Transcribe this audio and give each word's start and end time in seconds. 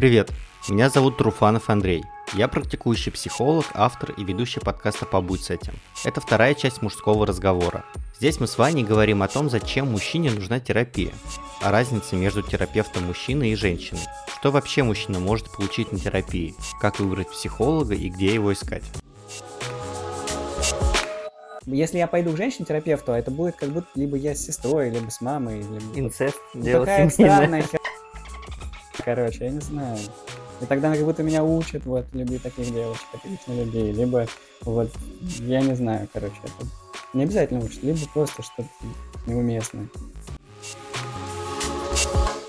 Привет, 0.00 0.30
меня 0.66 0.88
зовут 0.88 1.18
Труфанов 1.18 1.68
Андрей. 1.68 2.02
Я 2.32 2.48
практикующий 2.48 3.12
психолог, 3.12 3.66
автор 3.74 4.12
и 4.12 4.24
ведущий 4.24 4.58
подкаста 4.58 5.04
«Побудь 5.04 5.44
с 5.44 5.50
этим». 5.50 5.74
Это 6.06 6.22
вторая 6.22 6.54
часть 6.54 6.80
мужского 6.80 7.26
разговора. 7.26 7.84
Здесь 8.16 8.40
мы 8.40 8.46
с 8.46 8.56
Ваней 8.56 8.82
говорим 8.82 9.22
о 9.22 9.28
том, 9.28 9.50
зачем 9.50 9.90
мужчине 9.90 10.30
нужна 10.30 10.58
терапия, 10.58 11.12
о 11.60 11.70
разнице 11.70 12.16
между 12.16 12.40
терапевтом 12.40 13.08
мужчины 13.08 13.50
и 13.50 13.54
женщиной, 13.54 14.00
что 14.38 14.50
вообще 14.50 14.84
мужчина 14.84 15.18
может 15.18 15.52
получить 15.52 15.92
на 15.92 15.98
терапии, 15.98 16.54
как 16.80 16.98
выбрать 16.98 17.28
психолога 17.28 17.92
и 17.92 18.08
где 18.08 18.32
его 18.32 18.54
искать. 18.54 18.84
Если 21.66 21.98
я 21.98 22.06
пойду 22.06 22.32
к 22.32 22.38
женщине-терапевту, 22.38 23.12
это 23.12 23.30
будет 23.30 23.56
как 23.56 23.68
будто 23.68 23.88
либо 23.94 24.16
я 24.16 24.34
с 24.34 24.46
сестрой, 24.46 24.88
либо 24.88 25.10
с 25.10 25.20
мамой. 25.20 25.58
Либо... 25.58 26.00
Инцест, 26.00 26.38
Такая 26.54 27.10
странная 27.10 27.62
хер... 27.64 27.79
Короче, 29.04 29.44
я 29.44 29.50
не 29.50 29.60
знаю. 29.60 29.98
И 30.60 30.66
тогда 30.66 30.92
как 30.92 31.02
будто 31.04 31.22
меня 31.22 31.42
учат 31.42 31.86
вот 31.86 32.06
любить 32.12 32.42
таких 32.42 32.72
девочек, 32.72 33.06
отлично 33.14 33.52
людей. 33.52 33.92
Либо 33.92 34.26
вот, 34.62 34.90
я 35.20 35.62
не 35.62 35.74
знаю, 35.74 36.06
короче, 36.12 36.36
это 36.42 36.66
не 37.14 37.24
обязательно 37.24 37.64
учат, 37.64 37.82
либо 37.82 37.98
просто 38.12 38.42
что-то 38.42 38.68
неуместное. 39.26 39.88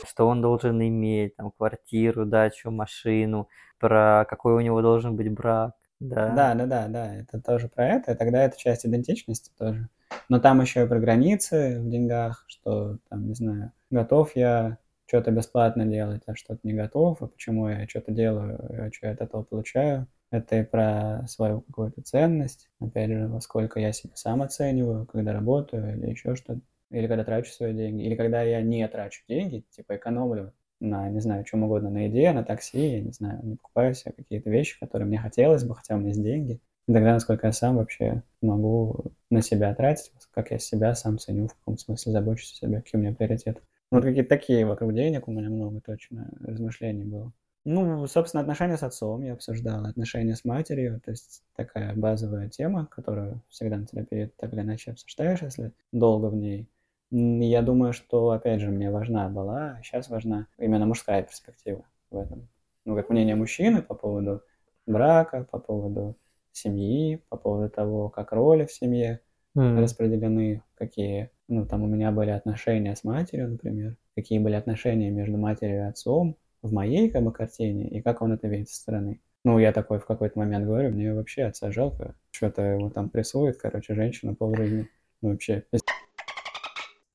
Что 0.05 0.27
он 0.27 0.41
должен 0.41 0.81
иметь, 0.81 1.35
там, 1.37 1.51
квартиру, 1.51 2.25
дачу, 2.25 2.69
машину, 2.69 3.47
про 3.79 4.25
какой 4.29 4.53
у 4.53 4.59
него 4.59 4.81
должен 4.81 5.15
быть 5.15 5.31
брак. 5.31 5.73
Да. 5.99 6.29
Да, 6.29 6.53
да, 6.53 6.65
да, 6.65 6.87
да, 6.87 7.15
это 7.15 7.39
тоже 7.39 7.69
про 7.69 7.87
это, 7.87 8.11
и 8.11 8.15
тогда 8.15 8.43
это 8.43 8.57
часть 8.57 8.85
идентичности 8.85 9.51
тоже. 9.57 9.87
Но 10.29 10.39
там 10.39 10.59
еще 10.59 10.83
и 10.83 10.87
про 10.87 10.99
границы 10.99 11.79
в 11.79 11.89
деньгах, 11.89 12.43
что 12.47 12.97
там, 13.09 13.27
не 13.27 13.35
знаю, 13.35 13.71
готов 13.89 14.35
я 14.35 14.77
что-то 15.11 15.31
бесплатно 15.31 15.85
делать, 15.85 16.21
а 16.25 16.35
что-то 16.35 16.61
не 16.63 16.71
готов, 16.71 17.21
а 17.21 17.27
почему 17.27 17.67
я 17.67 17.85
что-то 17.85 18.13
делаю, 18.13 18.57
а 18.69 18.89
что 18.93 19.07
я 19.07 19.11
от 19.11 19.19
этого 19.19 19.43
получаю. 19.43 20.07
Это 20.31 20.59
и 20.59 20.63
про 20.63 21.25
свою 21.27 21.59
какую-то 21.59 22.01
ценность, 22.01 22.69
опять 22.79 23.09
же, 23.09 23.27
во 23.27 23.41
сколько 23.41 23.81
я 23.81 23.91
себя 23.91 24.13
сам 24.15 24.41
оцениваю, 24.41 25.05
когда 25.05 25.33
работаю 25.33 25.97
или 25.97 26.11
еще 26.11 26.37
что-то, 26.37 26.61
или 26.91 27.07
когда 27.07 27.25
трачу 27.25 27.51
свои 27.51 27.73
деньги, 27.73 28.03
или 28.03 28.15
когда 28.15 28.41
я 28.41 28.61
не 28.61 28.87
трачу 28.87 29.21
деньги, 29.27 29.65
типа 29.71 29.97
экономлю 29.97 30.53
на, 30.79 31.09
не 31.09 31.19
знаю, 31.19 31.43
чем 31.43 31.63
угодно, 31.63 31.89
на 31.89 32.05
еде, 32.05 32.31
на 32.31 32.45
такси, 32.45 32.93
я 32.93 33.01
не 33.01 33.11
знаю, 33.11 33.41
не 33.43 33.57
покупаю 33.57 33.93
себе 33.93 34.13
какие-то 34.13 34.49
вещи, 34.49 34.79
которые 34.79 35.09
мне 35.09 35.17
хотелось 35.17 35.65
бы, 35.65 35.75
хотя 35.75 35.95
у 35.95 35.97
меня 35.97 36.11
есть 36.11 36.23
деньги. 36.23 36.61
И 36.87 36.93
тогда 36.93 37.11
насколько 37.11 37.47
я 37.47 37.53
сам 37.53 37.75
вообще 37.75 38.23
могу 38.41 39.11
на 39.29 39.41
себя 39.41 39.75
тратить, 39.75 40.13
как 40.33 40.51
я 40.51 40.57
себя 40.57 40.95
сам 40.95 41.19
ценю, 41.19 41.49
в 41.49 41.55
каком 41.55 41.77
смысле 41.77 42.13
забочусь 42.13 42.53
о 42.53 42.55
себе, 42.55 42.81
какие 42.81 42.97
у 42.97 43.03
меня 43.03 43.13
приоритеты. 43.13 43.59
Вот 43.91 44.03
какие-то 44.03 44.29
такие 44.29 44.65
вокруг 44.65 44.93
денег 44.93 45.27
у 45.27 45.31
меня 45.31 45.49
много 45.49 45.81
точно 45.81 46.29
размышлений 46.39 47.03
было. 47.03 47.33
Ну, 47.65 48.07
собственно, 48.07 48.41
отношения 48.41 48.77
с 48.77 48.83
отцом 48.83 49.21
я 49.21 49.33
обсуждал, 49.33 49.85
отношения 49.85 50.35
с 50.35 50.45
матерью, 50.45 50.99
то 51.03 51.11
есть 51.11 51.43
такая 51.55 51.93
базовая 51.93 52.49
тема, 52.49 52.87
которую 52.87 53.41
всегда 53.49 53.77
на 53.77 53.85
терапии 53.85 54.31
так 54.37 54.51
или 54.53 54.61
иначе 54.61 54.91
обсуждаешь, 54.91 55.41
если 55.43 55.71
долго 55.91 56.27
в 56.27 56.35
ней. 56.35 56.67
Я 57.11 57.61
думаю, 57.61 57.93
что, 57.93 58.31
опять 58.31 58.61
же, 58.61 58.69
мне 58.69 58.89
важна 58.89 59.29
была, 59.29 59.75
а 59.77 59.83
сейчас 59.83 60.09
важна 60.09 60.47
именно 60.57 60.85
мужская 60.85 61.21
перспектива 61.21 61.83
в 62.09 62.17
этом. 62.17 62.47
Ну, 62.85 62.95
как 62.95 63.09
мнение 63.09 63.35
мужчины 63.35 63.83
по 63.83 63.93
поводу 63.93 64.41
брака, 64.87 65.43
по 65.51 65.59
поводу 65.59 66.15
семьи, 66.53 67.21
по 67.29 67.37
поводу 67.37 67.69
того, 67.69 68.09
как 68.09 68.31
роли 68.31 68.65
в 68.65 68.71
семье 68.71 69.19
mm. 69.55 69.79
распределены, 69.79 70.63
какие 70.75 71.29
ну, 71.47 71.65
там 71.65 71.83
у 71.83 71.87
меня 71.87 72.11
были 72.11 72.29
отношения 72.29 72.95
с 72.95 73.03
матерью, 73.03 73.49
например, 73.49 73.97
какие 74.15 74.39
были 74.39 74.55
отношения 74.55 75.09
между 75.09 75.37
матерью 75.37 75.77
и 75.77 75.89
отцом 75.89 76.37
в 76.61 76.71
моей 76.71 77.09
как 77.09 77.23
бы 77.23 77.33
картине, 77.33 77.89
и 77.89 78.01
как 78.01 78.21
он 78.21 78.33
это 78.33 78.47
видит 78.47 78.69
со 78.69 78.77
стороны. 78.77 79.19
Ну, 79.43 79.57
я 79.59 79.73
такой 79.73 79.99
в 79.99 80.05
какой-то 80.05 80.37
момент 80.37 80.65
говорю, 80.65 80.91
мне 80.91 81.13
вообще 81.13 81.43
отца 81.43 81.71
жалко, 81.71 82.15
что-то 82.31 82.61
его 82.61 82.89
там 82.89 83.09
прессует, 83.09 83.57
короче, 83.57 83.95
женщина 83.95 84.35
полжизни. 84.35 84.87
Ну, 85.21 85.31
вообще, 85.31 85.65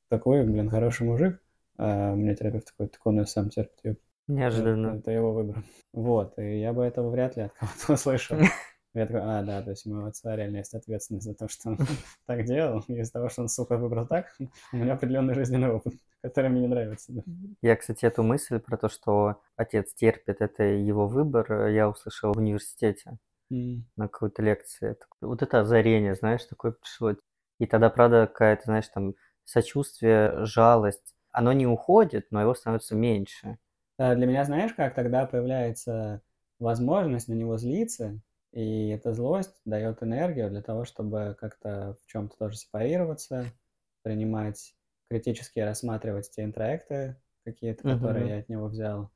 такой, 0.08 0.44
блин, 0.44 0.68
хороший 0.68 1.06
мужик, 1.06 1.40
а 1.78 2.14
мне 2.14 2.34
терапевт 2.34 2.66
такой, 2.66 2.88
так 2.88 3.04
он 3.06 3.20
и 3.20 3.26
сам 3.26 3.48
терпит. 3.48 4.00
Неожиданно. 4.28 4.88
Это, 4.88 4.96
это 4.98 5.10
его 5.12 5.32
выбор. 5.32 5.62
Вот, 5.92 6.38
и 6.38 6.60
я 6.60 6.72
бы 6.72 6.84
этого 6.84 7.10
вряд 7.10 7.36
ли 7.36 7.44
от 7.44 7.52
кого-то 7.52 7.92
услышал. 7.94 8.36
Я 8.96 9.06
такой, 9.06 9.20
а, 9.22 9.42
да, 9.42 9.60
то 9.60 9.70
есть 9.70 9.86
у 9.86 9.90
моего 9.90 10.06
отца 10.06 10.34
реально 10.34 10.56
есть 10.56 10.72
ответственность 10.72 11.26
за 11.26 11.34
то, 11.34 11.48
что 11.48 11.68
он 11.68 11.78
так 12.26 12.46
делал. 12.46 12.82
Из-за 12.88 13.12
того, 13.12 13.28
что 13.28 13.42
он, 13.42 13.48
сука, 13.48 13.76
выбрал 13.76 14.06
так, 14.06 14.34
у 14.72 14.76
меня 14.76 14.94
определенный 14.94 15.34
жизненный 15.34 15.68
опыт, 15.68 15.92
который 16.22 16.48
мне 16.48 16.62
не 16.62 16.66
нравится. 16.68 17.12
Да. 17.12 17.22
Я, 17.60 17.76
кстати, 17.76 18.06
эту 18.06 18.22
мысль 18.22 18.58
про 18.58 18.78
то, 18.78 18.88
что 18.88 19.42
отец 19.54 19.92
терпит, 19.92 20.40
это 20.40 20.62
его 20.62 21.06
выбор, 21.06 21.66
я 21.66 21.90
услышал 21.90 22.32
в 22.32 22.38
университете 22.38 23.18
mm. 23.52 23.82
на 23.96 24.08
какой-то 24.08 24.42
лекции. 24.42 24.96
Вот 25.20 25.42
это 25.42 25.60
озарение, 25.60 26.14
знаешь, 26.14 26.44
такое 26.44 26.72
пришло. 26.72 27.16
И 27.58 27.66
тогда, 27.66 27.90
правда, 27.90 28.26
какая-то, 28.26 28.62
знаешь, 28.64 28.88
там 28.88 29.14
сочувствие, 29.44 30.46
жалость, 30.46 31.14
оно 31.32 31.52
не 31.52 31.66
уходит, 31.66 32.28
но 32.30 32.40
его 32.40 32.54
становится 32.54 32.94
меньше. 32.94 33.58
Для 33.98 34.26
меня, 34.26 34.44
знаешь, 34.44 34.72
как 34.72 34.94
тогда 34.94 35.26
появляется 35.26 36.22
возможность 36.58 37.28
на 37.28 37.34
него 37.34 37.58
злиться, 37.58 38.20
и 38.56 38.88
эта 38.88 39.12
злость 39.12 39.60
дает 39.66 40.02
энергию 40.02 40.48
для 40.48 40.62
того, 40.62 40.86
чтобы 40.86 41.36
как-то 41.38 41.98
в 42.02 42.06
чем-то 42.10 42.38
тоже 42.38 42.56
сепарироваться, 42.56 43.44
принимать, 44.02 44.74
критически 45.10 45.58
рассматривать 45.58 46.30
те 46.30 46.42
интроекты 46.42 47.16
какие-то, 47.44 47.86
uh-huh. 47.86 47.94
которые 47.96 48.28
я 48.30 48.38
от 48.38 48.48
него 48.48 48.68
взял, 48.68 49.10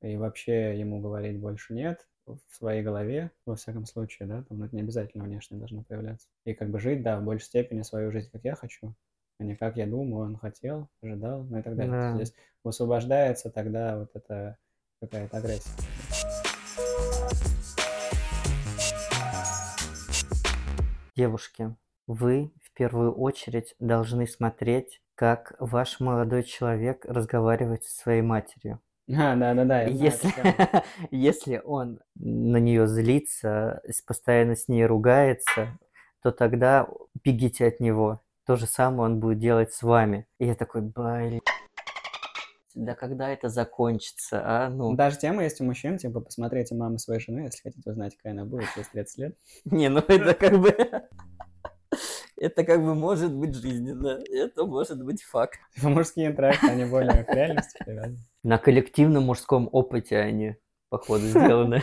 и 0.00 0.16
вообще 0.16 0.78
ему 0.78 1.00
говорить 1.00 1.38
больше 1.38 1.74
нет 1.74 2.08
в 2.24 2.38
своей 2.50 2.82
голове, 2.82 3.30
во 3.44 3.54
всяком 3.54 3.84
случае, 3.84 4.28
да, 4.28 4.42
там 4.44 4.62
это 4.62 4.74
не 4.74 4.80
обязательно 4.80 5.24
внешне 5.24 5.58
должно 5.58 5.84
появляться. 5.84 6.28
И 6.46 6.54
как 6.54 6.70
бы 6.70 6.80
жить, 6.80 7.02
да, 7.02 7.20
в 7.20 7.22
большей 7.22 7.44
степени 7.44 7.82
свою 7.82 8.10
жизнь, 8.10 8.30
как 8.32 8.44
я 8.44 8.54
хочу, 8.54 8.94
а 9.38 9.44
не 9.44 9.56
как 9.56 9.76
я 9.76 9.86
думаю, 9.86 10.24
он 10.24 10.38
хотел, 10.38 10.88
ожидал, 11.02 11.44
ну 11.44 11.58
и 11.58 11.62
так 11.62 11.76
далее. 11.76 11.92
Да. 11.92 12.14
Здесь 12.14 12.34
высвобождается 12.64 13.50
тогда 13.50 13.98
вот 13.98 14.10
эта 14.14 14.56
какая-то 15.00 15.36
агрессия. 15.36 15.70
Девушки, 21.16 21.74
вы 22.06 22.52
в 22.62 22.72
первую 22.74 23.10
очередь 23.14 23.74
должны 23.80 24.26
смотреть, 24.26 25.00
как 25.14 25.54
ваш 25.58 25.98
молодой 25.98 26.42
человек 26.42 27.06
разговаривает 27.06 27.84
со 27.84 27.96
своей 28.02 28.20
матерью. 28.20 28.80
А, 29.08 29.34
да-да-да. 29.34 29.84
Если, 29.84 30.30
если 31.10 31.62
он 31.64 32.00
на 32.16 32.58
нее 32.58 32.86
злится, 32.86 33.80
постоянно 34.06 34.56
с 34.56 34.68
ней 34.68 34.84
ругается, 34.84 35.78
то 36.22 36.32
тогда 36.32 36.86
бегите 37.24 37.66
от 37.66 37.80
него. 37.80 38.20
То 38.44 38.56
же 38.56 38.66
самое 38.66 39.10
он 39.10 39.18
будет 39.18 39.38
делать 39.38 39.72
с 39.72 39.82
вами. 39.82 40.26
И 40.38 40.44
я 40.44 40.54
такой, 40.54 40.82
блин 40.82 41.40
да 42.76 42.94
когда 42.94 43.30
это 43.30 43.48
закончится, 43.48 44.42
а? 44.44 44.68
Ну. 44.68 44.94
Даже 44.94 45.18
тема 45.18 45.42
есть 45.42 45.60
у 45.60 45.64
мужчин, 45.64 45.96
типа, 45.96 46.20
посмотрите 46.20 46.74
маму 46.74 46.98
своей 46.98 47.20
жены, 47.20 47.40
если 47.40 47.62
хотите 47.62 47.90
узнать, 47.90 48.16
какая 48.16 48.34
она 48.34 48.44
будет 48.44 48.68
через 48.74 48.88
30 48.88 49.18
лет. 49.18 49.36
Не, 49.64 49.88
ну 49.88 50.00
это 50.00 50.34
как 50.34 50.60
бы... 50.60 50.76
Это 52.38 52.64
как 52.64 52.82
бы 52.82 52.94
может 52.94 53.32
быть 53.34 53.54
жизненно, 53.54 54.20
это 54.30 54.66
может 54.66 55.02
быть 55.02 55.22
факт. 55.22 55.58
Типа 55.74 55.88
мужские 55.88 56.26
интеракции, 56.26 56.68
они 56.68 56.84
более 56.84 57.24
к 57.24 57.34
реальности 57.34 57.78
привязаны. 57.82 58.18
На 58.42 58.58
коллективном 58.58 59.24
мужском 59.24 59.70
опыте 59.72 60.18
они, 60.18 60.56
походу, 60.90 61.24
сделаны. 61.24 61.82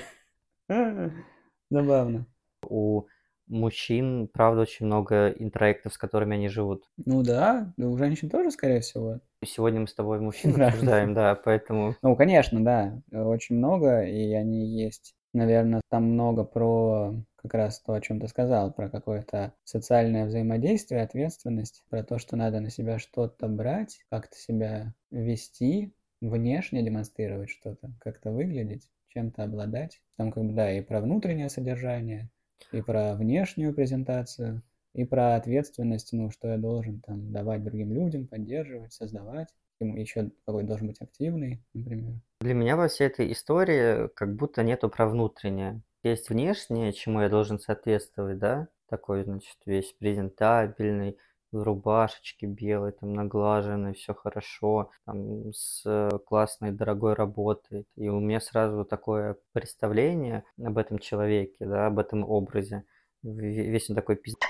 Забавно. 1.71 2.27
У 2.67 3.07
мужчин, 3.47 4.27
правда, 4.31 4.61
очень 4.61 4.85
много 4.85 5.29
интроектов, 5.29 5.93
с 5.93 5.97
которыми 5.97 6.35
они 6.35 6.49
живут. 6.49 6.85
Ну 7.05 7.23
да, 7.23 7.73
да 7.77 7.87
у 7.87 7.97
женщин 7.97 8.29
тоже, 8.29 8.51
скорее 8.51 8.81
всего. 8.81 9.19
Сегодня 9.45 9.81
мы 9.81 9.87
с 9.87 9.93
тобой 9.93 10.19
мужчин 10.19 10.49
обсуждаем, 10.61 11.13
да, 11.13 11.35
поэтому... 11.35 11.95
Ну, 12.01 12.15
конечно, 12.15 12.63
да, 12.63 13.01
очень 13.11 13.57
много, 13.57 14.03
и 14.03 14.33
они 14.33 14.67
есть. 14.67 15.15
Наверное, 15.33 15.81
там 15.89 16.03
много 16.03 16.43
про 16.43 17.13
как 17.43 17.53
раз 17.55 17.81
то, 17.81 17.93
о 17.93 18.01
чем 18.01 18.21
ты 18.21 18.27
сказал, 18.27 18.71
про 18.71 18.89
какое-то 18.89 19.53
социальное 19.65 20.25
взаимодействие, 20.25 21.01
ответственность, 21.01 21.83
про 21.89 22.03
то, 22.03 22.17
что 22.17 22.37
надо 22.37 22.61
на 22.61 22.69
себя 22.69 22.99
что-то 22.99 23.47
брать, 23.47 23.99
как-то 24.09 24.37
себя 24.37 24.93
вести, 25.11 25.93
внешне 26.21 26.83
демонстрировать 26.83 27.49
что-то, 27.49 27.91
как-то 27.99 28.31
выглядеть, 28.31 28.89
чем-то 29.09 29.43
обладать. 29.43 30.01
Там 30.17 30.31
как 30.31 30.45
бы, 30.45 30.53
да, 30.53 30.71
и 30.71 30.81
про 30.81 31.01
внутреннее 31.01 31.49
содержание, 31.49 32.29
и 32.71 32.81
про 32.81 33.15
внешнюю 33.15 33.73
презентацию, 33.73 34.61
и 34.93 35.05
про 35.05 35.35
ответственность, 35.35 36.13
ну, 36.13 36.29
что 36.29 36.49
я 36.49 36.57
должен 36.57 37.01
там 37.01 37.31
давать 37.31 37.63
другим 37.63 37.93
людям, 37.93 38.27
поддерживать, 38.27 38.93
создавать. 38.93 39.49
Еще 39.79 40.31
какой 40.45 40.63
должен 40.63 40.87
быть 40.87 41.01
активный, 41.01 41.61
например. 41.73 42.13
Для 42.39 42.53
меня 42.53 42.77
во 42.77 42.87
всей 42.87 43.07
этой 43.07 43.31
истории 43.31 44.07
как 44.15 44.35
будто 44.35 44.63
нету 44.63 44.89
про 44.89 45.07
внутреннее. 45.07 45.81
Есть 46.03 46.29
внешнее, 46.29 46.93
чему 46.93 47.21
я 47.21 47.29
должен 47.29 47.59
соответствовать, 47.59 48.37
да, 48.37 48.67
такой, 48.87 49.23
значит, 49.23 49.57
весь 49.65 49.93
презентабельный, 49.93 51.17
в 51.53 51.63
рубашечке 51.63 52.47
белой, 52.47 52.91
там 52.91 53.13
наглаженной, 53.13 53.93
все 53.93 54.13
хорошо, 54.13 54.91
там 55.05 55.53
с 55.53 55.83
э, 55.85 56.09
классной 56.25 56.71
дорогой 56.71 57.13
работой. 57.13 57.85
И 57.95 58.09
у 58.09 58.19
меня 58.19 58.41
сразу 58.41 58.83
такое 58.85 59.37
представление 59.53 60.43
об 60.61 60.77
этом 60.77 60.99
человеке, 60.99 61.65
да, 61.65 61.87
об 61.87 61.99
этом 61.99 62.23
образе. 62.23 62.83
Весь 63.21 63.89
он 63.89 63.95
такой 63.95 64.15
пиздец 64.15 64.41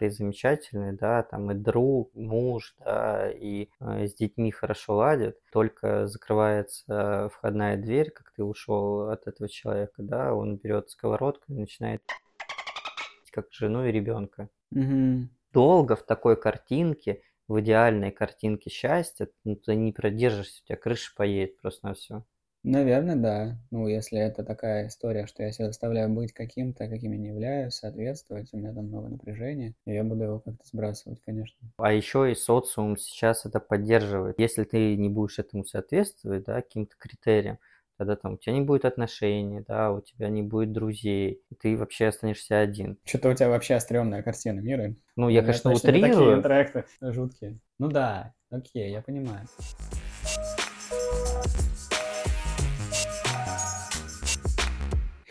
и 0.00 0.08
замечательный, 0.10 0.92
да, 0.92 1.24
там 1.24 1.50
и 1.50 1.54
друг, 1.54 2.14
муж, 2.14 2.76
да, 2.84 3.30
и 3.30 3.68
э, 3.80 4.06
с 4.06 4.14
детьми 4.14 4.52
хорошо 4.52 4.94
ладит, 4.94 5.38
только 5.50 6.06
закрывается 6.06 7.30
входная 7.34 7.76
дверь, 7.76 8.10
как 8.10 8.30
ты 8.32 8.44
ушел 8.44 9.08
от 9.08 9.26
этого 9.26 9.48
человека, 9.48 10.02
да, 10.02 10.34
он 10.34 10.56
берет 10.56 10.90
сковородку 10.90 11.52
и 11.52 11.56
начинает 11.56 12.02
как 13.32 13.46
жену 13.52 13.86
и 13.86 13.92
ребенка. 13.92 14.48
Мгм. 14.70 15.30
Долго 15.52 15.96
в 15.96 16.04
такой 16.04 16.40
картинке, 16.40 17.22
в 17.48 17.60
идеальной 17.60 18.10
картинке 18.10 18.70
счастья, 18.70 19.28
ну, 19.44 19.56
ты 19.56 19.74
не 19.74 19.92
продержишься, 19.92 20.62
у 20.64 20.66
тебя 20.68 20.76
крыша 20.76 21.12
поедет 21.16 21.60
просто 21.60 21.86
на 21.88 21.94
все. 21.94 22.24
Наверное, 22.62 23.16
да. 23.16 23.58
Ну, 23.72 23.88
если 23.88 24.20
это 24.20 24.44
такая 24.44 24.86
история, 24.86 25.26
что 25.26 25.42
я 25.42 25.50
себя 25.50 25.66
заставляю 25.66 26.08
быть 26.14 26.32
каким-то, 26.32 26.88
каким 26.88 27.10
я 27.10 27.18
не 27.18 27.28
являюсь, 27.30 27.74
соответствовать, 27.74 28.50
у 28.52 28.58
меня 28.58 28.72
там 28.72 28.86
много 28.86 29.08
напряжения, 29.08 29.74
и 29.86 29.92
я 29.92 30.04
буду 30.04 30.22
его 30.22 30.38
как-то 30.38 30.64
сбрасывать, 30.64 31.20
конечно. 31.24 31.72
А 31.76 31.92
еще 31.92 32.30
и 32.30 32.34
социум 32.34 32.96
сейчас 32.96 33.46
это 33.46 33.60
поддерживает. 33.60 34.38
Если 34.40 34.64
ты 34.64 34.96
не 34.96 35.08
будешь 35.08 35.38
этому 35.38 35.64
соответствовать, 35.64 36.44
да, 36.44 36.56
каким-то 36.60 36.96
критериям, 36.98 37.58
тогда 37.98 38.16
там 38.16 38.34
у 38.34 38.36
тебя 38.36 38.54
не 38.54 38.60
будет 38.60 38.84
отношений, 38.84 39.60
да, 39.66 39.90
у 39.92 40.00
тебя 40.00 40.28
не 40.28 40.42
будет 40.42 40.72
друзей, 40.72 41.42
ты 41.60 41.76
вообще 41.76 42.06
останешься 42.06 42.60
один. 42.60 42.96
Что-то 43.04 43.30
у 43.30 43.34
тебя 43.34 43.48
вообще 43.48 43.78
стрёмная 43.80 44.22
картина 44.22 44.60
мира. 44.60 44.94
Ну, 45.16 45.28
я, 45.28 45.42
конечно, 45.42 45.70
не 45.70 45.74
Такие 45.80 46.04
утрирую. 46.06 46.38
интеракты 46.38 46.84
жуткие. 47.00 47.58
Ну 47.78 47.88
да, 47.88 48.34
окей, 48.50 48.90
я 48.92 49.02
понимаю. 49.02 49.46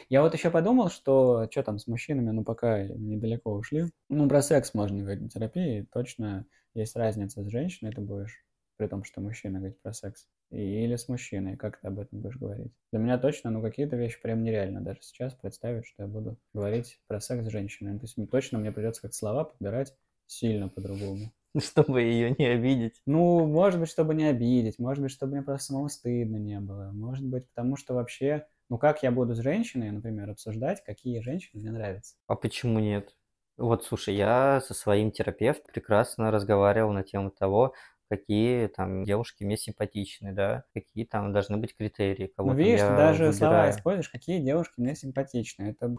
Я 0.10 0.22
вот 0.22 0.34
еще 0.34 0.50
подумал, 0.50 0.90
что 0.90 1.48
что 1.52 1.64
там 1.64 1.80
с 1.80 1.88
мужчинами, 1.88 2.31
ну 2.31 2.44
пока 2.44 2.84
недалеко 2.84 3.54
ушли. 3.54 3.86
Ну, 4.10 4.30
про 4.30 4.42
секс 4.42 4.74
можно 4.74 5.02
говорить 5.02 5.34
терапии, 5.34 5.88
точно 5.92 6.46
есть 6.74 6.96
разница 6.96 7.44
с 7.44 7.50
женщиной 7.50 7.92
ты 7.92 8.02
будешь, 8.02 8.46
при 8.77 8.88
том, 8.88 9.03
что 9.03 9.21
мужчина 9.21 9.59
говорит 9.59 9.81
про 9.81 9.94
секс. 9.94 10.27
Или 10.51 10.95
с 10.95 11.09
мужчиной, 11.09 11.57
как 11.57 11.79
ты 11.81 11.88
об 11.88 12.00
этом 12.00 12.21
будешь 12.21 12.38
говорить. 12.38 12.71
Для 12.91 13.01
меня 13.01 13.18
точно, 13.18 13.50
ну, 13.50 13.62
какие-то 13.62 13.95
вещи 13.97 14.21
прям 14.21 14.44
нереально 14.44 14.81
даже 14.81 15.00
сейчас 15.01 15.33
представить, 15.33 15.85
что 15.85 16.03
я 16.03 16.07
буду 16.07 16.38
говорить 16.53 17.01
про 17.07 17.19
секс 17.19 17.45
с 17.45 17.51
женщиной. 17.51 18.00
То 18.00 18.06
есть 18.06 18.18
точно 18.31 18.59
мне 18.59 18.71
придется 18.71 19.01
как 19.01 19.13
слова 19.13 19.44
подбирать 19.44 19.94
сильно 20.25 20.69
по-другому. 20.69 21.31
чтобы 21.59 22.01
ее 22.01 22.35
не 22.38 22.45
обидеть. 22.45 23.01
Ну, 23.06 23.45
может 23.45 23.79
быть, 23.79 23.89
чтобы 23.89 24.13
не 24.13 24.25
обидеть, 24.25 24.80
может 24.80 25.01
быть, 25.01 25.12
чтобы 25.12 25.33
мне 25.33 25.41
просто 25.41 25.68
самому 25.68 25.89
стыдно 25.89 26.38
не 26.38 26.59
было, 26.59 26.91
может 26.94 27.25
быть, 27.25 27.47
потому 27.50 27.75
что 27.75 27.94
вообще, 27.94 28.47
ну, 28.69 28.77
как 28.77 29.03
я 29.03 29.12
буду 29.12 29.35
с 29.35 29.39
женщиной, 29.39 29.91
например, 29.91 30.30
обсуждать, 30.30 30.83
какие 30.83 31.19
женщины 31.21 31.62
мне 31.62 31.71
нравятся? 31.71 32.15
А 32.27 32.35
почему 32.35 32.80
нет? 32.80 33.15
Вот, 33.57 33.83
слушай, 33.85 34.15
я 34.15 34.62
со 34.62 34.73
своим 34.73 35.12
терапевтом 35.12 35.73
прекрасно 35.73 36.30
разговаривал 36.30 36.91
на 36.91 37.03
тему 37.03 37.31
того, 37.31 37.73
какие 38.09 38.68
там 38.68 39.04
девушки 39.04 39.44
мне 39.44 39.57
симпатичны, 39.57 40.33
да, 40.33 40.63
какие 40.74 41.06
там 41.06 41.33
должны 41.33 41.57
быть 41.57 41.75
критерии, 41.75 42.27
кого 42.27 42.51
Ну, 42.51 42.56
видишь, 42.56 42.81
ты 42.81 42.88
даже 42.88 43.33
слова 43.33 43.51
выбираю. 43.54 43.71
используешь, 43.71 44.09
какие 44.09 44.39
девушки 44.39 44.80
мне 44.80 44.95
симпатичны. 44.95 45.63
Это 45.71 45.95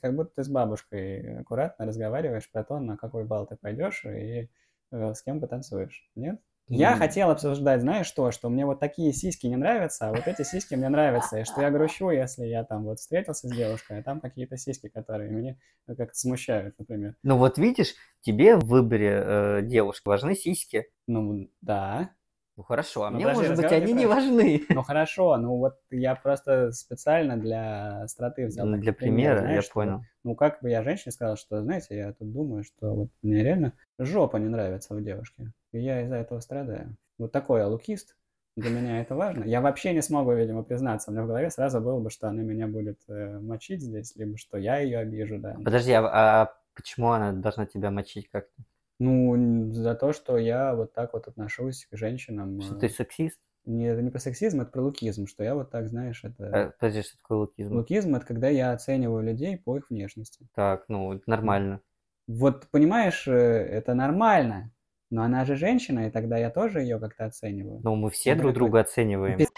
как 0.00 0.14
будто 0.14 0.32
ты 0.36 0.44
с 0.44 0.48
бабушкой 0.48 1.40
аккуратно 1.40 1.86
разговариваешь 1.86 2.50
про 2.50 2.62
то, 2.64 2.78
на 2.78 2.96
какой 2.96 3.24
бал 3.24 3.46
ты 3.46 3.56
пойдешь 3.56 4.04
и 4.04 4.50
э, 4.90 5.14
с 5.14 5.22
кем 5.22 5.40
потанцуешь. 5.40 6.10
Нет? 6.14 6.40
Я 6.68 6.92
М, 6.92 6.98
хотел 6.98 7.30
обсуждать, 7.30 7.82
знаешь 7.82 8.06
что, 8.06 8.30
что 8.30 8.48
мне 8.48 8.64
вот 8.64 8.80
такие 8.80 9.12
сиськи 9.12 9.46
не 9.46 9.56
нравятся, 9.56 10.08
а 10.08 10.10
вот 10.12 10.26
эти 10.26 10.42
сиськи 10.42 10.74
мне 10.74 10.88
нравятся, 10.88 11.38
и 11.40 11.44
что 11.44 11.60
я 11.60 11.70
грущу, 11.70 12.10
если 12.10 12.46
я 12.46 12.64
там 12.64 12.84
вот 12.84 12.98
встретился 12.98 13.48
с 13.48 13.52
девушкой, 13.52 13.98
а 13.98 14.02
там 14.02 14.20
какие-то 14.20 14.56
сиськи, 14.56 14.88
которые 14.88 15.30
меня 15.30 15.56
ну, 15.86 15.94
как-то 15.94 16.18
смущают, 16.18 16.78
например. 16.78 17.14
Ну 17.22 17.36
вот 17.36 17.58
видишь, 17.58 17.94
тебе 18.22 18.56
в 18.56 18.64
выборе 18.64 19.22
э, 19.24 19.62
девушки 19.62 20.08
важны 20.08 20.34
сиськи. 20.34 20.86
Ну, 21.06 21.48
да. 21.60 22.10
Ну 22.56 22.62
хорошо, 22.62 23.04
а 23.04 23.10
Ну, 23.10 23.16
мне, 23.16 23.26
подожди, 23.26 23.48
может 23.48 23.62
быть, 23.62 23.72
они 23.72 23.92
не 23.92 24.06
важны. 24.06 24.62
Ну, 24.68 24.82
хорошо, 24.82 25.36
ну 25.36 25.56
вот 25.56 25.74
я 25.90 26.14
просто 26.14 26.70
специально 26.72 27.36
для 27.36 28.02
остроты 28.02 28.46
взял 28.46 28.66
Ну, 28.66 28.76
Для 28.78 28.92
пример, 28.92 29.16
примера, 29.16 29.34
я 29.34 29.40
знаешь, 29.40 29.64
что 29.64 29.74
вот 29.80 29.84
понял. 29.84 30.04
Ну, 30.22 30.34
как 30.36 30.62
бы 30.62 30.70
я 30.70 30.82
женщине 30.82 31.12
сказал, 31.12 31.36
что, 31.36 31.60
знаете, 31.62 31.96
я 31.96 32.12
тут 32.12 32.32
думаю, 32.32 32.62
что 32.64 32.94
вот 32.94 33.08
мне 33.22 33.42
реально 33.42 33.72
жопа 33.98 34.36
не 34.36 34.48
нравится 34.48 34.94
у 34.94 35.00
девушки. 35.00 35.50
И 35.72 35.80
я 35.80 36.02
из-за 36.02 36.16
этого 36.16 36.40
страдаю. 36.40 36.96
Вот 37.18 37.32
такой 37.32 37.60
я 37.60 37.66
лукист. 37.66 38.16
Для 38.56 38.70
меня 38.70 39.00
это 39.00 39.16
важно. 39.16 39.42
Я 39.44 39.60
вообще 39.60 39.92
не 39.92 40.00
смогу, 40.00 40.32
видимо, 40.32 40.62
признаться. 40.62 41.10
У 41.10 41.14
меня 41.14 41.24
в 41.24 41.26
голове 41.26 41.50
сразу 41.50 41.80
было 41.80 41.98
бы, 41.98 42.08
что 42.08 42.28
она 42.28 42.42
меня 42.42 42.68
будет 42.68 43.00
э, 43.08 43.40
мочить 43.40 43.82
здесь, 43.82 44.14
либо 44.14 44.38
что 44.38 44.58
я 44.58 44.78
ее 44.78 44.98
обижу, 44.98 45.38
да. 45.38 45.54
Подожди, 45.64 45.92
а, 45.92 46.42
а 46.42 46.54
почему 46.74 47.10
она 47.10 47.32
должна 47.32 47.66
тебя 47.66 47.90
мочить 47.90 48.30
как-то? 48.30 48.62
Ну, 48.98 49.72
за 49.72 49.94
то, 49.94 50.12
что 50.12 50.38
я 50.38 50.74
вот 50.74 50.92
так 50.92 51.12
вот 51.14 51.26
отношусь 51.26 51.86
к 51.90 51.96
женщинам. 51.96 52.60
Что 52.60 52.76
э, 52.76 52.78
ты 52.80 52.88
сексист? 52.88 53.38
Не, 53.66 53.86
это 53.86 54.02
не 54.02 54.10
про 54.10 54.18
сексизм, 54.18 54.60
это 54.60 54.70
про 54.70 54.82
лукизм, 54.82 55.26
что 55.26 55.42
я 55.42 55.54
вот 55.54 55.70
так, 55.70 55.88
знаешь, 55.88 56.22
это... 56.22 56.44
Э, 56.44 56.72
Подожди, 56.78 57.02
что 57.02 57.16
такое 57.16 57.38
лукизм? 57.38 57.74
Лукизм— 57.74 58.14
это 58.16 58.26
когда 58.26 58.48
я 58.48 58.72
оцениваю 58.72 59.24
людей 59.24 59.56
по 59.56 59.76
их 59.76 59.88
внешности. 59.90 60.46
Так, 60.54 60.84
ну, 60.88 61.14
это 61.14 61.22
нормально. 61.26 61.80
Вот, 62.26 62.68
понимаешь, 62.70 63.26
э, 63.26 63.32
это 63.32 63.94
нормально, 63.94 64.70
но 65.10 65.22
она 65.22 65.44
же 65.44 65.56
женщина, 65.56 66.06
и 66.06 66.10
тогда 66.10 66.36
я 66.36 66.50
тоже 66.50 66.82
ее 66.82 66.98
как-то 66.98 67.24
оцениваю. 67.24 67.80
Ну, 67.82 67.96
мы 67.96 68.10
все 68.10 68.30
Это 68.30 68.42
друг 68.42 68.54
друга 68.54 68.80
оцениваем. 68.80 69.38
Пи- 69.38 69.48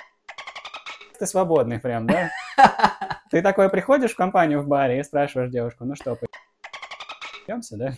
Ты 1.18 1.26
свободный 1.26 1.80
прям, 1.80 2.06
да? 2.06 2.30
Ты 3.30 3.42
такой 3.42 3.68
приходишь 3.70 4.12
в 4.12 4.16
компанию 4.16 4.60
в 4.62 4.68
баре 4.68 5.00
и 5.00 5.02
спрашиваешь 5.02 5.50
девушку, 5.50 5.84
ну 5.84 5.94
что, 5.96 6.16
пойдемся, 7.46 7.76
да? 7.76 7.92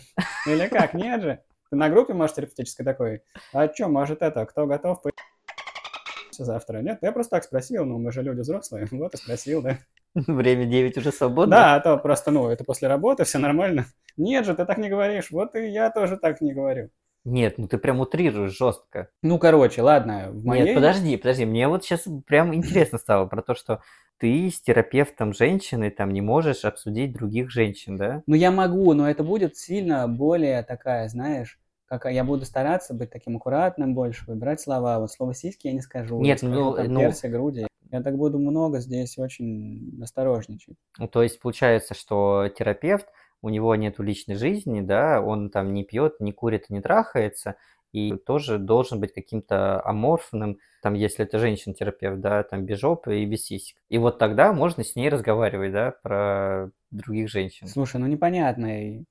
Или 0.45 0.67
как, 0.67 0.93
нет 0.93 1.21
же? 1.21 1.39
Ты 1.69 1.75
на 1.75 1.89
группе, 1.89 2.13
может, 2.13 2.35
терапевтической 2.35 2.85
такой, 2.85 3.21
а 3.53 3.71
что, 3.71 3.87
может 3.87 4.21
это, 4.21 4.45
кто 4.45 4.65
готов 4.65 5.01
по***ться 5.01 6.45
завтра? 6.45 6.79
Нет, 6.79 6.99
я 7.01 7.11
просто 7.11 7.31
так 7.31 7.43
спросил, 7.43 7.85
ну 7.85 7.99
мы 7.99 8.11
же 8.11 8.23
люди 8.23 8.41
взрослые, 8.41 8.87
вот 8.91 9.13
и 9.13 9.17
спросил, 9.17 9.61
да? 9.61 9.77
Время 10.15 10.65
9 10.65 10.97
уже 10.97 11.11
свободно. 11.11 11.55
Да, 11.55 11.75
а 11.75 11.79
то 11.79 11.97
просто, 11.97 12.31
ну, 12.31 12.49
это 12.49 12.63
после 12.63 12.87
работы, 12.87 13.23
все 13.23 13.37
нормально. 13.37 13.85
Нет 14.17 14.45
же, 14.45 14.55
ты 14.55 14.65
так 14.65 14.77
не 14.77 14.89
говоришь, 14.89 15.31
вот 15.31 15.55
и 15.55 15.67
я 15.67 15.91
тоже 15.91 16.17
так 16.17 16.41
не 16.41 16.53
говорю. 16.53 16.89
Нет, 17.25 17.57
ну 17.57 17.67
ты 17.67 17.77
прям 17.77 17.99
утрируешь 17.99 18.57
жестко. 18.57 19.09
Ну, 19.21 19.37
короче, 19.37 19.81
ладно, 19.81 20.29
в 20.31 20.45
моей... 20.45 20.63
Нет, 20.63 20.75
подожди, 20.75 21.17
подожди, 21.17 21.45
мне 21.45 21.67
вот 21.67 21.83
сейчас 21.83 22.07
прям 22.25 22.55
интересно 22.55 22.97
стало 22.97 23.27
про 23.27 23.41
то, 23.41 23.53
что 23.53 23.81
ты 24.19 24.51
с 24.51 24.61
терапевтом 24.61 25.33
женщины 25.33 25.89
там 25.89 26.11
не 26.11 26.21
можешь 26.21 26.65
обсудить 26.65 27.13
других 27.13 27.49
женщин, 27.49 27.97
да? 27.97 28.21
Ну, 28.27 28.35
я 28.35 28.51
могу, 28.51 28.93
но 28.93 29.09
это 29.09 29.23
будет 29.23 29.57
сильно 29.57 30.07
более 30.07 30.61
такая, 30.63 31.07
знаешь, 31.07 31.57
как 31.85 32.05
я 32.05 32.23
буду 32.23 32.45
стараться 32.45 32.93
быть 32.93 33.09
таким 33.09 33.37
аккуратным 33.37 33.95
больше, 33.95 34.25
выбирать 34.27 34.61
слова. 34.61 34.99
Вот 34.99 35.11
слово 35.11 35.33
сиськи 35.33 35.67
я 35.67 35.73
не 35.73 35.81
скажу. 35.81 36.19
Нет, 36.21 36.43
я 36.43 36.49
скажу 36.49 36.65
ну, 36.65 36.75
там 36.75 36.87
ну- 36.93 36.99
перси, 36.99 37.27
груди. 37.27 37.67
Я 37.91 38.03
так 38.03 38.17
буду 38.17 38.37
много 38.37 38.79
здесь 38.81 39.17
очень 39.17 39.99
осторожничать. 40.03 40.75
Ну, 40.99 41.07
то 41.07 41.23
есть 41.23 41.39
получается, 41.39 41.95
что 41.95 42.47
терапевт, 42.55 43.07
у 43.41 43.49
него 43.49 43.73
нету 43.75 44.03
личной 44.03 44.35
жизни, 44.35 44.81
да, 44.81 45.21
он 45.21 45.49
там 45.49 45.73
не 45.73 45.83
пьет, 45.83 46.19
не 46.19 46.31
курит, 46.31 46.69
не 46.69 46.81
трахается, 46.81 47.55
и 47.91 48.15
тоже 48.15 48.57
должен 48.57 48.99
быть 48.99 49.13
каким-то 49.13 49.81
аморфным, 49.85 50.59
там, 50.81 50.93
если 50.93 51.25
это 51.25 51.39
женщина-терапевт, 51.39 52.19
да, 52.21 52.43
там, 52.43 52.65
без 52.65 52.79
жопы 52.79 53.19
и 53.19 53.25
без 53.25 53.45
сисек. 53.45 53.77
И 53.89 53.97
вот 53.97 54.17
тогда 54.17 54.53
можно 54.53 54.83
с 54.83 54.95
ней 54.95 55.09
разговаривать, 55.09 55.71
да, 55.71 55.93
про 56.01 56.71
других 56.91 57.29
женщин. 57.29 57.67
Слушай, 57.67 57.99
ну 57.99 58.07
непонятно. 58.07 59.03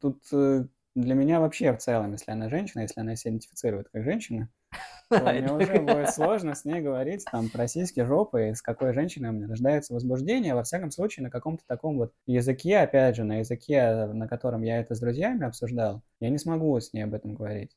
Тут 0.00 0.20
э, 0.32 0.64
для 0.94 1.14
меня 1.14 1.40
вообще 1.40 1.72
в 1.72 1.78
целом, 1.78 2.12
если 2.12 2.30
она 2.32 2.48
женщина, 2.48 2.82
если 2.82 3.00
она 3.00 3.16
себя 3.16 3.32
идентифицирует 3.32 3.88
как 3.90 4.04
женщина, 4.04 4.48
то 5.08 5.20
мне 5.20 5.52
уже 5.52 5.80
будет 5.80 6.10
сложно 6.10 6.54
с 6.54 6.64
ней 6.64 6.80
говорить 6.80 7.24
там 7.30 7.48
про 7.48 7.66
сиськи, 7.66 8.04
жопы, 8.04 8.50
и 8.50 8.54
с 8.54 8.62
какой 8.62 8.92
женщиной 8.92 9.30
у 9.30 9.32
меня 9.32 9.48
рождается 9.48 9.94
возбуждение, 9.94 10.54
во 10.54 10.64
всяком 10.64 10.90
случае, 10.90 11.24
на 11.24 11.30
каком-то 11.30 11.64
таком 11.66 11.96
вот 11.98 12.12
языке, 12.26 12.78
опять 12.78 13.16
же, 13.16 13.24
на 13.24 13.38
языке, 13.38 14.06
на 14.06 14.28
котором 14.28 14.62
я 14.62 14.80
это 14.80 14.94
с 14.94 15.00
друзьями 15.00 15.46
обсуждал, 15.46 16.02
я 16.20 16.28
не 16.28 16.38
смогу 16.38 16.78
с 16.78 16.92
ней 16.92 17.02
об 17.02 17.14
этом 17.14 17.34
говорить. 17.34 17.76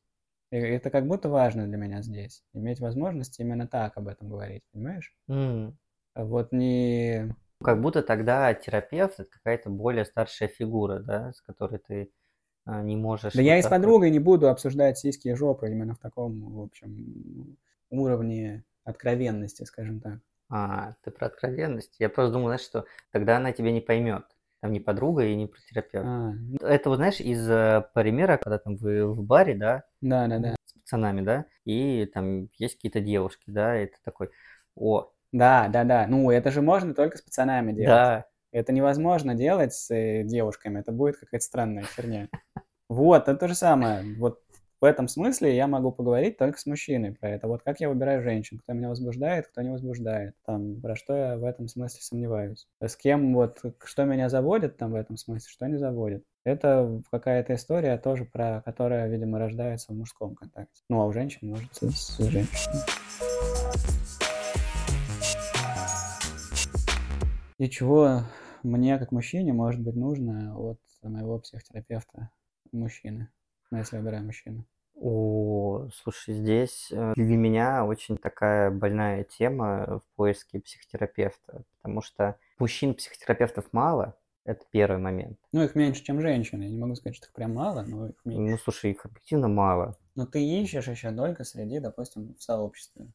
И 0.51 0.57
это 0.57 0.89
как 0.89 1.07
будто 1.07 1.29
важно 1.29 1.67
для 1.67 1.77
меня 1.77 2.01
здесь, 2.01 2.43
иметь 2.53 2.79
возможность 2.79 3.39
именно 3.39 3.67
так 3.67 3.97
об 3.97 4.07
этом 4.07 4.29
говорить, 4.29 4.63
понимаешь? 4.71 5.15
А 5.27 6.23
Вот 6.23 6.51
не... 6.51 7.35
Как 7.63 7.81
будто 7.81 8.03
тогда 8.03 8.53
терапевт 8.53 9.19
это 9.19 9.29
какая-то 9.29 9.69
более 9.69 10.05
старшая 10.05 10.49
фигура, 10.49 10.99
да, 10.99 11.33
с 11.33 11.41
которой 11.41 11.79
ты 11.79 12.11
а, 12.65 12.81
не 12.81 12.95
можешь... 12.95 13.33
Да 13.33 13.41
я 13.41 13.57
и 13.57 13.61
с 13.61 13.65
вот- 13.65 13.71
подругой 13.71 14.11
не 14.11 14.19
буду 14.19 14.49
обсуждать 14.49 14.97
сиськи 14.97 15.29
и 15.29 15.33
жопы 15.33 15.69
именно 15.69 15.95
в 15.95 15.99
таком, 15.99 16.55
в 16.55 16.61
общем, 16.61 17.57
уровне 17.89 18.63
откровенности, 18.83 19.63
скажем 19.63 19.99
так. 19.99 20.19
А, 20.49 20.95
ты 21.03 21.11
про 21.11 21.27
откровенность. 21.27 21.95
Я 21.99 22.09
просто 22.09 22.33
думал, 22.33 22.47
знаешь, 22.47 22.61
что 22.61 22.85
тогда 23.11 23.37
она 23.37 23.51
тебя 23.51 23.71
не 23.71 23.81
поймет. 23.81 24.25
Там 24.65 24.73
не 24.73 24.79
подруга 24.79 25.23
и 25.23 25.35
не 25.35 25.45
про 25.45 25.59
терапевта. 25.59 26.09
А, 26.09 26.33
Это 26.65 26.89
вот 26.89 26.95
знаешь 26.95 27.19
из 27.19 27.47
э, 27.47 27.83
примера, 27.93 28.37
когда 28.37 28.57
там 28.57 28.77
вы 28.77 29.05
в 29.05 29.21
баре, 29.21 29.53
да, 29.53 29.83
да, 30.01 30.25
да, 30.25 30.39
да. 30.39 30.55
с 30.65 30.73
пацанами, 30.73 31.21
да, 31.21 31.45
и 31.65 32.09
там 32.11 32.49
есть 32.57 32.77
какие-то 32.77 32.99
девушки, 32.99 33.43
да, 33.45 33.79
и 33.79 33.85
ты 33.85 33.97
такой, 34.03 34.31
о, 34.75 35.11
Да, 35.31 35.67
да, 35.67 35.83
да. 35.83 36.07
Ну, 36.07 36.31
это 36.31 36.49
же 36.49 36.63
можно 36.63 36.95
только 36.95 37.19
с 37.19 37.21
пацанами 37.21 37.73
делать. 37.73 37.89
да, 37.89 38.25
Это 38.51 38.73
невозможно 38.73 39.35
делать 39.35 39.75
с 39.75 39.93
э, 39.93 40.23
девушками. 40.23 40.79
Это 40.79 40.91
будет 40.91 41.17
какая-то 41.17 41.45
странная 41.45 41.83
херня. 41.83 42.27
Вот, 42.89 43.27
это 43.27 43.35
то 43.35 43.47
же 43.47 43.53
самое. 43.53 44.15
Вот 44.17 44.41
в 44.85 44.87
этом 44.87 45.07
смысле 45.07 45.55
я 45.55 45.65
могу 45.65 45.91
поговорить 45.91 46.37
только 46.37 46.59
с 46.59 46.67
мужчиной 46.67 47.11
про 47.11 47.31
это. 47.31 47.47
Вот 47.47 47.63
как 47.63 47.79
я 47.79 47.89
выбираю 47.89 48.21
женщин, 48.21 48.59
кто 48.59 48.73
меня 48.73 48.89
возбуждает, 48.89 49.47
кто 49.47 49.63
не 49.63 49.71
возбуждает. 49.71 50.35
Там, 50.45 50.79
про 50.79 50.95
что 50.95 51.15
я 51.15 51.37
в 51.37 51.43
этом 51.43 51.67
смысле 51.67 52.01
сомневаюсь. 52.03 52.67
С 52.79 52.95
кем 52.95 53.33
вот, 53.33 53.63
что 53.83 54.05
меня 54.05 54.29
заводит 54.29 54.77
там 54.77 54.91
в 54.91 54.95
этом 54.95 55.17
смысле, 55.17 55.49
что 55.49 55.65
не 55.65 55.77
заводит. 55.77 56.23
Это 56.43 57.01
какая-то 57.09 57.55
история 57.55 57.97
тоже 57.97 58.25
про, 58.25 58.61
которая, 58.63 59.07
видимо, 59.07 59.39
рождается 59.39 59.91
в 59.91 59.95
мужском 59.95 60.35
контакте. 60.35 60.83
Ну, 60.87 61.01
а 61.01 61.07
у 61.07 61.11
женщин, 61.11 61.49
может, 61.49 61.73
с, 61.73 61.79
с 61.79 62.17
женщиной. 62.19 62.83
И 67.57 67.67
чего 67.71 68.21
мне, 68.61 68.99
как 68.99 69.11
мужчине, 69.11 69.51
может 69.51 69.81
быть 69.81 69.95
нужно 69.95 70.55
от 70.55 70.79
моего 71.01 71.39
психотерапевта 71.39 72.29
мужчины, 72.71 73.29
ну, 73.71 73.79
если 73.79 73.97
выбираю 73.97 74.25
мужчину. 74.25 74.67
О, 74.95 75.89
слушай, 75.93 76.33
здесь 76.33 76.89
э, 76.91 77.13
для 77.15 77.37
меня 77.37 77.85
очень 77.85 78.17
такая 78.17 78.71
больная 78.71 79.23
тема 79.23 79.99
в 79.99 80.15
поиске 80.15 80.61
психотерапевта, 80.61 81.63
потому 81.77 82.01
что 82.01 82.37
мужчин-психотерапевтов 82.59 83.65
мало, 83.73 84.17
это 84.45 84.63
первый 84.71 84.99
момент. 84.99 85.37
Ну, 85.51 85.63
их 85.63 85.75
меньше, 85.75 86.03
чем 86.03 86.21
женщин. 86.21 86.61
Я 86.61 86.69
не 86.69 86.77
могу 86.77 86.95
сказать, 86.95 87.17
что 87.17 87.27
их 87.27 87.33
прям 87.33 87.55
мало, 87.55 87.83
но 87.83 88.07
их 88.07 88.15
меньше. 88.23 88.51
Ну, 88.51 88.57
слушай, 88.57 88.91
их 88.91 89.05
объективно 89.05 89.47
мало. 89.49 89.97
Но 90.15 90.25
ты 90.25 90.41
ищешь 90.41 90.87
еще 90.87 91.11
только 91.11 91.43
среди, 91.43 91.79
допустим, 91.79 92.35
в 92.35 92.43
сообществе. 92.43 93.07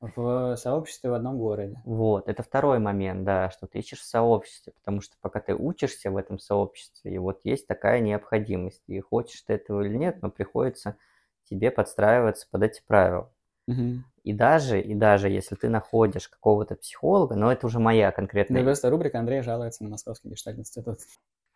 В 0.00 0.56
сообществе 0.56 1.10
в 1.10 1.14
одном 1.14 1.38
городе. 1.38 1.80
Вот, 1.84 2.26
это 2.26 2.42
второй 2.42 2.78
момент, 2.78 3.24
да, 3.24 3.50
что 3.50 3.66
ты 3.66 3.80
ищешь 3.80 4.00
в 4.00 4.06
сообществе, 4.06 4.72
потому 4.72 5.02
что 5.02 5.14
пока 5.20 5.40
ты 5.40 5.54
учишься 5.54 6.10
в 6.10 6.16
этом 6.16 6.38
сообществе, 6.38 7.14
и 7.14 7.18
вот 7.18 7.40
есть 7.44 7.66
такая 7.66 8.00
необходимость, 8.00 8.82
и 8.86 8.98
хочешь 8.98 9.42
ты 9.42 9.52
этого 9.52 9.82
или 9.82 9.94
нет, 9.94 10.22
но 10.22 10.30
приходится 10.30 10.96
тебе 11.50 11.70
подстраиваться 11.70 12.46
под 12.50 12.62
эти 12.62 12.82
правила. 12.86 13.32
Мгм. 13.66 14.04
И 14.22 14.32
даже, 14.32 14.80
и 14.80 14.94
даже 14.94 15.28
если 15.28 15.54
ты 15.54 15.68
находишь 15.68 16.28
какого-то 16.28 16.76
психолога, 16.76 17.34
но 17.34 17.50
это 17.50 17.66
уже 17.66 17.78
моя 17.78 18.12
конкретная 18.12 18.62
просто 18.62 18.90
рубрика 18.90 19.18
Андрей 19.18 19.42
жалуется 19.42 19.82
на 19.82 19.90
Московский 19.90 20.28
гештальт-институт. 20.28 20.98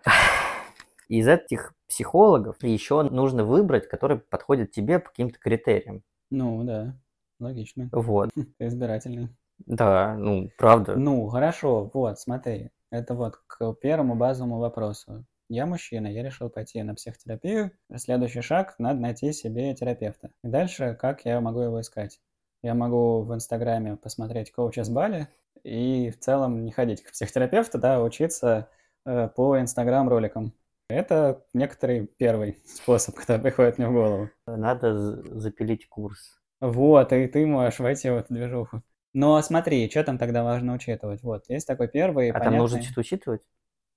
Из 1.08 1.28
этих 1.28 1.74
психологов 1.86 2.62
еще 2.62 3.02
нужно 3.02 3.44
выбрать, 3.44 3.88
который 3.88 4.18
подходит 4.18 4.72
тебе 4.72 4.98
по 4.98 5.10
каким-то 5.10 5.38
критериям. 5.38 6.02
Ну, 6.30 6.64
да, 6.64 6.96
логично. 7.38 7.90
Вот. 7.92 8.30
Ты 8.58 8.66
избирательный. 8.66 9.28
Да, 9.66 10.16
ну, 10.16 10.50
правда. 10.58 10.96
Ну, 10.96 11.28
хорошо, 11.28 11.90
вот, 11.92 12.18
смотри. 12.18 12.70
Это 12.90 13.14
вот 13.14 13.36
к 13.46 13.74
первому 13.74 14.14
базовому 14.14 14.58
вопросу. 14.58 15.26
Я 15.48 15.66
мужчина, 15.66 16.06
я 16.06 16.22
решил 16.22 16.48
пойти 16.48 16.82
на 16.82 16.94
психотерапию. 16.94 17.70
Следующий 17.96 18.40
шаг– 18.40 18.74
надо 18.78 19.00
найти 19.00 19.32
себе 19.32 19.74
терапевта. 19.74 20.30
И 20.42 20.48
дальше, 20.48 20.96
как 20.98 21.24
я 21.26 21.40
могу 21.40 21.60
его 21.60 21.80
искать? 21.80 22.20
Я 22.62 22.74
могу 22.74 23.22
в 23.22 23.34
Инстаграме 23.34 23.96
посмотреть 23.96 24.50
коуча 24.52 24.84
с 24.84 24.88
Бали 24.88 25.28
и 25.62 26.10
в 26.10 26.18
целом 26.18 26.64
не 26.64 26.72
ходить 26.72 27.02
к 27.02 27.12
психотерапевту, 27.12 27.78
да, 27.78 27.96
а 27.96 28.02
учиться 28.02 28.70
э, 29.04 29.28
по 29.28 29.60
Инстаграм-роликам. 29.60 30.54
Это 30.88 31.44
некоторый 31.52 32.06
первый 32.06 32.58
способ, 32.64 33.14
который 33.14 33.42
приходит 33.42 33.76
мне 33.78 33.88
в 33.88 33.92
голову. 33.92 34.30
Надо 34.46 34.94
запилить 35.38 35.88
курс. 35.88 36.38
Вот, 36.60 37.12
и 37.12 37.26
ты 37.26 37.44
можешь 37.46 37.80
войти 37.80 38.08
в 38.08 38.16
эту 38.16 38.32
движуху. 38.32 38.82
Но 39.12 39.40
смотри, 39.42 39.88
что 39.90 40.02
там 40.04 40.16
тогда 40.16 40.42
важно 40.42 40.72
учитывать? 40.74 41.22
Вот, 41.22 41.44
есть 41.48 41.66
такой 41.66 41.88
первый 41.88 42.30
А 42.30 42.40
там 42.40 42.56
нужно 42.56 42.78
понятный- 42.78 42.86
что-то 42.86 43.00
учитывать? 43.00 43.42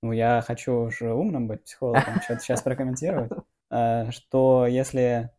Ну, 0.02 0.12
я 0.12 0.42
хочу 0.42 0.72
уже 0.74 1.12
умным 1.12 1.48
быть 1.48 1.64
психологом, 1.64 2.20
что-то 2.22 2.40
сейчас 2.40 2.62
прокомментировать, 2.62 3.32
э, 3.70 4.10
что 4.10 4.66
если 4.66 5.30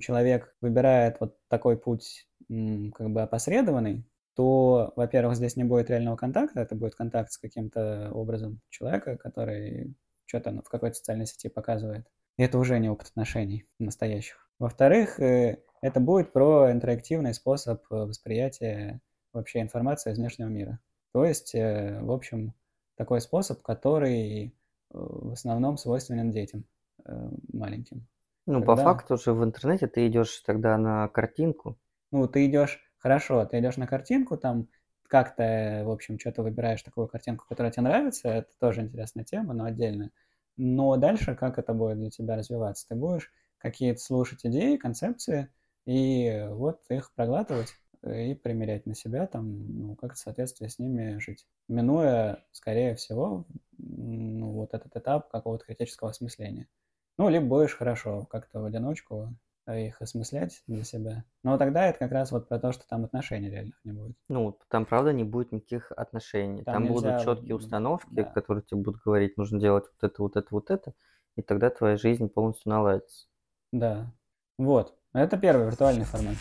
человек 0.00 0.54
выбирает 0.60 1.18
вот 1.20 1.36
такой 1.48 1.76
путь 1.76 2.28
как 2.48 3.10
бы 3.10 3.22
опосредованный, 3.22 4.06
то, 4.34 4.92
во-первых, 4.94 5.36
здесь 5.36 5.56
не 5.56 5.64
будет 5.64 5.90
реального 5.90 6.16
контакта, 6.16 6.60
это 6.60 6.76
будет 6.76 6.94
контакт 6.94 7.32
с 7.32 7.38
каким-то 7.38 8.10
образом 8.12 8.60
человека, 8.70 9.16
который 9.16 9.96
что-то 10.26 10.52
в 10.62 10.68
какой-то 10.68 10.94
социальной 10.94 11.26
сети 11.26 11.48
показывает. 11.48 12.06
И 12.36 12.44
это 12.44 12.58
уже 12.58 12.78
не 12.78 12.88
опыт 12.88 13.08
отношений 13.08 13.66
настоящих. 13.80 14.48
Во-вторых, 14.60 15.18
э, 15.18 15.58
это 15.80 15.98
будет 15.98 16.32
про 16.32 16.70
интерактивный 16.70 17.34
способ 17.34 17.82
э, 17.90 17.96
восприятия 17.96 19.00
вообще 19.32 19.60
информации 19.60 20.12
из 20.12 20.18
внешнего 20.18 20.48
мира. 20.48 20.78
То 21.12 21.24
есть, 21.24 21.54
э, 21.54 21.98
в 22.00 22.12
общем, 22.12 22.54
такой 22.98 23.20
способ, 23.22 23.62
который 23.62 24.46
э, 24.46 24.50
в 24.90 25.32
основном 25.32 25.78
свойственен 25.78 26.30
детям 26.30 26.64
э, 27.06 27.30
маленьким. 27.52 28.06
Ну, 28.46 28.60
по 28.60 28.76
Когда- 28.76 28.82
факту 28.84 29.16
же 29.16 29.32
в 29.32 29.44
интернете 29.44 29.86
ты 29.86 30.06
идешь 30.06 30.40
тогда 30.40 30.76
на 30.76 31.08
картинку. 31.08 31.78
Ну, 32.10 32.26
ты 32.26 32.46
идешь, 32.46 32.80
хорошо, 32.98 33.44
ты 33.46 33.58
идешь 33.60 33.76
на 33.76 33.86
картинку, 33.86 34.36
там 34.36 34.68
как-то, 35.06 35.82
в 35.86 35.90
общем, 35.90 36.18
что-то 36.18 36.42
выбираешь 36.42 36.82
такую 36.82 37.08
картинку, 37.08 37.46
которая 37.48 37.72
тебе 37.72 37.84
нравится, 37.84 38.28
это 38.28 38.50
тоже 38.58 38.82
интересная 38.82 39.24
тема, 39.24 39.54
но 39.54 39.64
отдельно. 39.64 40.10
Но 40.56 40.96
дальше 40.96 41.34
как 41.34 41.58
это 41.58 41.72
будет 41.72 41.98
для 41.98 42.10
тебя 42.10 42.36
развиваться? 42.36 42.86
Ты 42.88 42.94
будешь 42.94 43.30
какие-то 43.58 44.00
слушать 44.00 44.44
идеи, 44.44 44.76
концепции, 44.76 45.48
и 45.86 46.46
вот 46.50 46.80
их 46.90 47.12
проглатывать 47.14 47.74
и 48.02 48.34
примерять 48.34 48.86
на 48.86 48.94
себя, 48.94 49.26
там, 49.26 49.88
ну, 49.88 49.96
как 49.96 50.14
в 50.14 50.18
соответствии 50.18 50.68
с 50.68 50.78
ними 50.78 51.18
жить. 51.18 51.46
Минуя, 51.68 52.44
скорее 52.52 52.94
всего, 52.94 53.44
ну, 53.78 54.52
вот 54.52 54.74
этот 54.74 54.96
этап 54.96 55.30
какого-то 55.30 55.64
критического 55.64 56.10
осмысления. 56.10 56.68
Ну, 57.16 57.28
либо 57.28 57.46
будешь 57.46 57.74
хорошо 57.76 58.26
как-то 58.26 58.60
в 58.60 58.64
одиночку 58.64 59.34
их 59.66 60.00
осмыслять 60.00 60.62
для 60.66 60.84
себя. 60.84 61.24
Но 61.42 61.58
тогда 61.58 61.86
это 61.86 61.98
как 61.98 62.12
раз 62.12 62.32
вот 62.32 62.48
про 62.48 62.58
то, 62.58 62.72
что 62.72 62.86
там 62.88 63.04
отношений 63.04 63.50
реальных 63.50 63.78
не 63.84 63.92
будет. 63.92 64.16
Ну, 64.28 64.58
там, 64.68 64.86
правда, 64.86 65.12
не 65.12 65.24
будет 65.24 65.52
никаких 65.52 65.92
отношений. 65.92 66.62
Там 66.64 66.74
Там, 66.74 66.86
будут 66.86 67.04
нельзя, 67.04 67.24
четкие 67.24 67.50
м, 67.50 67.56
установки, 67.56 68.06
да. 68.12 68.24
которые 68.24 68.62
тебе 68.62 68.80
будут 68.80 69.02
говорить, 69.02 69.36
нужно 69.36 69.60
делать 69.60 69.84
вот 69.92 70.10
это, 70.10 70.22
вот 70.22 70.36
это, 70.36 70.48
вот 70.50 70.70
это, 70.70 70.94
и 71.36 71.42
тогда 71.42 71.70
твоя 71.70 71.96
жизнь 71.96 72.28
полностью 72.28 72.70
наладится. 72.70 73.26
Да. 73.72 74.10
Вот. 74.56 74.96
Это 75.12 75.36
первый 75.36 75.66
виртуальный 75.66 76.04
формат. 76.04 76.36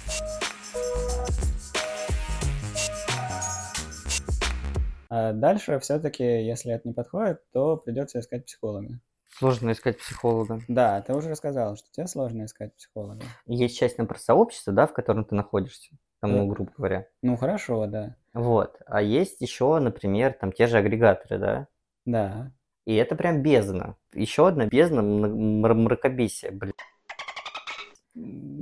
А 5.10 5.34
дальше 5.34 5.80
все-таки, 5.80 6.24
если 6.24 6.72
это 6.74 6.88
не 6.88 6.94
подходит, 6.94 7.42
то 7.52 7.78
придется 7.78 8.20
искать 8.20 8.46
психолога. 8.46 9.00
Сложно 9.30 9.72
искать 9.72 9.98
психолога. 10.00 10.62
Да, 10.68 11.02
ты 11.02 11.14
уже 11.14 11.30
рассказал, 11.30 11.76
что 11.76 11.92
тебе 11.92 12.08
сложно 12.08 12.46
искать 12.46 12.76
психолога. 12.76 13.24
Есть 13.46 13.78
часть, 13.78 13.98
например, 13.98 14.20
сообщества, 14.20 14.74
да, 14.74 14.88
в 14.88 14.94
котором 14.94 15.26
ты 15.26 15.36
находишься, 15.36 15.96
там, 16.22 16.32
ну, 16.32 16.48
Да. 16.48 16.54
грубо 16.54 16.72
говоря. 16.76 17.08
Ну, 17.22 17.36
хорошо, 17.38 17.86
да. 17.88 18.16
Вот. 18.34 18.80
А 18.86 19.02
есть 19.02 19.42
еще, 19.42 19.78
например, 19.80 20.34
там 20.34 20.52
те 20.52 20.68
же 20.68 20.78
агрегаторы, 20.78 21.38
да. 21.38 21.68
Да. 22.06 22.52
И 22.86 22.96
это 22.96 23.16
прям 23.16 23.44
бездна. 23.44 23.96
Еще 24.14 24.48
одна 24.48 24.66
бездна 24.66 25.02
мра- 25.02 25.30
мра- 25.34 25.74
мракобесия, 25.74 26.52
блин. 26.52 26.74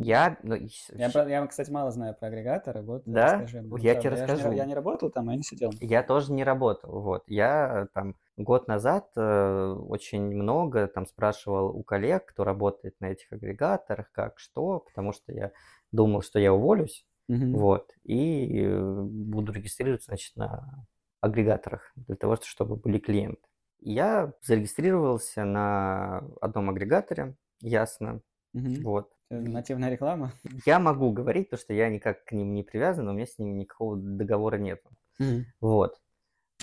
Я... 0.04 0.38
ну, 0.44 0.56
Я, 0.94 1.10
про- 1.10 1.30
я, 1.30 1.46
кстати, 1.48 1.72
мало 1.72 1.92
знаю 1.92 2.16
про 2.16 2.28
агрегаторы. 2.28 2.82
Вот 2.82 3.04
Да? 3.06 3.38
расскажи. 3.40 3.64
Я 3.78 3.96
тебе 3.96 4.10
расскажу. 4.12 4.52
Я 4.52 4.66
не 4.66 4.76
работал 4.76 5.10
там, 5.10 5.30
я 5.30 5.38
не 5.38 5.44
сидел. 5.44 5.72
Я 5.80 6.04
тоже 6.04 6.34
не 6.34 6.44
работал, 6.44 7.02
вот. 7.02 7.24
Я 7.28 7.88
там 7.94 8.16
год 8.38 8.68
назад 8.68 9.12
э, 9.16 9.74
очень 9.88 10.22
много 10.24 10.88
там 10.88 11.06
спрашивал 11.06 11.76
у 11.76 11.84
коллег, 11.84 12.26
кто 12.26 12.44
работает 12.44 12.96
на 13.00 13.08
этих 13.08 13.32
агрегаторах, 13.32 14.12
как, 14.12 14.40
что, 14.40 14.80
потому 14.80 15.14
что 15.14 15.32
я 15.32 15.52
думал, 15.92 16.22
что 16.22 16.40
я 16.40 16.54
уволюсь, 16.54 17.06
Мгм. 17.28 17.54
вот, 17.58 17.92
и 18.04 18.62
э, 18.62 19.02
буду 19.02 19.54
регистрироваться, 19.54 20.08
значит, 20.12 20.36
на 20.36 20.86
агрегаторах 21.22 21.92
для 21.96 22.16
того, 22.16 22.36
чтобы 22.44 22.76
были 22.76 23.00
клиенты. 23.00 23.42
Я 23.80 24.34
зарегистрировался 24.42 25.44
на 25.46 26.20
одном 26.42 26.70
агрегаторе, 26.70 27.36
ясно, 27.62 28.22
Мгм. 28.54 28.84
вот. 28.84 29.12
Это 29.30 29.50
Нативная 29.50 29.90
реклама. 29.90 30.34
Я 30.66 30.80
могу 30.80 31.12
говорить, 31.12 31.50
то, 31.50 31.58
что 31.58 31.74
я 31.74 31.90
никак 31.90 32.24
к 32.26 32.32
ним 32.32 32.54
не 32.54 32.64
привязан, 32.64 33.08
у 33.08 33.14
меня 33.14 33.26
с 33.26 33.38
ними 33.40 33.54
никакого 33.54 33.98
договора 33.98 34.58
нет. 34.58 34.82
Вот. 35.60 36.00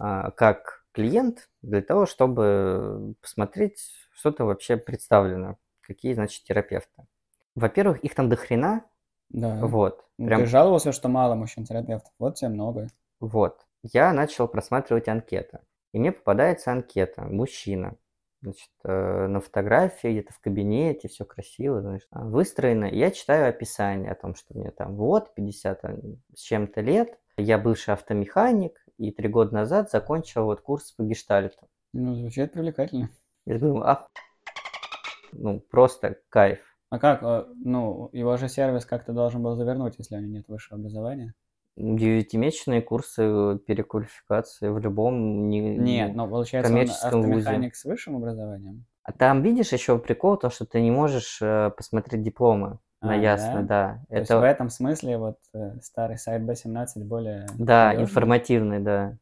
А, 0.01 0.31
как 0.31 0.85
клиент 0.93 1.51
для 1.63 1.83
того, 1.83 2.07
чтобы 2.07 3.15
посмотреть, 3.21 3.93
что 4.13 4.31
там 4.31 4.47
вообще 4.47 4.77
представлено, 4.77 5.59
какие, 5.81 6.15
значит, 6.15 6.45
терапевты. 6.45 7.07
Во-первых, 7.55 7.99
их 8.05 8.15
там 8.15 8.29
до 8.29 8.37
хрена, 8.37 8.85
Да. 9.31 9.59
вот, 9.67 10.05
Ну, 10.19 10.27
прям, 10.27 10.41
Ты 10.43 10.47
жаловался, 10.47 10.93
что 10.93 11.09
мало 11.09 11.35
мужчин-терапевтов. 11.35 12.13
Вот 12.19 12.37
тебе 12.37 12.51
много. 12.51 12.89
вот. 13.21 13.67
Я 13.83 14.13
начал 14.13 14.47
просматривать 14.47 15.09
анкеты. 15.09 15.59
И 15.93 15.99
мне 15.99 16.13
попадается 16.13 16.71
анкета, 16.71 17.23
мужчина. 17.25 17.97
Значит, 18.43 18.71
э, 18.83 19.27
на 19.29 19.41
фотографии, 19.41 20.09
где-то 20.09 20.33
в 20.33 20.41
кабинете, 20.41 21.07
все 21.07 21.25
красиво, 21.25 21.81
значит, 21.81 22.09
а, 22.11 22.25
выстроено. 22.25 22.87
Я 22.87 23.13
читаю 23.13 23.49
описание 23.49 24.11
о 24.11 24.17
том, 24.17 24.35
что 24.35 24.59
мне 24.59 24.73
там 24.73 24.97
вот 24.97 25.33
50 25.35 25.85
с 26.35 26.41
чем-то 26.41 26.81
лет, 26.81 27.19
я 27.37 27.57
бывший 27.57 27.95
автомеханик, 27.95 28.85
и 28.99 29.13
три 29.13 29.29
года 29.29 29.55
назад 29.55 29.91
закончил 29.91 30.45
вот 30.45 30.61
курс 30.61 30.91
по 30.91 31.05
гештальту. 31.05 31.69
Ну, 31.93 32.17
звучит 32.17 32.53
привлекательно. 32.53 33.11
Я 33.47 33.59
думаю, 33.59 33.89
ах, 33.89 34.09
ну, 35.33 35.61
просто 35.61 36.19
кайф. 36.29 36.59
А 36.91 36.99
как, 36.99 37.23
э, 37.23 37.47
ну, 37.65 38.11
его 38.13 38.37
же 38.37 38.49
сервис 38.49 38.85
как-то 38.85 39.13
должен 39.13 39.43
был 39.43 39.55
завернуть, 39.55 39.95
если 39.99 40.17
у 40.17 40.21
него 40.21 40.33
нет 40.33 40.49
высшего 40.49 40.79
образования? 40.79 41.35
Девятимесячные 41.77 42.83
курсы 42.83 43.59
переквалификации 43.67 44.69
в 44.69 44.79
любом 44.79 45.49
не, 45.49 45.77
Нет, 45.77 46.15
но 46.15 46.29
получается 46.29 46.71
он 46.73 46.79
коммерческом 46.79 47.23
вузе. 47.23 47.37
автомеханик 47.37 47.75
с 47.77 47.85
высшим 47.85 48.17
образованием? 48.17 48.85
А 49.05 49.13
там, 49.13 49.43
видишь, 49.43 49.73
еще 49.73 49.99
прикол, 49.99 50.37
то, 50.37 50.51
что 50.51 50.65
ты 50.67 50.81
не 50.81 50.91
можешь 50.91 51.41
э, 51.43 51.71
посмотреть 51.77 52.23
дипломы 52.23 52.79
на 53.01 53.15
А, 53.15 53.17
ясно, 53.17 53.63
да? 53.63 53.67
да. 53.67 54.05
То 54.09 54.17
есть 54.17 54.31
Это, 54.31 54.39
в 54.39 54.43
этом 54.43 54.71
смысле 54.71 55.19
вот 55.19 55.39
э, 55.55 55.81
старый 55.81 56.19
сайт 56.19 56.43
B17 56.43 57.05
более 57.05 57.47
да, 57.59 57.87
надежный? 57.87 58.03
информативный, 58.05 58.81
да. 58.81 59.17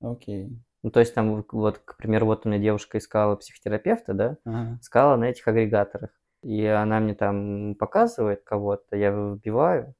Окей. 0.00 0.56
Ну, 0.82 0.90
то 0.90 1.00
есть 1.00 1.12
там, 1.14 1.44
вот- 1.50 1.78
к 1.78 1.96
примеру, 1.96 2.26
вот 2.26 2.46
у 2.46 2.48
меня 2.48 2.60
девушка 2.60 2.98
искала 2.98 3.34
психотерапевта, 3.36 4.14
да, 4.14 4.36
Ага. 4.44 4.78
искала 4.80 5.16
на 5.16 5.24
этих 5.24 5.46
агрегаторах. 5.48 6.10
И 6.44 6.64
она 6.64 7.00
мне 7.00 7.14
там 7.14 7.74
показывает 7.74 8.44
кого-то, 8.44 8.96
я 8.96 9.10
вбиваю, 9.10 9.94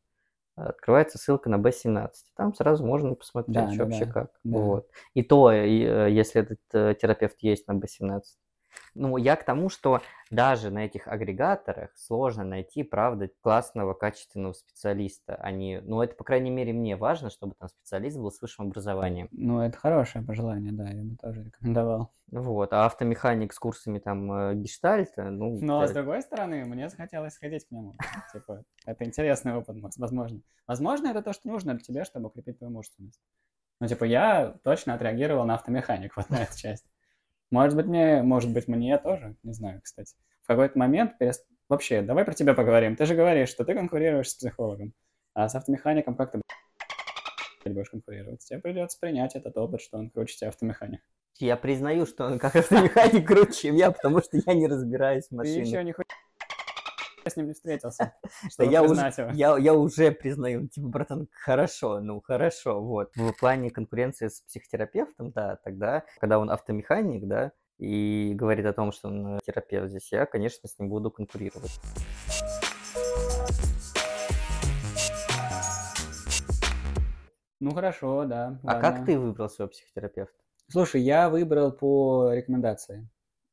открывается 0.66 1.18
ссылка 1.18 1.48
на 1.50 1.56
B17. 1.56 2.10
Там 2.36 2.54
сразу 2.54 2.84
можно 2.84 3.14
посмотреть, 3.14 3.54
Да, 3.54 3.68
что 3.68 3.78
да, 3.78 3.84
вообще 3.84 4.04
да, 4.06 4.12
как. 4.12 4.30
да. 4.44 4.58
Вот. 4.58 4.90
И 5.14 5.22
то, 5.22 5.52
и, 5.52 5.82
э, 5.82 6.10
если 6.10 6.42
этот 6.42 6.60
э, 6.72 6.94
терапевт 7.00 7.36
есть 7.40 7.66
на 7.68 7.72
B17. 7.72 8.22
Ну, 8.94 9.16
я 9.16 9.36
к 9.36 9.44
тому, 9.44 9.68
что 9.68 10.00
даже 10.30 10.70
на 10.70 10.84
этих 10.84 11.08
агрегаторах 11.08 11.96
сложно 11.96 12.44
найти, 12.44 12.82
правда, 12.82 13.30
классного, 13.40 13.94
качественного 13.94 14.52
специалиста. 14.52 15.36
Они, 15.36 15.80
ну, 15.82 16.02
это, 16.02 16.14
по 16.14 16.24
крайней 16.24 16.50
мере, 16.50 16.72
мне 16.72 16.96
важно, 16.96 17.30
чтобы 17.30 17.54
там 17.58 17.68
специалист 17.68 18.16
был 18.16 18.30
с 18.30 18.40
высшим 18.40 18.66
образованием. 18.66 19.28
Ну, 19.30 19.60
это 19.60 19.78
хорошее 19.78 20.24
пожелание, 20.24 20.72
да, 20.72 20.88
я 20.88 21.02
бы 21.02 21.16
тоже 21.16 21.44
рекомендовал. 21.44 22.10
Вот. 22.30 22.72
А 22.72 22.84
автомеханик 22.86 23.52
с 23.52 23.58
курсами 23.58 23.98
там 23.98 24.30
э, 24.32 24.54
гештальта, 24.54 25.30
ну, 25.30 25.58
Но, 25.62 25.86
с 25.86 25.92
да, 25.92 26.02
другой 26.02 26.20
стороны, 26.22 26.64
мне 26.66 26.88
захотелось 26.88 27.34
сходить 27.34 27.66
к 27.66 27.70
нему. 27.70 27.96
Типа, 28.32 28.64
это 28.84 29.04
интересный 29.04 29.54
опыт, 29.54 29.76
возможно. 29.96 30.40
Возможно, 30.66 31.08
это 31.08 31.22
то, 31.22 31.32
что 31.32 31.48
нужно 31.48 31.72
для 31.72 31.82
тебя, 31.82 32.04
чтобы 32.04 32.26
укрепить 32.26 32.58
твою 32.58 32.72
мужественность. 32.72 33.22
Ну, 33.80 33.86
типа, 33.86 34.04
я 34.04 34.58
точно 34.64 34.94
отреагировал 34.94 35.44
на 35.44 35.54
автомеханик 35.54 36.12
вот 36.16 36.28
на 36.30 36.42
эту 36.42 36.56
часть. 36.56 36.84
Может 37.50 37.76
быть, 37.76 37.86
мне, 37.86 38.22
может 38.22 38.52
быть, 38.52 38.68
мне 38.68 38.98
тоже, 38.98 39.36
не 39.42 39.52
знаю, 39.52 39.80
кстати. 39.82 40.14
В 40.42 40.46
какой-то 40.46 40.78
момент 40.78 41.12
перест- 41.20 41.44
Вообще, 41.68 42.02
давай 42.02 42.24
про 42.24 42.32
тебя 42.34 42.54
поговорим. 42.54 42.96
Ты 42.96 43.04
же 43.06 43.14
говоришь, 43.14 43.48
что 43.50 43.64
ты 43.64 43.74
конкурируешь 43.74 44.30
с 44.30 44.34
психологом, 44.34 44.94
а 45.34 45.48
с 45.48 45.54
автомехаником 45.54 46.14
как 46.16 46.32
ты 46.32 47.70
будешь 47.70 47.90
конкурировать? 47.90 48.44
Тебе 48.44 48.58
придется 48.60 48.98
принять 49.00 49.34
этот 49.34 49.56
опыт, 49.56 49.80
что 49.82 49.98
он 49.98 50.10
круче 50.10 50.36
тебя 50.36 50.48
автомеханик. 50.48 51.00
Я 51.38 51.56
признаю, 51.56 52.06
что 52.06 52.26
он 52.26 52.38
как 52.38 52.56
автомеханик 52.56 53.26
круче, 53.26 53.52
чем 53.52 53.76
я, 53.76 53.90
потому 53.90 54.20
что 54.20 54.38
я 54.44 54.54
не 54.54 54.66
разбираюсь 54.66 55.26
в 55.26 55.30
Ты 55.30 55.36
машинах. 55.36 55.66
еще 55.66 55.84
не 55.84 55.92
с 57.30 57.36
ним 57.36 57.46
не 57.46 57.52
встретился, 57.52 58.14
чтобы 58.50 58.70
я, 58.70 58.82
уже, 58.82 59.12
я, 59.34 59.56
я 59.58 59.74
уже 59.74 60.10
признаю, 60.12 60.68
типа, 60.68 60.88
братан, 60.88 61.28
хорошо, 61.32 62.00
ну 62.00 62.20
хорошо, 62.20 62.82
вот. 62.82 63.14
В 63.16 63.32
плане 63.32 63.70
конкуренции 63.70 64.28
с 64.28 64.40
психотерапевтом, 64.42 65.32
да, 65.32 65.56
тогда, 65.64 66.04
когда 66.20 66.38
он 66.38 66.50
автомеханик, 66.50 67.26
да, 67.26 67.52
и 67.78 68.32
говорит 68.34 68.66
о 68.66 68.72
том, 68.72 68.92
что 68.92 69.08
он 69.08 69.36
э, 69.36 69.38
терапевт 69.44 69.88
здесь, 69.88 70.10
я, 70.12 70.26
конечно, 70.26 70.68
с 70.68 70.78
ним 70.78 70.88
буду 70.88 71.10
конкурировать. 71.10 71.80
Ну 77.60 77.74
хорошо, 77.74 78.24
да. 78.24 78.58
А 78.62 78.74
ладно. 78.74 78.82
как 78.82 79.06
ты 79.06 79.18
выбрал 79.18 79.48
своего 79.48 79.70
психотерапевта? 79.70 80.34
Слушай, 80.68 81.02
я 81.02 81.28
выбрал 81.28 81.72
по 81.72 82.32
рекомендации. 82.32 83.08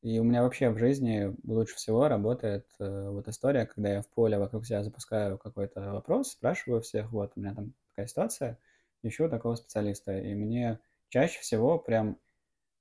И 0.05 0.19
у 0.19 0.23
меня 0.23 0.43
вообще 0.43 0.69
в 0.69 0.77
жизни 0.77 1.35
лучше 1.45 1.75
всего 1.75 2.07
работает 2.07 2.67
э, 2.79 3.09
вот 3.09 3.27
история, 3.27 3.65
когда 3.65 3.89
я 3.89 4.01
в 4.03 4.09
поле 4.09 4.37
вокруг 4.39 4.65
себя 4.65 4.83
запускаю 4.83 5.37
какой-то 5.39 5.93
вопрос, 5.93 6.31
спрашиваю 6.33 6.81
всех, 6.81 7.11
вот 7.11 7.33
у 7.35 7.39
меня 7.41 7.55
там 7.55 7.73
такая 7.89 8.07
ситуация, 8.07 8.59
ищу 9.03 9.29
такого 9.29 9.55
специалиста. 9.55 10.17
И 10.19 10.35
мне 10.35 10.79
чаще 11.09 11.39
всего 11.41 11.79
прям 11.79 12.19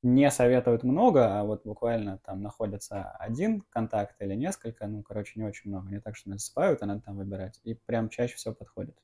не 0.02 0.30
советуют 0.30 0.84
много, 0.84 1.40
а 1.40 1.44
вот 1.44 1.64
буквально 1.64 2.18
там 2.18 2.42
находится 2.42 3.10
один 3.12 3.62
контакт 3.70 4.20
или 4.22 4.34
несколько, 4.34 4.86
ну, 4.86 5.02
короче, 5.02 5.40
не 5.40 5.46
очень 5.46 5.70
много. 5.70 5.90
Не 5.90 6.00
так, 6.00 6.16
что 6.16 6.30
насыпают, 6.30 6.82
а 6.82 6.86
надо 6.86 7.02
там 7.02 7.16
выбирать. 7.16 7.60
И 7.64 7.74
прям 7.74 8.10
чаще 8.10 8.36
всего 8.36 8.54
подходит. 8.54 8.98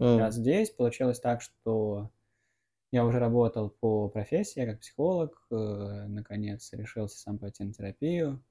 М, 0.00 0.16
А 0.16 0.30
здесь 0.30 0.70
получилось 0.70 1.20
так, 1.20 1.42
что 1.42 2.10
я 2.92 3.04
уже 3.04 3.18
работал 3.18 3.70
по 3.70 4.08
профессии, 4.08 4.60
я 4.60 4.66
как 4.66 4.80
психолог, 4.80 5.46
э, 5.50 5.54
наконец 6.08 6.72
решился 6.72 7.18
сам 7.18 7.38
пойти 7.38 7.64
на 7.64 7.72
терапию, 7.72 8.42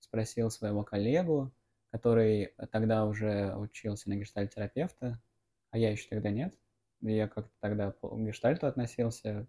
спросил 0.00 0.50
своего 0.50 0.82
коллегу, 0.82 1.52
который 1.90 2.54
тогда 2.70 3.04
уже 3.04 3.54
учился 3.54 4.08
на 4.08 4.16
гештальт-терапевта, 4.16 5.20
а 5.70 5.78
я 5.78 5.90
еще 5.90 6.08
тогда 6.08 6.30
нет. 6.30 6.54
Я 7.02 7.28
как-то 7.28 7.52
тогда 7.60 7.90
по- 7.90 8.08
к 8.10 8.20
гештальту 8.20 8.66
относился 8.66 9.46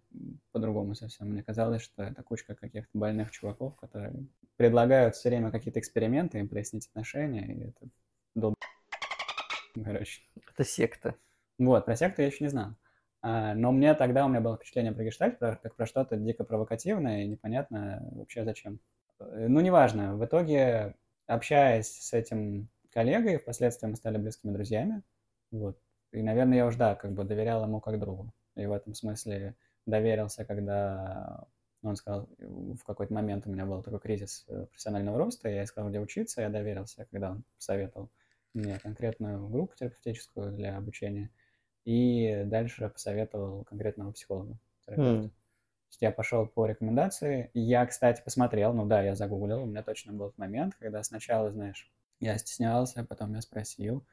по-другому 0.52 0.94
совсем. 0.94 1.28
Мне 1.28 1.42
казалось, 1.42 1.82
что 1.82 2.02
это 2.02 2.22
кучка 2.22 2.54
каких-то 2.54 2.90
больных 2.92 3.30
чуваков, 3.30 3.76
которые 3.76 4.12
предлагают 4.56 5.14
все 5.14 5.28
время 5.28 5.50
какие-то 5.50 5.80
эксперименты, 5.80 6.38
им 6.38 6.48
прояснить 6.48 6.88
отношения, 6.88 7.46
и 7.46 7.68
это 7.68 7.88
долб... 8.34 8.56
Короче. 9.74 10.22
Это 10.52 10.64
секта. 10.64 11.14
Вот, 11.58 11.84
про 11.84 11.96
секту 11.96 12.22
я 12.22 12.28
еще 12.28 12.44
не 12.44 12.50
знал. 12.50 12.74
А, 13.26 13.54
но 13.54 13.72
мне 13.72 13.94
тогда 13.94 14.26
у 14.26 14.28
меня 14.28 14.42
было 14.42 14.56
впечатление 14.56 14.92
про 14.92 15.02
гештальт, 15.02 15.38
как 15.38 15.74
про 15.76 15.86
что-то 15.86 16.18
дико 16.18 16.44
провокативное 16.44 17.22
и 17.24 17.26
непонятно 17.26 18.06
вообще 18.12 18.44
зачем. 18.44 18.80
Э, 19.18 19.46
Ну, 19.48 19.60
неважно. 19.60 20.14
В 20.14 20.26
итоге, 20.26 20.94
общаясь 21.26 21.88
с 21.88 22.12
этим 22.12 22.68
коллегой, 22.92 23.38
впоследствии 23.38 23.86
мы 23.88 23.96
стали 23.96 24.18
близкими 24.18 24.52
друзьями. 24.52 25.02
Вот. 25.50 25.78
И, 26.12 26.22
наверное, 26.22 26.58
я 26.58 26.66
уж, 26.66 26.76
да, 26.76 26.94
как 26.96 27.12
бы 27.12 27.24
доверял 27.24 27.64
ему 27.64 27.80
как 27.80 27.98
другу. 27.98 28.30
И 28.56 28.66
в 28.66 28.72
этом 28.72 28.92
смысле 28.92 29.54
доверился, 29.86 30.44
когда 30.44 31.46
он 31.82 31.96
сказал, 31.96 32.28
в 32.38 32.84
какой-то 32.84 33.14
момент 33.14 33.46
у 33.46 33.50
меня 33.50 33.64
был 33.64 33.82
такой 33.82 34.00
кризис 34.00 34.44
э, 34.48 34.66
профессионального 34.66 35.16
роста, 35.16 35.48
я 35.48 35.64
искал, 35.64 35.88
где 35.88 35.98
учиться, 35.98 36.42
я 36.42 36.50
доверился, 36.50 37.06
когда 37.10 37.30
он 37.30 37.44
посоветовал 37.56 38.10
мне 38.52 38.78
конкретную 38.80 39.48
группу 39.48 39.74
терапевтическую 39.76 40.52
для 40.52 40.76
обучения, 40.76 41.30
и 41.84 42.42
дальше 42.46 42.88
посоветовал 42.88 43.64
конкретного 43.64 44.12
психолога, 44.12 44.58
есть 45.94 46.02
я 46.02 46.10
пошел 46.10 46.46
по 46.46 46.66
рекомендации. 46.66 47.50
Я, 47.54 47.86
кстати, 47.86 48.22
посмотрел, 48.22 48.72
ну 48.72 48.86
да, 48.86 49.02
я 49.02 49.14
загуглил, 49.14 49.62
у 49.62 49.66
меня 49.66 49.82
точно 49.82 50.12
был 50.12 50.34
момент, 50.36 50.74
когда 50.78 51.02
сначала, 51.02 51.50
знаешь, 51.50 51.90
я 52.20 52.36
стеснялся, 52.38 53.04
потом 53.04 53.34
я 53.34 53.40
спросил, 53.40 54.04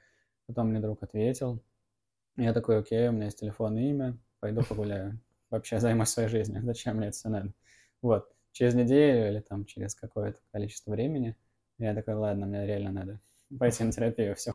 потом 0.47 0.69
мне 0.69 0.79
друг 0.79 1.01
ответил. 1.03 1.61
Я 2.37 2.53
такой, 2.53 2.79
окей, 2.79 3.09
у 3.09 3.11
меня 3.11 3.25
есть 3.25 3.39
телефон 3.39 3.77
и 3.77 3.89
имя, 3.89 4.17
пойду 4.39 4.63
погуляю. 4.63 5.19
Вообще 5.49 5.79
займусь 5.79 6.09
своей 6.09 6.29
жизнью, 6.29 6.61
зачем 6.65 6.97
мне 6.97 7.07
это 7.07 7.17
все 7.17 7.29
надо? 7.29 7.53
Вот, 8.01 8.31
через 8.51 8.73
неделю 8.73 9.29
или 9.29 9.39
там 9.39 9.65
через 9.65 9.95
какое-то 9.95 10.39
количество 10.51 10.91
времени 10.91 11.35
я 11.77 11.93
такой, 11.93 12.13
ладно, 12.13 12.45
мне 12.45 12.65
реально 12.65 12.91
надо 12.91 13.19
пойти 13.59 13.83
на 13.83 13.91
терапию, 13.91 14.35
все 14.35 14.53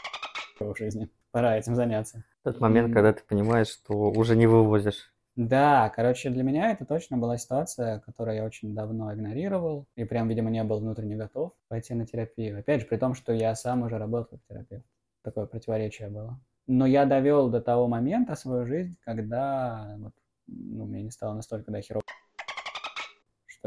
в 0.60 0.76
жизни, 0.76 1.08
пора 1.30 1.56
этим 1.56 1.74
заняться. 1.74 2.24
Тот 2.42 2.60
момент, 2.60 2.92
когда 2.92 3.12
ты 3.12 3.22
понимаешь, 3.22 3.68
что 3.68 3.94
уже 4.10 4.36
не 4.36 4.46
вывозишь. 4.46 5.12
Да, 5.36 5.88
короче, 5.94 6.30
для 6.30 6.42
меня 6.42 6.72
это 6.72 6.84
точно 6.84 7.16
была 7.16 7.36
ситуация, 7.36 8.00
которую 8.00 8.36
я 8.36 8.44
очень 8.44 8.74
давно 8.74 9.14
игнорировал 9.14 9.86
и 9.94 10.04
прям, 10.04 10.28
видимо, 10.28 10.50
не 10.50 10.64
был 10.64 10.80
внутренне 10.80 11.14
готов 11.14 11.52
пойти 11.68 11.94
на 11.94 12.06
терапию. 12.06 12.58
Опять 12.58 12.80
же, 12.80 12.86
при 12.88 12.96
том, 12.96 13.14
что 13.14 13.32
я 13.32 13.54
сам 13.54 13.82
уже 13.82 13.98
работал 13.98 14.38
как 14.38 14.40
терапевт. 14.48 14.84
Такое 15.22 15.46
противоречие 15.46 16.08
было. 16.08 16.40
Но 16.66 16.86
я 16.86 17.06
довел 17.06 17.48
до 17.50 17.60
того 17.60 17.86
момента 17.86 18.34
свою 18.34 18.66
жизнь, 18.66 18.96
когда 19.00 19.96
вот, 20.00 20.12
ну, 20.48 20.86
мне 20.86 21.04
не 21.04 21.10
стало 21.12 21.34
настолько 21.34 21.70
да, 21.70 21.80
херово, 21.80 22.02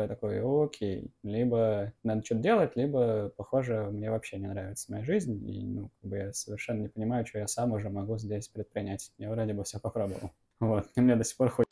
я 0.02 0.08
такой, 0.08 0.42
окей, 0.44 1.12
либо 1.24 1.94
надо 2.04 2.24
что-то 2.24 2.42
делать, 2.42 2.76
либо, 2.76 3.30
похоже, 3.38 3.90
мне 3.92 4.12
вообще 4.12 4.38
не 4.38 4.48
нравится 4.48 4.92
моя 4.92 5.04
жизнь, 5.04 5.48
и, 5.50 5.66
ну, 5.66 5.92
как 6.02 6.10
бы 6.10 6.18
я 6.18 6.34
совершенно 6.34 6.82
не 6.82 6.88
понимаю, 6.90 7.26
что 7.26 7.40
я 7.40 7.48
сам 7.48 7.74
уже 7.74 7.90
могу 7.90 8.18
здесь 8.18 8.48
предпринять. 8.48 9.12
Я 9.18 9.30
вроде 9.30 9.54
бы 9.54 9.64
все 9.64 9.80
попробовал. 9.80 10.32
Вот, 10.60 10.88
и 10.96 11.02
мне 11.02 11.16
до 11.16 11.24
сих 11.24 11.38
пор 11.38 11.50
хоть... 11.50 11.66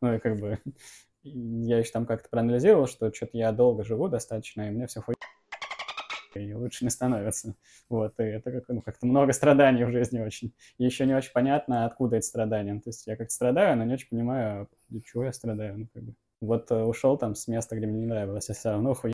Ну, 0.00 0.14
и 0.14 0.18
как 0.18 0.38
бы... 0.38 0.58
Я 1.22 1.78
еще 1.78 1.90
там 1.90 2.06
как-то 2.06 2.28
проанализировал, 2.28 2.86
что 2.86 3.12
что-то 3.12 3.36
я 3.36 3.50
долго 3.50 3.82
живу 3.82 4.08
достаточно, 4.08 4.68
и 4.68 4.70
мне 4.70 4.86
все 4.86 5.00
хуй... 5.00 5.14
и 6.36 6.54
лучше 6.54 6.84
не 6.84 6.90
становится. 6.90 7.54
Вот, 7.88 8.18
и 8.20 8.22
это 8.22 8.52
как, 8.52 8.68
ну, 8.68 8.82
как-то 8.82 9.06
много 9.06 9.32
страданий 9.32 9.84
в 9.84 9.90
жизни 9.90 10.20
очень. 10.20 10.54
Еще 10.78 11.06
не 11.06 11.14
очень 11.14 11.32
понятно, 11.32 11.84
откуда 11.84 12.16
эти 12.16 12.26
страдания. 12.26 12.74
То 12.80 12.90
есть 12.90 13.06
я 13.06 13.16
как-то 13.16 13.32
страдаю, 13.32 13.76
но 13.76 13.84
не 13.84 13.94
очень 13.94 14.08
понимаю, 14.08 14.68
для 14.88 15.00
чего 15.00 15.24
я 15.24 15.32
страдаю. 15.32 15.78
Ну, 15.78 15.88
как 15.92 16.02
бы. 16.04 16.14
Вот 16.40 16.70
э, 16.70 16.82
ушел 16.82 17.16
там 17.16 17.34
с 17.34 17.48
места, 17.48 17.76
где 17.76 17.86
мне 17.86 18.00
не 18.00 18.06
нравилось, 18.06 18.50
а 18.50 18.54
все 18.54 18.70
равно 18.70 18.94
хуй. 18.94 19.12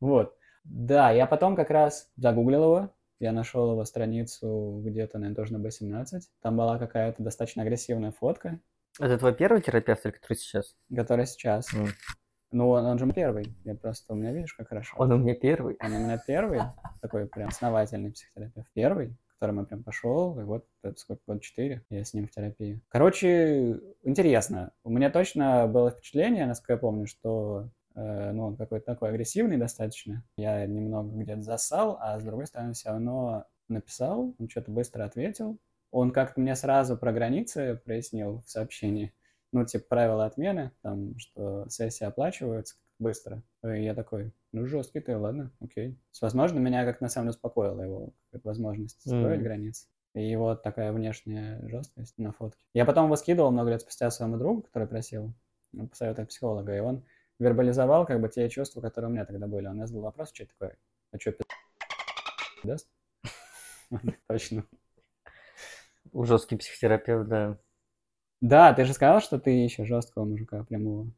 Вот. 0.00 0.34
Да, 0.64 1.10
я 1.10 1.26
потом 1.26 1.56
как 1.56 1.70
раз 1.70 2.10
загуглил 2.16 2.64
его, 2.64 2.94
я 3.18 3.32
нашел 3.32 3.72
его 3.72 3.84
страницу 3.84 4.80
где-то, 4.84 5.18
наверное, 5.18 5.36
тоже 5.36 5.56
на 5.56 5.64
B17. 5.64 6.20
Там 6.40 6.56
была 6.56 6.78
какая-то 6.78 7.22
достаточно 7.22 7.62
агрессивная 7.62 8.10
фотка. 8.12 8.60
Это 8.98 9.16
твой 9.18 9.34
первый 9.34 9.62
терапевт 9.62 10.04
или 10.04 10.12
который 10.12 10.36
сейчас? 10.36 10.76
Который 10.94 11.26
сейчас. 11.26 11.72
Mm. 11.72 11.88
Ну, 12.52 12.68
он, 12.68 12.84
он 12.84 12.98
же 12.98 13.10
первый. 13.12 13.56
Я 13.64 13.74
просто, 13.74 14.12
у 14.12 14.16
меня, 14.16 14.32
видишь, 14.32 14.52
как 14.54 14.68
хорошо. 14.68 14.94
Он 14.98 15.12
у 15.12 15.18
меня 15.18 15.34
первый. 15.34 15.76
Он 15.80 15.92
у 15.92 15.98
меня 15.98 16.18
первый, 16.18 16.60
такой 17.00 17.26
прям 17.26 17.48
основательный 17.48 18.12
психотерапевт. 18.12 18.68
Первый, 18.74 19.16
которым 19.42 19.58
я 19.58 19.64
прям 19.64 19.82
пошел, 19.82 20.38
и 20.38 20.44
вот 20.44 20.66
это 20.84 20.96
сколько, 21.00 21.20
год 21.26 21.42
четыре, 21.42 21.84
я 21.90 22.04
с 22.04 22.14
ним 22.14 22.28
в 22.28 22.30
терапии. 22.30 22.80
Короче, 22.88 23.80
интересно. 24.04 24.72
У 24.84 24.90
меня 24.90 25.10
точно 25.10 25.66
было 25.66 25.90
впечатление, 25.90 26.46
насколько 26.46 26.74
я 26.74 26.78
помню, 26.78 27.08
что 27.08 27.68
э, 27.96 28.30
ну, 28.30 28.46
он 28.46 28.56
какой-то 28.56 28.86
такой 28.86 29.08
агрессивный 29.08 29.56
достаточно. 29.56 30.22
Я 30.36 30.64
немного 30.66 31.12
где-то 31.16 31.42
засал, 31.42 31.98
а 32.00 32.20
с 32.20 32.22
другой 32.22 32.46
стороны 32.46 32.74
все 32.74 32.90
равно 32.90 33.46
написал, 33.68 34.32
он 34.38 34.48
что-то 34.48 34.70
быстро 34.70 35.04
ответил. 35.04 35.58
Он 35.90 36.12
как-то 36.12 36.40
мне 36.40 36.54
сразу 36.54 36.96
про 36.96 37.12
границы 37.12 37.80
прояснил 37.84 38.42
в 38.46 38.48
сообщении 38.48 39.12
ну, 39.50 39.66
типа, 39.66 39.84
правила 39.88 40.24
отмены, 40.24 40.70
там, 40.82 41.18
что 41.18 41.68
сессия 41.68 42.06
оплачивается 42.06 42.76
быстро. 43.02 43.42
И 43.64 43.82
я 43.82 43.94
такой, 43.94 44.32
ну, 44.52 44.66
жесткий 44.66 45.00
ты, 45.00 45.16
ладно, 45.16 45.50
окей. 45.60 45.98
Возможно, 46.20 46.58
меня 46.58 46.84
как 46.84 47.00
на 47.00 47.08
самом 47.08 47.26
деле 47.26 47.36
успокоила 47.36 47.82
его 47.82 48.12
возможность 48.44 49.00
строить 49.00 49.40
mm. 49.40 49.44
границы. 49.44 49.86
И 50.14 50.28
его 50.28 50.54
такая 50.54 50.92
внешняя 50.92 51.66
жесткость 51.68 52.18
на 52.18 52.32
фотке. 52.32 52.64
Я 52.74 52.84
потом 52.84 53.06
его 53.06 53.16
скидывал 53.16 53.50
много 53.50 53.70
лет 53.70 53.80
спустя 53.80 54.10
своему 54.10 54.36
другу, 54.36 54.62
который 54.62 54.86
просил 54.86 55.32
ну, 55.72 55.88
посоветовать 55.88 56.28
психолога, 56.28 56.76
и 56.76 56.80
он 56.80 57.04
вербализовал 57.38 58.06
как 58.06 58.20
бы 58.20 58.28
те 58.28 58.48
чувства, 58.48 58.80
которые 58.80 59.10
у 59.10 59.12
меня 59.12 59.24
тогда 59.24 59.46
были. 59.46 59.66
Он 59.66 59.86
задал 59.86 60.02
вопрос, 60.02 60.32
что 60.32 60.46
такое, 60.46 60.76
а 61.12 61.18
что, 61.18 61.32
пи*** 61.32 61.44
даст? 62.62 62.88
Точно. 64.28 64.64
Жесткий 66.12 66.56
психотерапевт, 66.56 67.28
да. 67.28 67.58
Да, 68.40 68.74
ты 68.74 68.84
же 68.84 68.92
сказал, 68.92 69.20
что 69.20 69.38
ты 69.38 69.64
ищешь 69.64 69.86
жесткого 69.86 70.24
мужика 70.24 70.64
прямого. 70.64 71.10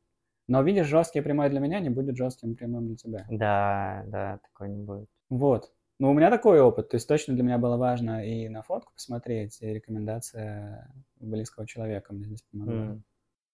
Но 0.47 0.63
видишь, 0.63 0.87
жесткий 0.87 1.21
прямой 1.21 1.49
для 1.49 1.61
меня 1.61 1.81
не 1.81 1.89
будет 1.89 2.17
жестким 2.17 2.55
прямым 2.55 2.87
для 2.89 2.97
тебя. 2.97 3.27
Да, 3.31 4.05
да, 4.07 4.41
такой 4.43 4.69
не 4.69 4.83
будет. 4.83 5.09
Вот. 5.31 5.73
Ну, 5.99 6.11
у 6.11 6.15
меня 6.15 6.31
такой 6.31 6.61
опыт. 6.61 6.91
То 6.91 6.97
есть 6.97 7.09
точно 7.09 7.35
для 7.35 7.43
меня 7.43 7.59
было 7.59 7.77
важно 7.77 8.27
и 8.27 8.49
на 8.49 8.63
фотку 8.63 8.93
посмотреть, 8.93 9.63
и 9.63 9.67
рекомендация 9.67 10.93
близкого 11.21 11.67
человека 11.67 12.13
мне 12.13 12.27
здесь 12.27 12.43
помогла. 12.43 12.75
Mm. 12.75 13.01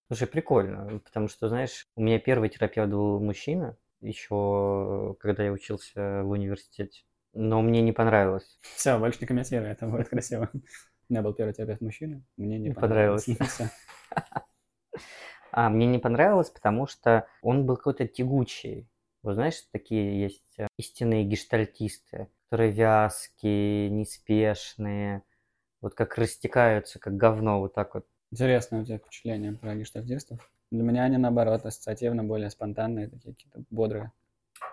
Слушай, 0.08 0.26
прикольно, 0.26 1.00
потому 1.04 1.28
что, 1.28 1.48
знаешь, 1.48 1.86
у 1.94 2.02
меня 2.02 2.18
первый 2.18 2.48
терапевт 2.48 2.90
был 2.90 3.20
мужчина, 3.20 3.76
еще 4.00 5.14
когда 5.20 5.44
я 5.44 5.52
учился 5.52 6.22
в 6.24 6.30
университете. 6.30 7.04
Но 7.32 7.62
мне 7.62 7.80
не 7.80 7.92
понравилось. 7.92 8.58
Все, 8.74 8.98
больше 8.98 9.18
не 9.20 9.28
комментирую, 9.28 9.70
это 9.70 9.86
будет 9.86 10.08
красиво. 10.08 10.50
У 10.52 11.12
меня 11.12 11.22
был 11.22 11.32
первый 11.34 11.52
терапевт 11.52 11.80
мужчина, 11.80 12.22
мне 12.36 12.58
не, 12.58 12.70
не 12.70 12.74
понравилось. 12.74 13.28
А, 15.52 15.68
мне 15.68 15.86
не 15.86 15.98
понравилось, 15.98 16.50
потому 16.50 16.86
что 16.86 17.26
он 17.42 17.66
был 17.66 17.76
какой-то 17.76 18.06
тягучий. 18.06 18.88
Вот 19.22 19.34
знаешь, 19.34 19.60
такие 19.72 20.20
есть 20.20 20.58
э, 20.58 20.66
истинные 20.78 21.24
гештальтисты, 21.24 22.28
которые 22.48 22.70
вязкие, 22.72 23.90
неспешные, 23.90 25.22
вот 25.80 25.94
как 25.94 26.16
растекаются, 26.16 26.98
как 26.98 27.16
говно, 27.16 27.60
вот 27.60 27.74
так 27.74 27.94
вот. 27.94 28.06
Интересное 28.30 28.82
у 28.82 28.84
тебя 28.84 28.98
впечатление 28.98 29.52
про 29.52 29.74
гештальтистов. 29.74 30.50
Для 30.70 30.82
меня 30.82 31.04
они, 31.04 31.16
наоборот, 31.16 31.66
ассоциативно 31.66 32.22
более 32.22 32.48
спонтанные, 32.48 33.08
такие 33.08 33.34
какие-то 33.34 33.64
бодрые. 33.70 34.12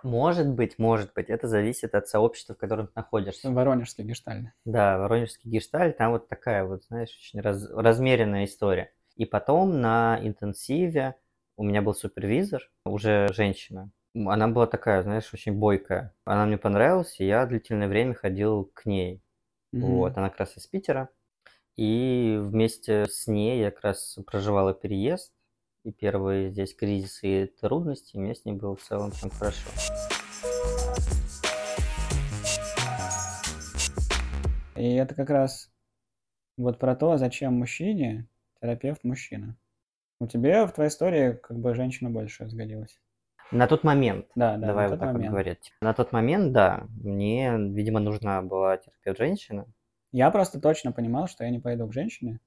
Может 0.04 0.48
быть, 0.48 0.78
может 0.78 1.14
быть. 1.14 1.30
Это 1.30 1.48
зависит 1.48 1.96
от 1.96 2.08
сообщества, 2.08 2.54
в 2.54 2.58
котором 2.58 2.88
ты 2.88 2.94
находишься. 2.96 3.50
Воронежский 3.50 4.04
гештальт. 4.04 4.48
Да, 4.66 4.98
Воронежский 5.00 5.50
гештальт. 5.50 5.98
Там 5.98 6.12
вот 6.12 6.28
такая 6.28 6.66
вот, 6.66 6.84
знаешь, 6.86 7.10
очень 7.20 7.42
раз, 7.42 7.68
размеренная 7.72 8.46
история. 8.46 8.92
И 9.18 9.26
потом 9.26 9.82
на 9.82 10.20
интенсиве 10.22 11.16
у 11.58 11.64
меня 11.64 11.82
был 11.82 11.96
супервизор, 11.96 12.62
уже 12.86 13.28
женщина. 13.34 13.92
Она 14.14 14.48
была 14.48 14.68
такая, 14.68 15.02
знаешь, 15.02 15.34
очень 15.34 15.54
бойкая. 15.54 16.14
Она 16.24 16.46
мне 16.46 16.58
понравилась, 16.58 17.20
и 17.20 17.26
я 17.26 17.46
длительное 17.46 17.88
время 17.88 18.14
ходил 18.14 18.72
к 18.74 18.86
ней. 18.86 19.24
Mm-hmm. 19.74 19.80
Вот, 19.80 20.18
она 20.18 20.30
как 20.30 20.40
раз 20.40 20.58
из 20.58 20.68
Питера. 20.68 21.10
И 21.76 22.38
вместе 22.40 23.06
с 23.06 23.28
ней 23.28 23.60
я 23.60 23.72
как 23.72 23.84
раз 23.84 24.18
проживала 24.26 24.74
переезд 24.74 25.34
и 25.84 25.92
первые 25.92 26.52
здесь 26.52 26.76
кризисы 26.76 27.44
и 27.44 27.46
трудности, 27.46 28.18
мне 28.18 28.36
с 28.36 28.46
ней 28.46 28.54
было 28.54 28.76
в 28.76 28.82
целом 28.82 29.12
всем 29.12 29.30
хорошо. 29.30 29.70
И 34.76 34.94
это 34.94 35.16
как 35.16 35.30
раз 35.30 35.72
вот 36.58 36.78
про 36.78 36.96
то, 36.96 37.18
зачем 37.18 37.54
мужчине 37.54 38.28
терапевт 38.62 39.04
мужчина. 39.04 39.58
У 40.20 40.28
тебя 40.28 40.66
в 40.66 40.74
твоей 40.74 40.90
истории 40.90 41.34
как 41.34 41.58
бы 41.60 41.76
женщина 41.76 42.10
больше 42.10 42.50
сгодилась. 42.50 43.00
На 43.52 43.68
тот 43.68 43.84
момент. 43.84 44.26
Да, 44.36 44.58
да, 44.58 44.68
Давай 44.68 44.90
вот 44.90 45.00
так 45.00 45.14
момент. 45.14 45.26
вот 45.26 45.32
говорить. 45.32 45.74
На 45.82 45.94
тот 45.94 46.12
момент, 46.12 46.52
да, 46.52 46.88
мне, 47.02 47.56
видимо, 47.58 48.00
нужна 48.00 48.42
была 48.42 48.78
терапевт 48.78 49.18
женщина. 49.18 49.66
Я 50.12 50.32
просто 50.32 50.60
точно 50.60 50.92
понимал, 50.92 51.28
что 51.28 51.44
я 51.44 51.50
не 51.50 51.60
пойду 51.60 51.88
к 51.88 51.94
женщине, 51.94 52.40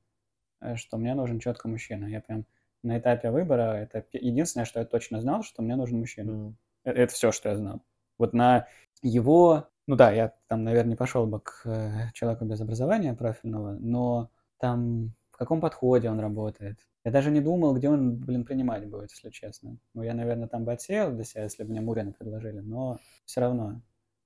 э, 0.61 0.77
что 0.77 0.99
мне 0.99 1.15
нужен 1.15 1.39
четко 1.39 1.69
мужчина. 1.69 2.07
Я 2.07 2.21
прям 2.21 2.45
на 2.83 2.99
этапе 2.99 3.31
выбора 3.31 3.75
это 3.77 4.05
единственное, 4.13 4.65
что 4.65 4.81
я 4.81 4.87
точно 4.87 5.21
знал, 5.21 5.43
что 5.43 5.63
мне 5.63 5.77
нужен 5.77 5.99
мужчина. 5.99 6.31
Mm. 6.31 6.55
Это, 6.85 7.01
это 7.03 7.13
все, 7.13 7.33
что 7.33 7.49
я 7.49 7.57
знал. 7.57 7.83
Вот 8.19 8.33
на 8.33 8.67
его... 9.03 9.69
Ну 9.87 9.97
да, 9.97 10.13
я 10.13 10.35
там, 10.49 10.65
наверное, 10.65 10.91
не 10.91 10.97
пошел 10.97 11.27
бы 11.27 11.41
к 11.41 11.63
э, 11.65 12.13
человеку 12.13 12.45
без 12.45 12.61
образования 12.61 13.15
профильного, 13.15 13.73
но 13.73 14.31
там 14.59 15.15
каком 15.41 15.61
подходе 15.61 16.09
он 16.11 16.21
работает. 16.21 16.79
Я 17.05 17.11
даже 17.11 17.31
не 17.31 17.41
думал, 17.41 17.75
где 17.75 17.89
он, 17.89 18.17
блин, 18.17 18.45
принимать 18.45 18.89
будет, 18.89 19.11
если 19.11 19.31
честно. 19.31 19.79
Ну, 19.95 20.03
я, 20.03 20.15
наверное, 20.15 20.49
там 20.49 20.65
бы 20.65 20.73
отсеял 20.73 21.13
для 21.13 21.25
себя, 21.25 21.45
если 21.45 21.65
бы 21.65 21.71
мне 21.71 21.81
Мурина 21.81 22.13
предложили, 22.13 22.61
но 22.61 22.99
все 23.25 23.41
равно. 23.41 23.83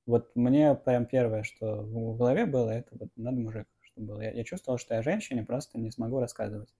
Вот 0.06 0.34
мне 0.34 0.74
прям 0.74 1.06
первое, 1.06 1.42
что 1.42 1.82
в 1.82 2.16
голове 2.16 2.46
было, 2.46 2.70
это 2.70 2.96
вот 2.98 3.08
надо 3.16 3.38
мужик, 3.38 3.66
чтобы 3.80 4.08
был. 4.08 4.20
Я, 4.20 4.32
я 4.32 4.44
чувствовал, 4.44 4.78
что 4.78 4.94
я 4.94 5.02
женщине 5.02 5.44
просто 5.44 5.78
не 5.78 5.90
смогу 5.90 6.20
рассказывать 6.20 6.74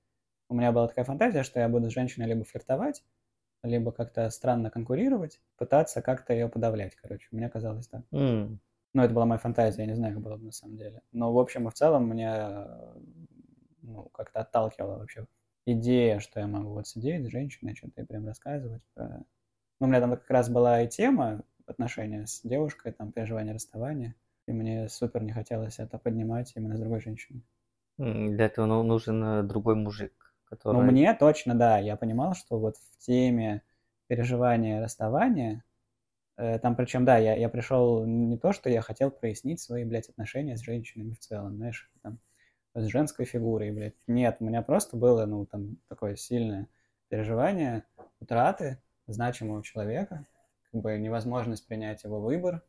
у 0.49 0.55
меня 0.55 0.73
была 0.73 0.88
такая 0.88 1.05
фантазия, 1.05 1.42
что 1.42 1.61
я 1.61 1.68
буду 1.68 1.90
с 1.90 1.94
женщиной 1.94 2.27
либо 2.27 2.44
флиртовать, 2.44 3.03
либо 3.62 3.92
как-то 3.92 4.29
странно 4.31 4.70
конкурировать, 4.70 5.40
пытаться 5.57 6.03
как-то 6.03 6.33
ее 6.33 6.49
подавлять, 6.49 6.94
короче. 6.97 7.27
Мне 7.31 7.49
казалось 7.49 7.88
так. 7.88 8.03
Mm. 8.12 8.59
Ну, 8.94 9.03
это 9.03 9.12
была 9.12 9.27
моя 9.27 9.38
фантазия, 9.38 9.83
я 9.83 9.88
не 9.88 9.97
знаю, 9.97 10.14
как 10.14 10.23
было 10.23 10.37
бы 10.37 10.44
на 10.44 10.53
самом 10.53 10.77
деле. 10.77 11.03
Но, 11.12 11.33
в 11.33 11.38
общем 11.38 11.66
и 11.66 11.70
в 11.70 11.75
целом, 11.75 12.07
мне 12.07 12.31
ну, 13.85 14.05
как-то 14.12 14.40
отталкивала 14.40 14.99
вообще 14.99 15.27
идея, 15.66 16.18
что 16.20 16.40
я 16.40 16.47
могу 16.47 16.70
вот 16.70 16.87
сидеть 16.87 17.25
с 17.25 17.31
женщиной, 17.31 17.75
что-то 17.75 18.03
и 18.03 18.05
прям 18.05 18.27
рассказывать. 18.27 18.83
Про... 18.94 19.25
Ну, 19.81 19.87
у 19.87 19.87
меня 19.87 20.01
там 20.01 20.11
как 20.11 20.31
раз 20.31 20.49
была 20.49 20.83
и 20.83 20.88
тема 20.88 21.42
отношения 21.66 22.27
с 22.27 22.40
девушкой, 22.42 22.92
там, 22.92 23.12
переживание 23.12 23.55
расставания. 23.55 24.14
И 24.47 24.53
мне 24.53 24.88
супер 24.88 25.23
не 25.23 25.33
хотелось 25.33 25.79
это 25.79 25.99
поднимать 25.99 26.53
именно 26.55 26.77
с 26.77 26.81
другой 26.81 27.01
женщиной. 27.01 27.42
Для 27.97 28.47
этого 28.47 28.66
ну, 28.66 28.83
нужен 28.83 29.23
э, 29.23 29.42
другой 29.42 29.75
мужик. 29.77 30.12
Который... 30.44 30.77
Ну, 30.77 30.83
мне 30.83 31.14
точно, 31.14 31.55
да. 31.55 31.79
Я 31.79 31.97
понимал, 31.97 32.35
что 32.35 32.59
вот 32.59 32.77
в 32.77 32.99
теме 32.99 33.62
переживания 34.09 34.83
расставания, 34.83 35.64
э, 36.37 36.59
там 36.59 36.77
причем, 36.77 37.07
да, 37.07 37.16
я, 37.16 37.35
я 37.35 37.49
пришел 37.49 38.05
не 38.05 38.37
то, 38.37 38.53
что 38.53 38.68
я 38.68 38.83
хотел 38.83 39.11
прояснить 39.11 39.61
свои, 39.61 39.85
блядь, 39.85 40.11
отношения 40.11 40.59
с 40.59 40.61
женщинами 40.61 41.14
в 41.14 41.20
целом, 41.20 41.57
знаешь, 41.57 41.90
там, 42.03 42.18
с 42.75 42.85
женской 42.87 43.25
фигурой, 43.25 43.71
блядь. 43.71 43.95
Нет, 44.07 44.37
у 44.41 44.45
меня 44.45 44.63
просто 44.63 44.97
было, 44.97 45.27
ну, 45.27 45.47
там, 45.47 45.79
такое 45.89 46.17
сильное 46.17 46.69
переживание 47.09 47.85
утраты 48.21 48.83
значимого 49.07 49.63
человека, 49.63 50.27
как 50.71 50.81
бы 50.81 50.99
невозможность 50.99 51.67
принять 51.67 52.05
его 52.05 52.21
выбор, 52.21 52.63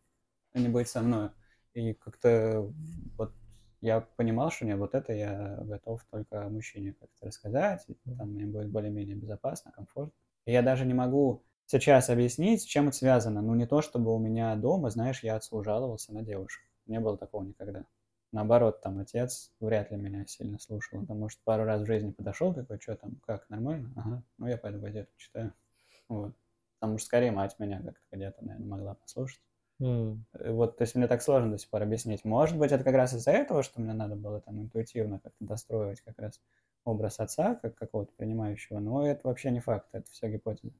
а 0.53 0.59
не 0.59 0.69
быть 0.69 0.87
со 0.87 1.01
мной. 1.01 1.29
И 1.73 1.93
как-то 1.93 2.71
вот 3.17 3.33
я 3.81 4.01
понимал, 4.01 4.51
что 4.51 4.65
нет, 4.65 4.77
вот 4.77 4.95
это 4.95 5.13
я 5.13 5.57
готов 5.61 6.03
только 6.09 6.47
мужчине 6.49 6.93
как-то 6.93 7.27
рассказать, 7.27 7.85
и 7.87 8.15
там 8.15 8.31
мне 8.31 8.45
будет 8.45 8.69
более-менее 8.69 9.15
безопасно, 9.15 9.71
комфортно. 9.71 10.13
И 10.45 10.51
я 10.51 10.61
даже 10.61 10.85
не 10.85 10.93
могу 10.93 11.43
сейчас 11.65 12.09
объяснить, 12.09 12.61
с 12.61 12.65
чем 12.65 12.87
это 12.87 12.97
связано. 12.97 13.41
Ну, 13.41 13.55
не 13.55 13.65
то, 13.65 13.81
чтобы 13.81 14.13
у 14.13 14.19
меня 14.19 14.55
дома, 14.55 14.89
знаешь, 14.89 15.23
я 15.23 15.35
отцу 15.35 15.63
жаловался 15.63 16.13
на 16.13 16.21
девушек. 16.21 16.63
Не 16.85 16.99
было 16.99 17.17
такого 17.17 17.43
никогда. 17.43 17.85
Наоборот, 18.35 18.81
там 18.81 18.99
отец 18.99 19.53
вряд 19.61 19.91
ли 19.91 19.97
меня 19.97 20.25
сильно 20.27 20.59
слушал. 20.59 20.99
Потому 20.99 21.29
что 21.29 21.41
пару 21.45 21.63
раз 21.63 21.81
в 21.81 21.85
жизни 21.85 22.11
подошел 22.11 22.53
такой, 22.53 22.81
что 22.81 22.97
там, 22.97 23.15
как, 23.25 23.49
нормально? 23.49 23.93
Ага, 23.95 24.23
ну 24.37 24.47
я 24.47 24.57
пойду 24.57 24.81
газету 24.81 25.09
читаю. 25.15 25.53
Вот. 26.09 26.35
Потому 26.77 26.97
что 26.97 27.05
скорее 27.05 27.31
мать 27.31 27.55
меня 27.59 27.81
как-то 27.81 28.01
где-то, 28.11 28.43
наверное, 28.43 28.67
могла 28.67 28.95
послушать. 28.95 29.39
Mm. 29.81 30.17
Вот, 30.49 30.75
то 30.75 30.81
есть 30.81 30.95
мне 30.95 31.07
так 31.07 31.21
сложно 31.21 31.51
до 31.51 31.57
сих 31.57 31.69
пор 31.69 31.83
объяснить. 31.83 32.25
Может 32.25 32.57
быть, 32.57 32.73
это 32.73 32.83
как 32.83 32.95
раз 32.95 33.13
из-за 33.13 33.31
этого, 33.31 33.63
что 33.63 33.79
мне 33.79 33.93
надо 33.93 34.17
было 34.17 34.41
там 34.41 34.59
интуитивно 34.59 35.19
как-то 35.19 35.45
достроить 35.45 36.01
как 36.01 36.19
раз 36.19 36.41
образ 36.83 37.21
отца, 37.21 37.55
как 37.55 37.75
какого-то 37.75 38.11
принимающего, 38.17 38.79
но 38.79 39.07
это 39.07 39.25
вообще 39.25 39.49
не 39.49 39.61
факт, 39.61 39.87
это 39.93 40.11
все 40.11 40.27
гипотеза. 40.29 40.73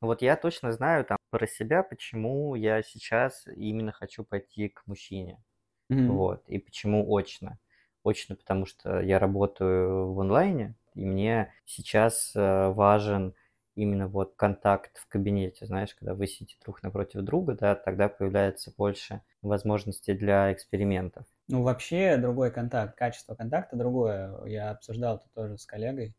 Вот 0.00 0.22
я 0.22 0.36
точно 0.36 0.72
знаю 0.72 1.04
там 1.04 1.18
про 1.28 1.46
себя, 1.46 1.82
почему 1.82 2.54
я 2.54 2.82
сейчас 2.82 3.46
именно 3.54 3.92
хочу 3.92 4.24
пойти 4.24 4.70
к 4.70 4.86
мужчине. 4.86 5.42
Mm-hmm. 5.90 6.06
Вот, 6.08 6.42
и 6.48 6.58
почему 6.58 7.14
очно. 7.14 7.58
Очно, 8.04 8.36
потому 8.36 8.66
что 8.66 9.00
я 9.00 9.18
работаю 9.18 10.12
в 10.12 10.20
онлайне, 10.20 10.74
и 10.94 11.04
мне 11.04 11.52
сейчас 11.64 12.32
э, 12.34 12.68
важен 12.68 13.34
именно 13.74 14.08
вот 14.08 14.34
контакт 14.36 14.98
в 14.98 15.08
кабинете, 15.08 15.66
знаешь, 15.66 15.94
когда 15.94 16.14
вы 16.14 16.26
сидите 16.26 16.56
друг 16.62 16.82
напротив 16.82 17.22
друга, 17.22 17.54
да, 17.54 17.74
тогда 17.74 18.08
появляется 18.08 18.72
больше 18.76 19.22
возможностей 19.40 20.14
для 20.14 20.52
экспериментов. 20.52 21.24
Ну, 21.48 21.62
вообще 21.62 22.16
другой 22.16 22.50
контакт, 22.50 22.96
качество 22.96 23.34
контакта 23.34 23.76
другое. 23.76 24.44
Я 24.46 24.70
обсуждал 24.70 25.16
это 25.16 25.28
тоже 25.34 25.58
с 25.58 25.66
коллегой 25.66 26.14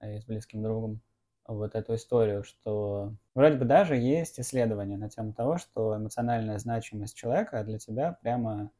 э, 0.00 0.16
и 0.16 0.20
с 0.20 0.24
близким 0.24 0.62
другом 0.62 1.00
вот 1.46 1.74
эту 1.74 1.94
историю, 1.94 2.44
что 2.44 3.14
вроде 3.34 3.56
бы 3.56 3.64
даже 3.64 3.96
есть 3.96 4.38
исследования 4.38 4.96
на 4.96 5.10
тему 5.10 5.32
того, 5.32 5.58
что 5.58 5.96
эмоциональная 5.96 6.58
значимость 6.58 7.16
человека 7.16 7.64
для 7.64 7.78
тебя 7.78 8.18
прямо, 8.22 8.70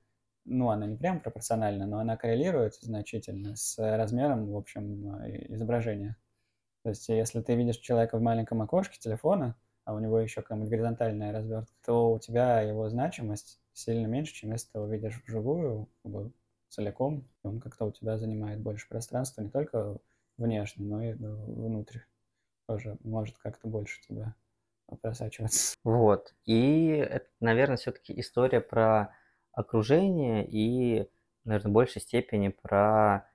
ну, 0.45 0.71
она 0.71 0.87
не 0.87 0.97
прямо 0.97 1.21
пропорциональна, 1.21 1.87
но 1.87 1.99
она 1.99 2.17
коррелирует 2.17 2.75
значительно 2.75 3.57
с 3.57 3.79
размером, 3.79 4.51
в 4.51 4.57
общем, 4.57 5.09
изображения. 5.55 6.17
То 6.83 6.91
есть, 6.91 7.09
если 7.09 7.41
ты 7.41 7.55
видишь 7.55 7.77
человека 7.77 8.19
в 8.19 8.23
маленьком 8.23 8.61
окошке 8.63 8.99
телефона, 8.99 9.57
а 9.85 9.95
у 9.95 9.99
него 9.99 10.19
еще 10.21 10.43
какая-нибудь 10.43 10.71
горизонтальная 10.71 11.33
развертка, 11.33 11.73
то 11.85 12.13
у 12.13 12.19
тебя 12.19 12.61
его 12.61 12.89
значимость 12.89 13.61
сильно 13.73 14.07
меньше, 14.07 14.35
чем 14.35 14.53
если 14.53 14.71
ты 14.71 14.79
его 14.79 14.89
видишь 14.89 15.23
вживую, 15.27 15.89
как 16.03 16.13
бы 16.13 16.33
целиком. 16.69 17.29
Он 17.43 17.61
как-то 17.61 17.85
у 17.85 17.93
тебя 17.93 18.17
занимает 18.19 18.61
больше 18.61 18.89
пространства, 18.89 19.43
не 19.43 19.51
только 19.51 19.99
внешне, 20.39 20.85
но 20.85 21.03
и 21.03 21.13
внутрь. 21.15 21.99
Тоже 22.67 22.97
может 23.03 23.39
как-то 23.39 23.69
больше 23.69 24.01
тебя 24.03 24.35
просачиваться. 25.01 25.77
Вот. 25.85 26.35
И 26.45 26.89
это, 26.89 27.27
наверное, 27.41 27.77
все-таки 27.77 28.19
история 28.19 28.61
про 28.61 29.15
окружение 29.53 30.47
и, 30.47 31.09
наверное, 31.45 31.71
в 31.71 31.75
большей 31.75 32.03
степени 32.03 32.49
про 32.49 33.27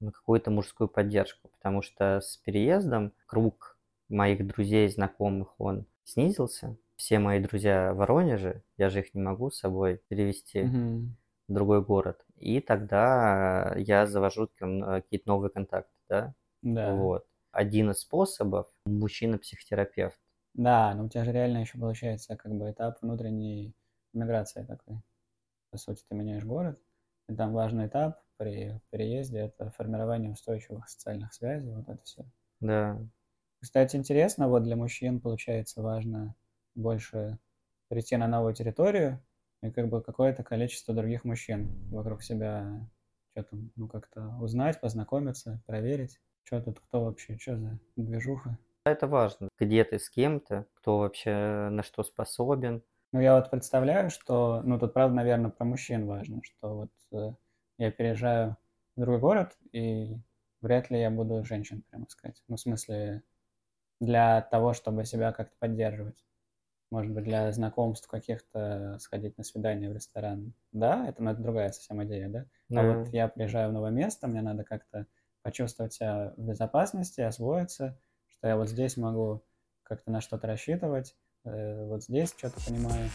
на 0.00 0.12
какую-то 0.12 0.50
мужскую 0.50 0.88
поддержку, 0.88 1.48
потому 1.48 1.82
что 1.82 2.20
с 2.20 2.36
переездом 2.38 3.12
круг 3.26 3.78
моих 4.08 4.46
друзей, 4.46 4.88
знакомых, 4.88 5.54
он 5.58 5.86
снизился. 6.04 6.76
Все 6.96 7.18
мои 7.18 7.40
друзья 7.40 7.92
в 7.92 7.96
Воронеже, 7.96 8.62
я 8.76 8.88
же 8.88 9.00
их 9.00 9.14
не 9.14 9.22
могу 9.22 9.50
с 9.50 9.58
собой 9.58 10.00
перевести 10.08 10.60
mm-hmm. 10.60 11.08
в 11.48 11.52
другой 11.52 11.82
город. 11.82 12.24
И 12.36 12.60
тогда 12.60 13.74
я 13.76 14.06
завожу 14.06 14.48
какие-то 14.48 15.28
новые 15.28 15.50
контакты, 15.50 15.92
да? 16.08 16.34
Да. 16.62 16.94
Вот. 16.94 17.26
Один 17.50 17.90
из 17.90 18.00
способов– 18.00 18.66
мужчина-психотерапевт. 18.86 20.18
Да, 20.54 20.94
но 20.94 21.04
у 21.04 21.08
тебя 21.08 21.24
же 21.24 21.32
реально 21.32 21.58
еще 21.58 21.78
получается 21.78 22.36
как 22.36 22.52
бы 22.52 22.70
этап 22.70 23.00
внутренней 23.02 23.74
миграции 24.12 24.64
такой. 24.64 25.00
По 25.74 25.78
сути, 25.78 26.04
ты 26.08 26.14
меняешь 26.14 26.44
город, 26.44 26.80
и 27.28 27.34
там 27.34 27.52
важный 27.52 27.88
этап 27.88 28.22
при 28.36 28.80
переезде– 28.90 29.38
это 29.40 29.72
формирование 29.72 30.30
устойчивых 30.30 30.88
социальных 30.88 31.34
связей, 31.34 31.74
вот 31.74 31.88
это 31.88 32.00
все. 32.04 32.24
Да. 32.60 32.96
Кстати, 33.60 33.96
интересно, 33.96 34.48
вот 34.48 34.62
для 34.62 34.76
мужчин, 34.76 35.20
получается, 35.20 35.82
важно 35.82 36.36
больше 36.76 37.40
прийти 37.88 38.16
на 38.16 38.28
новую 38.28 38.54
территорию 38.54 39.20
и 39.64 39.72
как 39.72 39.88
бы 39.88 40.00
какое-то 40.00 40.44
количество 40.44 40.94
других 40.94 41.24
мужчин 41.24 41.90
вокруг 41.90 42.22
себя 42.22 42.88
что-то, 43.32 43.56
ну, 43.74 43.88
как-то 43.88 44.28
узнать, 44.40 44.80
познакомиться, 44.80 45.60
проверить, 45.66 46.20
что 46.44 46.62
тут, 46.62 46.78
кто 46.78 47.04
вообще, 47.04 47.36
что 47.36 47.58
за 47.58 47.80
движуха. 47.96 48.60
Это 48.84 49.08
важно, 49.08 49.48
где 49.58 49.82
ты 49.82 49.98
с 49.98 50.08
кем-то, 50.08 50.66
кто 50.74 50.98
вообще 50.98 51.68
на 51.72 51.82
что 51.82 52.04
способен. 52.04 52.84
Ну, 53.14 53.20
я 53.20 53.36
вот 53.36 53.48
представляю, 53.48 54.10
что, 54.10 54.60
ну, 54.64 54.76
тут, 54.76 54.92
правда, 54.92 55.14
наверное, 55.14 55.48
про 55.48 55.64
мужчин 55.64 56.04
важно, 56.04 56.42
что 56.42 56.74
вот 56.74 56.90
э, 57.12 57.32
я 57.78 57.92
переезжаю 57.92 58.56
в 58.96 59.00
другой 59.02 59.20
город, 59.20 59.56
и 59.70 60.18
вряд 60.62 60.90
ли 60.90 60.98
я 60.98 61.12
буду 61.12 61.44
женщин, 61.44 61.84
прямо 61.88 62.06
сказать. 62.08 62.42
Ну, 62.48 62.56
в 62.56 62.60
смысле, 62.60 63.22
для 64.00 64.42
того, 64.42 64.72
чтобы 64.72 65.04
себя 65.04 65.30
как-то 65.30 65.54
поддерживать. 65.60 66.24
Может 66.90 67.12
быть, 67.12 67.22
для 67.22 67.52
знакомств 67.52 68.08
каких-то 68.08 68.98
сходить 68.98 69.38
на 69.38 69.44
свидание 69.44 69.88
в 69.90 69.94
ресторан. 69.94 70.52
Да, 70.72 71.08
это, 71.08 71.22
ну, 71.22 71.30
это 71.30 71.40
другая 71.40 71.70
совсем 71.70 72.02
идея, 72.02 72.28
да? 72.28 72.46
А 72.70 72.84
mm. 72.84 72.98
вот 72.98 73.08
я 73.12 73.28
приезжаю 73.28 73.70
в 73.70 73.74
новое 73.74 73.92
место, 73.92 74.26
мне 74.26 74.42
надо 74.42 74.64
как-то 74.64 75.06
почувствовать 75.42 75.92
себя 75.92 76.34
в 76.36 76.42
безопасности, 76.42 77.20
освоиться, 77.20 77.96
что 78.26 78.48
я 78.48 78.56
вот 78.56 78.68
здесь 78.68 78.96
могу 78.96 79.44
как-то 79.84 80.10
на 80.10 80.20
что-то 80.20 80.48
рассчитывать, 80.48 81.14
э, 81.44 81.86
вот 81.86 82.02
здесь 82.04 82.34
что-то 82.36 82.60
понимаю. 82.66 83.10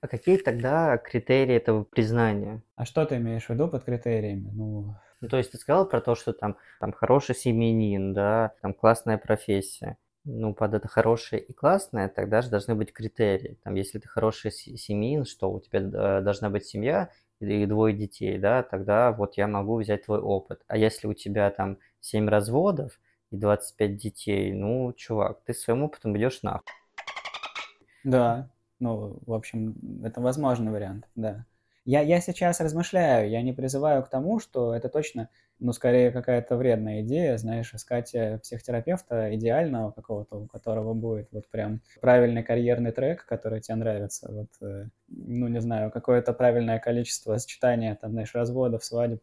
А 0.00 0.06
какие 0.06 0.36
тогда 0.36 0.96
критерии 0.96 1.56
этого 1.56 1.84
признания? 1.84 2.62
А 2.76 2.84
что 2.84 3.04
ты 3.04 3.16
имеешь 3.16 3.46
в 3.46 3.50
виду 3.50 3.68
под 3.68 3.84
критериями? 3.84 4.50
Ну, 4.52 4.94
ну, 5.20 5.28
то 5.28 5.36
есть 5.36 5.50
ты 5.50 5.58
сказал 5.58 5.88
про 5.88 6.00
то, 6.00 6.14
что 6.14 6.32
там, 6.32 6.56
там 6.80 6.92
хороший 6.92 7.34
семьянин, 7.34 8.14
да, 8.14 8.52
там 8.62 8.72
классная 8.72 9.18
профессия. 9.18 9.96
Ну, 10.24 10.54
под 10.54 10.74
это 10.74 10.88
хорошее 10.88 11.42
и 11.42 11.52
классное 11.52 12.08
тогда 12.08 12.42
же 12.42 12.50
должны 12.50 12.74
быть 12.74 12.92
критерии. 12.92 13.58
Там, 13.64 13.74
если 13.74 13.98
ты 13.98 14.08
хороший 14.08 14.52
семьянин, 14.52 15.24
что 15.24 15.50
у 15.50 15.60
тебя 15.60 15.80
э, 15.80 16.20
должна 16.22 16.50
быть 16.50 16.66
семья 16.66 17.10
и 17.40 17.66
двое 17.66 17.94
детей, 17.94 18.38
да, 18.38 18.62
тогда 18.62 19.10
вот 19.12 19.36
я 19.36 19.46
могу 19.48 19.80
взять 19.80 20.04
твой 20.04 20.20
опыт. 20.20 20.60
А 20.68 20.76
если 20.76 21.06
у 21.06 21.14
тебя 21.14 21.50
там 21.50 21.78
7 22.00 22.28
разводов 22.28 22.98
и 23.30 23.36
25 23.36 23.96
детей, 23.96 24.52
ну, 24.52 24.92
чувак, 24.92 25.42
ты 25.44 25.54
своим 25.54 25.84
опытом 25.84 26.16
идешь 26.16 26.42
нахуй. 26.42 26.72
Да, 28.04 28.50
ну, 28.80 29.18
в 29.26 29.32
общем, 29.32 29.74
это 30.04 30.20
возможный 30.20 30.72
вариант, 30.72 31.06
да. 31.14 31.44
Я, 31.84 32.02
я 32.02 32.20
сейчас 32.20 32.60
размышляю, 32.60 33.30
я 33.30 33.40
не 33.40 33.54
призываю 33.54 34.02
к 34.02 34.10
тому, 34.10 34.40
что 34.40 34.74
это 34.74 34.90
точно, 34.90 35.30
ну, 35.58 35.72
скорее 35.72 36.10
какая-то 36.10 36.56
вредная 36.56 37.00
идея, 37.00 37.38
знаешь, 37.38 37.72
искать 37.72 38.14
э, 38.14 38.38
психотерапевта 38.40 39.34
идеального 39.34 39.90
какого-то, 39.90 40.36
у 40.36 40.46
которого 40.46 40.92
будет 40.92 41.28
вот 41.32 41.48
прям 41.48 41.80
правильный 42.02 42.42
карьерный 42.42 42.92
трек, 42.92 43.24
который 43.24 43.62
тебе 43.62 43.76
нравится, 43.76 44.30
вот, 44.30 44.48
э, 44.60 44.88
ну, 45.08 45.48
не 45.48 45.62
знаю, 45.62 45.90
какое-то 45.90 46.34
правильное 46.34 46.78
количество 46.78 47.38
сочетания, 47.38 47.94
там, 47.94 48.12
знаешь, 48.12 48.34
разводов, 48.34 48.84
свадеб, 48.84 49.22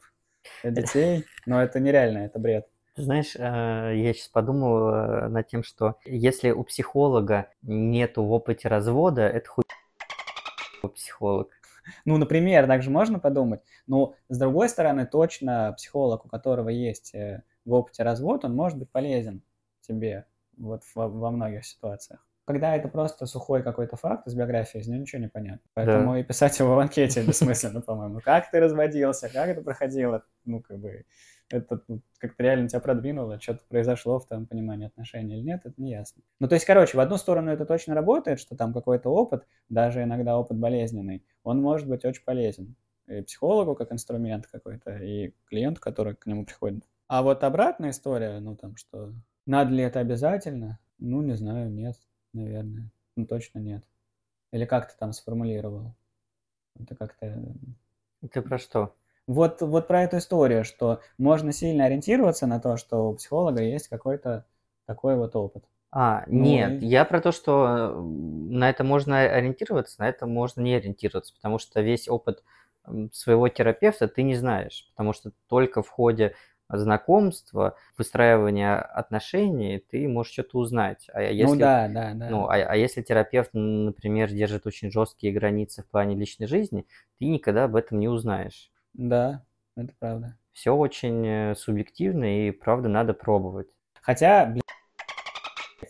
детей, 0.64 1.26
но 1.46 1.62
это 1.62 1.80
нереально, 1.80 2.20
это 2.20 2.40
бред. 2.40 2.68
Знаешь, 2.98 3.36
э, 3.36 3.40
я 3.40 4.14
сейчас 4.14 4.30
подумал 4.30 4.90
э, 4.90 5.28
над 5.28 5.48
тем, 5.48 5.64
что 5.64 5.96
если 6.06 6.52
у 6.52 6.64
психолога 6.64 7.50
нету 7.62 8.24
в 8.24 8.32
опыте 8.32 8.70
развода, 8.70 9.24
это 9.24 9.50
хуй 9.50 9.66
психолог. 10.94 11.50
Ну, 12.06 12.18
например, 12.18 12.68
также 12.68 12.90
можно 12.90 13.20
подумать. 13.20 13.62
Но, 13.86 14.16
с 14.30 14.38
другой 14.38 14.70
стороны, 14.70 15.06
точно 15.06 15.74
психолог, 15.78 16.26
у 16.26 16.30
которого 16.30 16.70
есть 16.70 17.14
э, 17.14 17.44
в 17.66 17.74
опыте 17.74 18.04
развод, 18.04 18.46
он 18.46 18.56
может 18.56 18.78
быть 18.78 18.90
полезен 18.90 19.42
тебе 19.82 20.26
вот 20.58 20.84
во, 20.96 21.10
во 21.10 21.32
многих 21.32 21.66
ситуациях. 21.66 22.26
Когда 22.46 22.76
это 22.76 22.88
просто 22.88 23.26
сухой 23.26 23.64
какой-то 23.64 23.96
факт 23.96 24.28
из 24.28 24.36
биографии, 24.36 24.80
из 24.80 24.88
него 24.88 25.02
ничего 25.02 25.22
не 25.22 25.28
понятно. 25.28 25.68
Поэтому 25.74 26.14
да. 26.14 26.20
и 26.20 26.24
писать 26.24 26.58
его 26.60 26.76
в 26.76 26.80
анкете 26.80 27.26
бессмысленно, 27.26 27.82
по-моему. 27.82 28.20
Как 28.24 28.52
ты 28.52 28.60
разводился, 28.60 29.30
как 29.30 29.50
это 29.50 29.62
проходило, 29.62 30.24
ну, 30.46 30.62
как 30.62 30.78
бы, 30.78 31.06
это 31.50 31.82
как-то 32.20 32.44
реально 32.44 32.70
тебя 32.70 32.80
продвинуло, 32.80 33.40
что-то 33.40 33.62
произошло 33.68 34.20
в 34.20 34.28
твоем 34.28 34.46
понимании 34.46 34.88
отношений 34.88 35.38
или 35.38 35.44
нет, 35.44 35.62
это 35.64 35.74
не 35.82 35.92
ясно. 35.92 36.22
Ну, 36.40 36.48
то 36.48 36.56
есть, 36.56 36.66
короче, 36.66 36.98
в 36.98 37.00
одну 37.00 37.18
сторону 37.18 37.52
это 37.52 37.66
точно 37.66 37.96
работает, 37.96 38.40
что 38.40 38.56
там 38.56 38.74
какой-то 38.74 39.10
опыт, 39.10 39.48
даже 39.70 40.04
иногда 40.04 40.38
опыт 40.38 40.58
болезненный, 40.58 41.26
он 41.44 41.62
может 41.62 41.88
быть 41.88 42.06
очень 42.06 42.24
полезен. 42.24 42.76
И 43.08 43.22
психологу 43.22 43.76
как 43.76 43.92
инструмент 43.92 44.48
какой-то, 44.48 44.98
и 44.98 45.34
клиенту, 45.48 45.82
который 45.82 46.16
к 46.16 46.26
нему 46.26 46.46
приходит. 46.46 46.84
А 47.08 47.22
вот 47.22 47.44
обратная 47.44 47.92
история, 47.92 48.40
ну, 48.40 48.56
там, 48.56 48.76
что 48.76 49.14
надо 49.46 49.72
ли 49.72 49.84
это 49.84 50.00
обязательно? 50.00 50.80
Ну, 50.98 51.22
не 51.22 51.34
знаю, 51.34 51.70
нет, 51.70 51.96
наверное. 52.36 52.90
Ну, 53.16 53.26
точно 53.26 53.60
нет. 53.60 53.84
Или 54.52 54.66
как 54.66 54.92
ты 54.92 54.98
там 54.98 55.14
сформулировал? 55.14 55.94
Это 56.80 56.96
как-то... 56.96 57.42
Ты 58.32 58.42
про 58.42 58.58
что? 58.58 58.96
Вот, 59.28 59.62
вот 59.62 59.88
про 59.88 60.04
эту 60.04 60.18
историю, 60.18 60.64
что 60.64 61.02
можно 61.18 61.52
сильно 61.52 61.86
ориентироваться 61.86 62.46
на 62.46 62.60
то, 62.60 62.78
что 62.78 63.10
у 63.10 63.16
психолога 63.16 63.62
есть 63.62 63.88
какой-то 63.88 64.46
такой 64.86 65.16
вот 65.16 65.36
опыт. 65.36 65.64
А, 65.92 66.24
ну, 66.28 66.44
нет, 66.44 66.84
и... 66.84 66.86
я 66.86 67.06
про 67.06 67.22
то, 67.22 67.32
что 67.32 68.02
на 68.02 68.70
это 68.70 68.84
можно 68.84 69.22
ориентироваться, 69.22 69.96
на 70.00 70.10
это 70.10 70.28
можно 70.28 70.62
не 70.62 70.76
ориентироваться, 70.76 71.34
потому 71.34 71.58
что 71.58 71.82
весь 71.82 72.08
опыт 72.08 72.44
своего 73.14 73.48
терапевта 73.48 74.08
ты 74.08 74.22
не 74.22 74.36
знаешь, 74.36 74.88
потому 74.92 75.14
что 75.14 75.32
только 75.48 75.82
в 75.82 75.90
ходе 75.90 76.36
знакомства, 76.70 77.76
выстраивания 77.98 78.80
отношений, 78.80 79.80
ты 79.90 80.08
можешь 80.08 80.34
что-то 80.34 80.58
узнать. 80.58 81.08
А 81.14 81.22
Ну 81.22 81.28
если, 81.30 81.60
да, 81.60 81.88
да, 81.88 82.14
да. 82.14 82.30
ну, 82.30 82.46
а, 82.48 82.56
а 82.56 82.76
если 82.76 83.02
терапевт, 83.02 83.52
например, 83.54 84.32
держит 84.32 84.66
очень 84.66 84.92
жесткие 84.92 85.34
границы 85.34 85.84
в 85.84 85.88
плане 85.88 86.16
личной 86.16 86.48
жизни, 86.48 86.86
ты 87.20 87.26
никогда 87.26 87.66
об 87.66 87.76
этом 87.76 88.00
не 88.00 88.08
узнаешь. 88.08 88.72
Да, 88.94 89.44
это 89.76 89.94
правда. 90.00 90.38
Все 90.54 90.74
очень 90.74 91.28
э, 91.28 91.56
субъективно 91.56 92.48
и, 92.48 92.52
правда, 92.52 92.88
надо 92.88 93.14
пробовать. 93.14 93.68
Хотя, 94.02 94.46
блядь, 94.46 94.64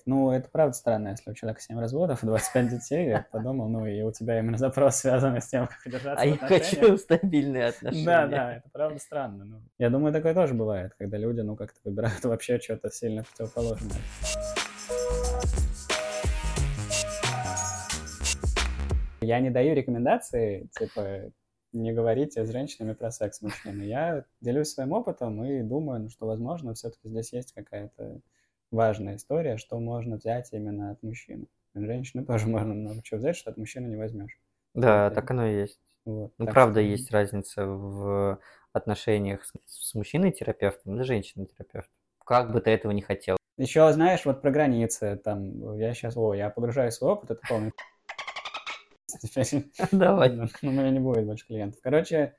ну, 0.08 0.30
это 0.30 0.48
правда 0.50 0.74
странно, 0.74 1.10
если 1.10 1.32
у 1.32 1.34
человека 1.34 1.62
7 1.62 1.80
разводов 1.80 2.24
и 2.24 2.28
25 2.28 2.70
детей, 2.70 3.08
я 3.08 3.26
подумал, 3.32 3.68
ну, 3.70 3.88
и 3.88 4.02
у 4.04 4.12
тебя 4.12 4.40
именно 4.40 4.58
запрос 4.58 4.98
связан 4.98 5.36
с 5.42 5.48
тем, 5.48 5.68
как 5.68 5.92
держаться 5.92 6.24
А 6.24 6.26
я 6.28 6.38
хочу 6.38 6.98
стабильные 6.98 7.68
отношения. 7.68 8.06
Да, 8.06 8.28
да, 8.28 8.56
это 8.58 8.70
правда 8.72 9.00
странно. 9.00 9.46
ну. 9.46 9.62
Я 9.80 9.90
думаю, 9.90 10.14
такое 10.14 10.36
тоже 10.36 10.54
бывает, 10.54 10.94
когда 10.98 11.18
люди, 11.18 11.42
ну, 11.42 11.56
как-то 11.56 11.80
выбирают 11.84 12.24
вообще 12.24 12.60
что-то 12.60 12.92
сильно 12.92 13.24
противоположное. 13.24 13.98
Я 19.22 19.40
не 19.40 19.50
даю 19.50 19.74
рекомендации, 19.74 20.70
типа, 20.78 21.32
не 21.74 21.94
говорите 21.94 22.46
с 22.46 22.52
женщинами 22.52 22.94
про 22.94 23.10
секс 23.10 23.40
с 23.40 23.42
мужчиной. 23.42 23.88
Я 23.88 24.24
делюсь 24.40 24.70
своим 24.70 24.92
опытом 24.92 25.44
и 25.44 25.64
думаю, 25.64 26.04
ну, 26.04 26.10
что, 26.10 26.28
возможно, 26.28 26.76
все-таки 26.76 27.10
здесь 27.10 27.34
есть 27.34 27.54
какая-то 27.54 28.22
важная 28.72 29.16
история, 29.18 29.58
что 29.58 29.80
можно 29.80 30.18
взять 30.18 30.50
именно 30.54 30.92
от 30.92 31.04
мужчины. 31.04 31.48
От 31.74 31.84
женщины 31.84 32.26
тоже 32.26 32.48
можно 32.48 32.74
много 32.74 33.02
чего 33.04 33.20
взять, 33.20 33.36
что 33.36 33.52
от 33.52 33.58
мужчины 33.58 33.88
не 33.88 33.96
возьмешь. 33.96 34.40
Да, 34.74 35.06
Вот, 35.06 35.16
так 35.16 35.32
оно 35.32 35.46
и 35.48 35.56
есть. 35.56 35.80
Вот, 36.06 36.34
Ну, 36.38 36.46
так 36.46 36.54
правда, 36.54 36.82
что- 36.82 36.90
есть 36.90 37.12
разница 37.12 37.66
в 37.66 38.40
отношениях 38.74 39.46
с, 39.46 39.54
с 39.66 39.94
мужчиной-терапевтом 39.96 41.00
и 41.00 41.04
женщиной-терапевтом. 41.04 41.94
Как 42.26 42.52
бы 42.52 42.60
ты 42.60 42.72
этого 42.72 42.92
не 42.92 43.02
хотел. 43.02 43.38
Еще, 43.58 43.90
знаешь, 43.94 44.26
вот 44.26 44.42
про 44.42 44.52
границы, 44.52 45.16
там, 45.24 45.78
я 45.78 45.94
сейчас, 45.94 46.18
о, 46.18 46.34
я 46.34 46.50
погружаю 46.50 46.92
свой 46.92 47.14
опыт, 47.14 47.32
это 47.32 47.42
полный 47.48 47.72
Давай. 49.92 50.30
ну, 50.32 50.48
у 50.64 50.72
меня 50.72 50.90
не 50.90 51.00
будет 51.00 51.26
больше 51.26 51.46
клиентов. 51.48 51.80
Короче, 51.82 52.36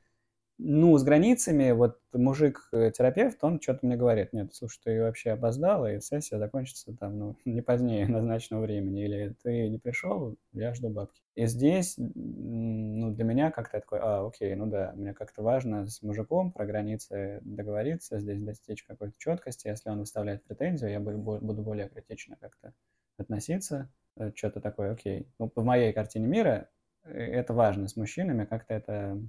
ну, 0.59 0.97
с 0.97 1.03
границами, 1.05 1.71
вот 1.73 2.01
мужик-терапевт, 2.15 3.39
он 3.45 3.61
что-то 3.61 3.85
мне 3.87 3.97
говорит, 3.97 4.33
нет, 4.33 4.55
слушай, 4.55 4.81
ты 4.83 5.03
вообще 5.03 5.33
опоздал, 5.33 5.87
и 5.87 6.01
сессия 6.01 6.39
закончится 6.39 6.95
там, 6.97 7.19
ну, 7.19 7.37
не 7.45 7.61
позднее 7.61 8.07
назначенного 8.09 8.63
времени, 8.63 9.05
или 9.05 9.35
ты 9.43 9.69
не 9.69 9.79
пришел, 9.79 10.37
я 10.53 10.73
жду 10.75 10.89
бабки. 10.89 11.21
И 11.35 11.47
здесь, 11.47 11.95
ну, 11.99 13.11
для 13.13 13.25
меня 13.25 13.51
как-то 13.51 13.81
такой, 13.81 13.99
а, 14.03 14.27
окей, 14.27 14.55
ну 14.55 14.67
да, 14.67 14.93
мне 14.97 15.13
как-то 15.13 15.43
важно 15.43 15.87
с 15.87 16.01
мужиком 16.03 16.53
про 16.53 16.65
границы 16.65 17.41
договориться, 17.43 18.19
здесь 18.19 18.41
достичь 18.41 18.83
какой-то 18.85 19.15
четкости, 19.19 19.69
если 19.69 19.91
он 19.91 19.99
выставляет 20.01 20.45
претензию, 20.45 20.91
я 20.91 20.99
бу- 21.01 21.17
бу- 21.23 21.41
буду 21.41 21.63
более 21.63 21.89
критично 21.89 22.37
как-то 22.41 22.73
относиться, 23.19 23.91
э, 24.17 24.33
что-то 24.35 24.61
такое, 24.61 24.93
окей. 24.93 25.29
Ну, 25.39 25.51
в 25.55 25.65
моей 25.65 25.93
картине 25.93 26.27
мира 26.27 26.71
э, 27.05 27.11
это 27.11 27.53
важно 27.55 27.89
с 27.89 27.97
мужчинами, 27.97 28.45
как-то 28.45 28.75
это 28.75 29.21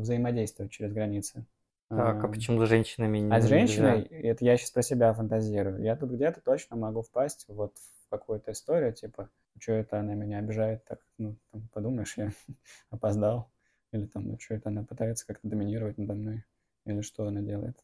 взаимодействовать 0.00 0.72
через 0.72 0.92
границы. 0.92 1.46
Так, 1.94 2.22
а 2.24 2.28
почему 2.28 2.64
с 2.64 2.68
женщинами 2.68 3.18
а 3.28 3.40
с 3.40 3.46
нельзя? 3.48 3.48
женщиной, 3.48 4.02
это 4.02 4.44
я 4.44 4.56
сейчас 4.56 4.70
про 4.70 4.82
себя 4.82 5.12
фантазирую, 5.14 5.82
я 5.82 5.96
тут 5.96 6.10
где-то 6.10 6.40
точно 6.40 6.76
могу 6.76 7.02
впасть 7.02 7.46
вот 7.48 7.76
в 7.78 8.08
какую-то 8.10 8.52
историю, 8.52 8.92
типа, 8.92 9.30
что 9.58 9.72
это 9.72 9.98
она 10.00 10.14
меня 10.14 10.38
обижает, 10.38 10.84
так, 10.84 11.00
ну, 11.18 11.36
там, 11.50 11.68
подумаешь, 11.72 12.16
я 12.18 12.32
опоздал, 12.90 13.50
или 13.92 14.06
там, 14.06 14.38
что 14.38 14.54
это 14.54 14.68
она 14.68 14.84
пытается 14.84 15.26
как-то 15.26 15.48
доминировать 15.48 15.98
надо 15.98 16.14
мной, 16.14 16.44
или 16.84 17.00
что 17.00 17.26
она 17.26 17.40
делает. 17.40 17.82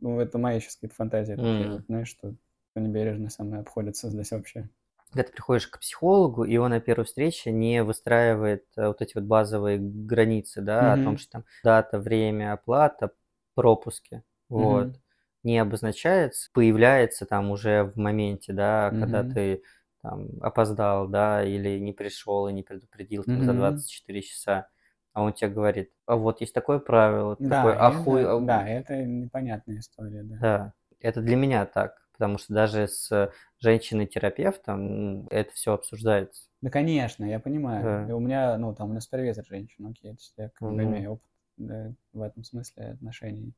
Ну, 0.00 0.20
это 0.20 0.38
мои 0.38 0.60
сейчас 0.60 0.76
какие-то 0.76 0.96
фантазии, 0.96 1.34
такие, 1.34 1.68
М. 1.68 1.70
вот, 1.70 1.84
знаешь, 1.86 2.08
что 2.08 2.34
небережно 2.74 3.30
со 3.30 3.44
мной 3.44 3.60
обходится 3.60 4.10
здесь 4.10 4.30
вообще. 4.32 4.68
Когда 5.12 5.24
ты 5.24 5.32
приходишь 5.32 5.66
к 5.66 5.80
психологу, 5.80 6.44
и 6.44 6.56
он 6.56 6.70
на 6.70 6.80
первой 6.80 7.04
встрече 7.04 7.50
не 7.50 7.82
выстраивает 7.82 8.66
э, 8.76 8.86
вот 8.86 9.02
эти 9.02 9.14
вот 9.16 9.24
базовые 9.24 9.78
границы, 9.80 10.60
да, 10.60 10.92
о 10.92 10.98
том, 10.98 11.16
что 11.16 11.32
там 11.32 11.44
дата, 11.64 11.98
время, 11.98 12.52
оплата, 12.52 13.10
пропуски, 13.54 14.22
вот, 14.48 14.90
Мгм. 14.90 15.00
не 15.42 15.58
обозначается, 15.58 16.48
появляется 16.52 17.26
там 17.26 17.50
уже 17.50 17.82
в 17.84 17.96
моменте, 17.96 18.52
да, 18.52 18.92
когда 19.00 19.24
Мгм. 19.24 19.24
ты 19.24 19.64
там 20.02 20.28
опоздал, 20.42 21.08
да, 21.08 21.42
или 21.44 21.78
не 21.80 21.92
пришел 21.92 22.46
и 22.48 22.52
не 22.52 22.62
предупредил 22.62 23.24
там 23.24 23.42
за 23.42 23.52
Мгм. 23.52 23.54
24 23.54 24.22
часа, 24.22 24.68
а 25.12 25.22
он 25.24 25.32
тебе 25.32 25.50
говорит, 25.50 25.92
а 26.06 26.14
вот 26.16 26.40
есть 26.40 26.54
такое 26.54 26.78
правило, 26.78 27.34
Да, 27.38 27.46
такой, 27.48 27.74
это- 27.74 27.86
ахуй, 27.86 28.22
а, 28.24 28.38
да, 28.40 28.68
это 28.68 29.02
непонятная 29.04 29.80
история, 29.80 30.22
да. 30.22 30.36
да, 30.38 30.72
это 31.00 31.20
для 31.20 31.36
меня 31.36 31.66
так, 31.66 32.08
потому 32.20 32.36
что 32.36 32.52
даже 32.52 32.86
с 32.86 33.32
женщиной-терапевтом 33.60 35.26
это 35.28 35.50
все 35.54 35.72
обсуждается. 35.72 36.50
Да, 36.60 36.68
конечно, 36.68 37.24
я 37.24 37.40
понимаю. 37.40 37.82
Да. 37.82 38.10
И 38.10 38.12
у 38.12 38.20
меня, 38.20 38.58
ну, 38.58 38.74
там, 38.74 38.88
у 38.88 38.90
меня 38.90 39.00
супервизор 39.00 39.46
женщина, 39.46 39.88
окей, 39.88 40.10
то 40.10 40.16
есть 40.18 40.34
я 40.36 40.50
как 40.50 40.70
бы 40.70 40.82
имею 40.84 41.12
опыт 41.12 41.30
да, 41.56 41.94
в 42.12 42.20
этом 42.20 42.44
смысле 42.44 42.90
отношений 42.90 43.54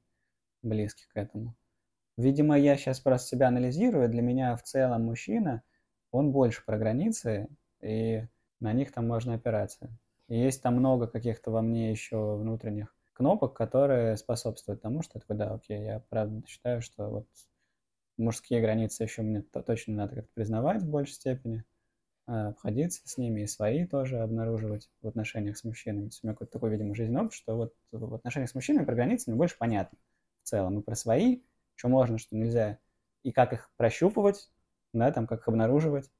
близких 0.63 1.09
к 1.09 1.17
этому. 1.17 1.57
Видимо, 2.17 2.57
я 2.57 2.77
сейчас 2.77 3.01
просто 3.01 3.31
себя 3.31 3.49
анализирую, 3.49 4.09
для 4.09 4.23
меня 4.23 4.55
в 4.55 4.63
целом 4.63 5.07
мужчина, 5.07 5.65
он 6.13 6.31
больше 6.31 6.65
про 6.65 6.79
границы, 6.79 7.49
и 7.81 8.23
на 8.61 8.73
них 8.73 8.93
там 8.93 9.09
можно 9.09 9.35
опираться. 9.35 9.91
И 10.29 10.39
есть 10.39 10.63
там 10.63 10.77
много 10.77 11.09
каких-то 11.09 11.51
во 11.51 11.63
мне 11.63 11.91
еще 11.91 12.37
внутренних 12.37 12.95
кнопок, 13.13 13.57
которые 13.57 14.17
способствуют 14.17 14.83
тому, 14.83 15.03
что 15.03 15.19
такой, 15.19 15.37
да, 15.37 15.53
окей, 15.53 15.83
я 15.83 16.01
правда 16.11 16.47
считаю, 16.47 16.81
что 16.81 17.09
вот 17.09 17.27
мужские 18.19 18.61
границы 18.61 19.03
еще 19.05 19.23
мне 19.23 19.43
то- 19.43 19.63
точно 19.63 19.95
надо 19.95 20.17
как-то 20.17 20.33
признавать 20.35 20.83
в 20.83 20.89
большей 20.91 21.15
степени, 21.15 21.65
а, 22.27 22.49
обходиться 22.49 23.03
с 23.07 23.19
ними 23.19 23.43
и 23.43 23.47
свои 23.47 23.87
тоже 23.87 24.21
обнаруживать 24.21 24.91
в 25.03 25.09
отношениях 25.09 25.59
с 25.59 25.65
мужчинами. 25.65 26.11
У 26.23 26.27
меня 26.27 26.35
какой-то 26.35 26.53
такой, 26.53 26.71
видимо, 26.71 26.95
жизненный 26.95 27.23
опыт, 27.23 27.35
что 27.35 27.57
вот 27.57 27.75
в 27.93 28.15
отношениях 28.15 28.51
с 28.51 28.55
мужчинами 28.55 28.85
про 28.85 28.95
границы 28.95 29.31
мне 29.31 29.37
больше 29.39 29.57
понятно 29.59 29.99
в 30.45 30.49
целом. 30.49 30.79
И 30.81 30.83
про 30.83 30.95
свои, 30.95 31.43
что 31.77 31.89
можно, 31.89 32.19
что 32.19 32.37
нельзя, 32.37 32.79
и 33.25 33.33
как 33.33 33.53
их 33.53 33.71
прощупывать, 33.77 34.51
да, 34.93 35.11
там, 35.13 35.27
как 35.27 35.41
их 35.41 35.49
обнаруживать, 35.49 36.11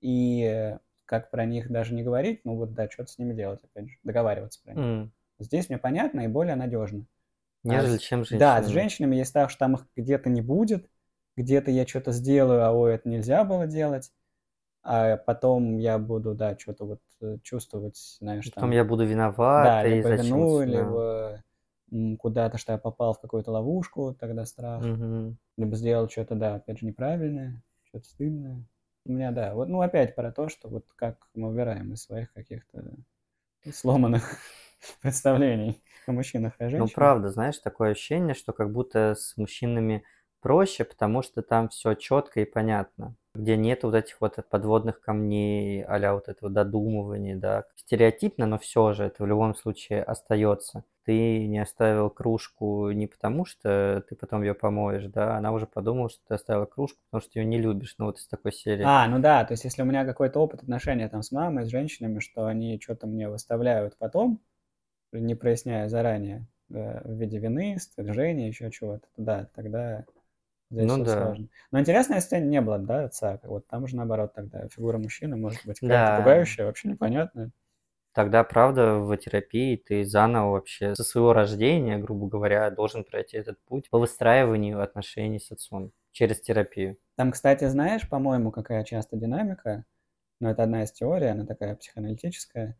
и 0.00 0.76
как 1.06 1.30
про 1.30 1.44
них 1.46 1.70
даже 1.70 1.94
не 1.94 2.02
говорить, 2.02 2.40
ну 2.44 2.56
вот, 2.56 2.74
да, 2.74 2.88
что-то 2.90 3.10
с 3.10 3.18
ними 3.18 3.34
делать, 3.34 3.62
опять 3.64 3.88
же, 3.90 3.98
договариваться 4.02 4.60
про 4.62 4.74
них. 4.74 4.84
М, 4.84 5.12
Здесь 5.38 5.68
мне 5.68 5.78
понятно 5.78 6.20
и 6.22 6.28
более 6.28 6.54
надежно. 6.56 7.06
А 7.68 7.68
Нежели 7.68 7.96
с- 7.96 8.00
чем 8.00 8.24
женщина. 8.24 8.38
Да, 8.38 8.62
с 8.62 8.68
женщинами 8.68 9.16
есть 9.16 9.32
так, 9.32 9.50
что 9.50 9.60
там 9.60 9.74
их 9.76 9.86
где-то 9.96 10.30
не 10.30 10.42
будет, 10.42 10.88
где-то 11.36 11.70
я 11.70 11.86
что-то 11.86 12.12
сделаю, 12.12 12.64
а 12.64 12.72
ой, 12.72 12.94
это 12.94 13.08
нельзя 13.08 13.44
было 13.44 13.66
делать, 13.66 14.12
а 14.82 15.16
потом 15.18 15.78
я 15.78 15.98
буду, 15.98 16.34
да, 16.34 16.58
что-то 16.58 16.86
вот 16.86 17.02
э, 17.22 17.38
чувствовать, 17.42 17.98
знаешь, 18.20 18.48
Потом 18.48 18.70
там, 18.70 18.72
я 18.72 18.84
буду 18.84 19.04
да, 19.56 19.84
виноват, 19.84 19.84
и 19.84 20.00
либо 20.00 20.10
вину, 20.10 20.60
зачем 20.60 20.64
да. 20.66 21.02
либо 21.02 21.44
куда-то, 22.18 22.58
что 22.58 22.72
я 22.72 22.78
попал 22.78 23.14
в 23.14 23.20
какую-то 23.20 23.52
ловушку, 23.52 24.14
тогда 24.18 24.46
страх, 24.46 24.90
Мгм. 24.90 25.36
либо 25.58 25.76
сделал 25.76 26.08
что-то, 26.08 26.34
да, 26.36 26.56
опять 26.56 26.78
же, 26.80 26.86
неправильное, 26.86 27.62
что-то 27.84 28.06
стыдное. 28.08 28.64
У 29.06 29.12
меня, 29.12 29.32
да, 29.32 29.54
вот, 29.54 29.68
ну, 29.68 29.80
опять 29.82 30.14
про 30.16 30.32
то, 30.32 30.48
что 30.48 30.68
вот 30.68 30.86
как 30.96 31.28
мы 31.34 31.48
убираем 31.50 31.92
из 31.94 32.02
своих 32.02 32.32
каких-то 32.32 32.96
сломанных 33.72 34.38
представлений 35.02 35.82
о 36.06 36.12
мужчинах 36.12 36.60
и 36.60 36.68
Ну, 36.76 36.88
женщинах. 36.88 36.88
правда, 36.88 37.30
знаешь, 37.30 37.58
такое 37.58 37.92
ощущение, 37.92 38.34
что 38.34 38.52
как 38.52 38.72
будто 38.72 39.14
с 39.14 39.36
мужчинами 39.36 40.04
проще, 40.44 40.84
потому 40.84 41.22
что 41.22 41.40
там 41.40 41.70
все 41.70 41.94
четко 41.94 42.40
и 42.40 42.44
понятно, 42.44 43.16
где 43.34 43.56
нет 43.56 43.82
вот 43.82 43.94
этих 43.94 44.20
вот 44.20 44.36
подводных 44.50 45.00
камней, 45.00 45.82
а 45.82 46.12
вот 46.12 46.28
этого 46.28 46.52
додумывания, 46.52 47.34
да. 47.34 47.64
Стереотипно, 47.76 48.44
но 48.44 48.58
все 48.58 48.92
же 48.92 49.04
это 49.04 49.22
в 49.22 49.26
любом 49.26 49.54
случае 49.54 50.02
остается. 50.02 50.84
Ты 51.06 51.46
не 51.46 51.58
оставил 51.58 52.10
кружку 52.10 52.90
не 52.90 53.06
потому, 53.06 53.46
что 53.46 54.04
ты 54.06 54.16
потом 54.16 54.42
ее 54.42 54.52
помоешь, 54.52 55.06
да, 55.06 55.38
она 55.38 55.50
уже 55.50 55.66
подумала, 55.66 56.10
что 56.10 56.20
ты 56.28 56.34
оставила 56.34 56.66
кружку, 56.66 56.98
потому 57.10 57.22
что 57.22 57.38
ее 57.38 57.46
не 57.46 57.58
любишь, 57.58 57.94
ну 57.96 58.04
вот 58.04 58.18
из 58.18 58.28
такой 58.28 58.52
серии. 58.52 58.84
А, 58.86 59.08
ну 59.08 59.20
да, 59.20 59.46
то 59.46 59.54
есть 59.54 59.64
если 59.64 59.80
у 59.80 59.86
меня 59.86 60.04
какой-то 60.04 60.40
опыт 60.40 60.62
отношения 60.62 61.08
там 61.08 61.22
с 61.22 61.32
мамой, 61.32 61.64
с 61.64 61.70
женщинами, 61.70 62.18
что 62.18 62.44
они 62.44 62.78
что-то 62.82 63.06
мне 63.06 63.30
выставляют 63.30 63.96
потом, 63.96 64.40
не 65.10 65.34
проясняя 65.34 65.88
заранее, 65.88 66.46
да, 66.68 67.00
в 67.04 67.12
виде 67.12 67.38
вины, 67.38 67.78
стыжения, 67.78 68.48
еще 68.48 68.70
чего-то, 68.70 69.06
то 69.16 69.22
да, 69.22 69.48
тогда 69.54 70.04
здесь 70.70 70.90
Ну 70.90 70.98
да. 71.04 71.16
сложно. 71.16 71.48
Но 71.70 71.80
интересно, 71.80 72.14
если 72.14 72.38
не 72.40 72.60
было, 72.60 72.78
да, 72.78 73.04
отца, 73.04 73.40
вот 73.44 73.66
там 73.68 73.86
же 73.86 73.96
наоборот 73.96 74.34
тогда 74.34 74.68
фигура 74.68 74.98
мужчины 74.98 75.36
может 75.36 75.64
быть 75.64 75.80
какая-то 75.80 76.06
Да. 76.06 76.12
пугающая, 76.12 76.66
вообще 76.66 76.88
непонятная. 76.88 77.52
Тогда, 78.12 78.44
правда, 78.44 78.98
в 78.98 79.16
терапии 79.16 79.76
ты 79.76 80.04
заново 80.04 80.52
вообще 80.52 80.94
со 80.94 81.02
своего 81.04 81.32
рождения, 81.32 81.98
грубо 81.98 82.28
говоря, 82.28 82.70
должен 82.70 83.04
пройти 83.04 83.36
этот 83.36 83.58
путь 83.64 83.90
по 83.90 83.98
выстраиванию 83.98 84.80
отношений 84.82 85.40
с 85.40 85.50
отцом 85.50 85.92
через 86.12 86.40
терапию. 86.40 86.96
Там, 87.16 87.30
кстати, 87.32 87.66
знаешь, 87.68 88.08
по-моему, 88.08 88.50
какая 88.50 88.84
часто 88.84 89.16
динамика, 89.16 89.84
но 90.40 90.50
это 90.50 90.64
одна 90.64 90.84
из 90.84 90.92
теорий, 90.92 91.28
она 91.28 91.46
такая 91.46 91.76
психоаналитическая, 91.76 92.78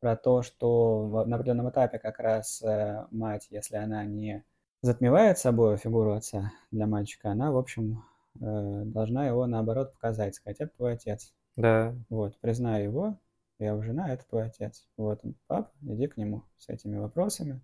про 0.00 0.16
то, 0.16 0.42
что 0.42 1.24
на 1.26 1.36
определенном 1.36 1.70
этапе 1.70 1.98
как 1.98 2.18
раз 2.20 2.62
э, 2.62 3.06
мать, 3.10 3.48
если 3.50 3.76
она 3.76 4.04
не 4.04 4.44
затмевает 4.82 5.38
собой 5.38 5.76
фигуру 5.76 6.14
отца 6.14 6.52
для 6.70 6.86
мальчика, 6.86 7.30
она, 7.30 7.52
в 7.52 7.56
общем, 7.56 8.04
э, 8.40 8.82
должна 8.84 9.26
его, 9.26 9.46
наоборот, 9.46 9.92
показать, 9.94 10.34
сказать, 10.34 10.60
это 10.60 10.76
твой 10.76 10.94
отец. 10.94 11.34
Да. 11.56 11.94
Вот, 12.08 12.38
признай 12.40 12.84
его, 12.84 13.18
я 13.58 13.68
его 13.68 13.82
жена, 13.82 14.12
это 14.12 14.24
твой 14.26 14.46
отец. 14.46 14.86
Вот 14.96 15.20
он, 15.24 15.34
пап, 15.46 15.72
иди 15.82 16.06
к 16.06 16.16
нему 16.16 16.44
с 16.58 16.68
этими 16.68 16.96
вопросами, 16.96 17.60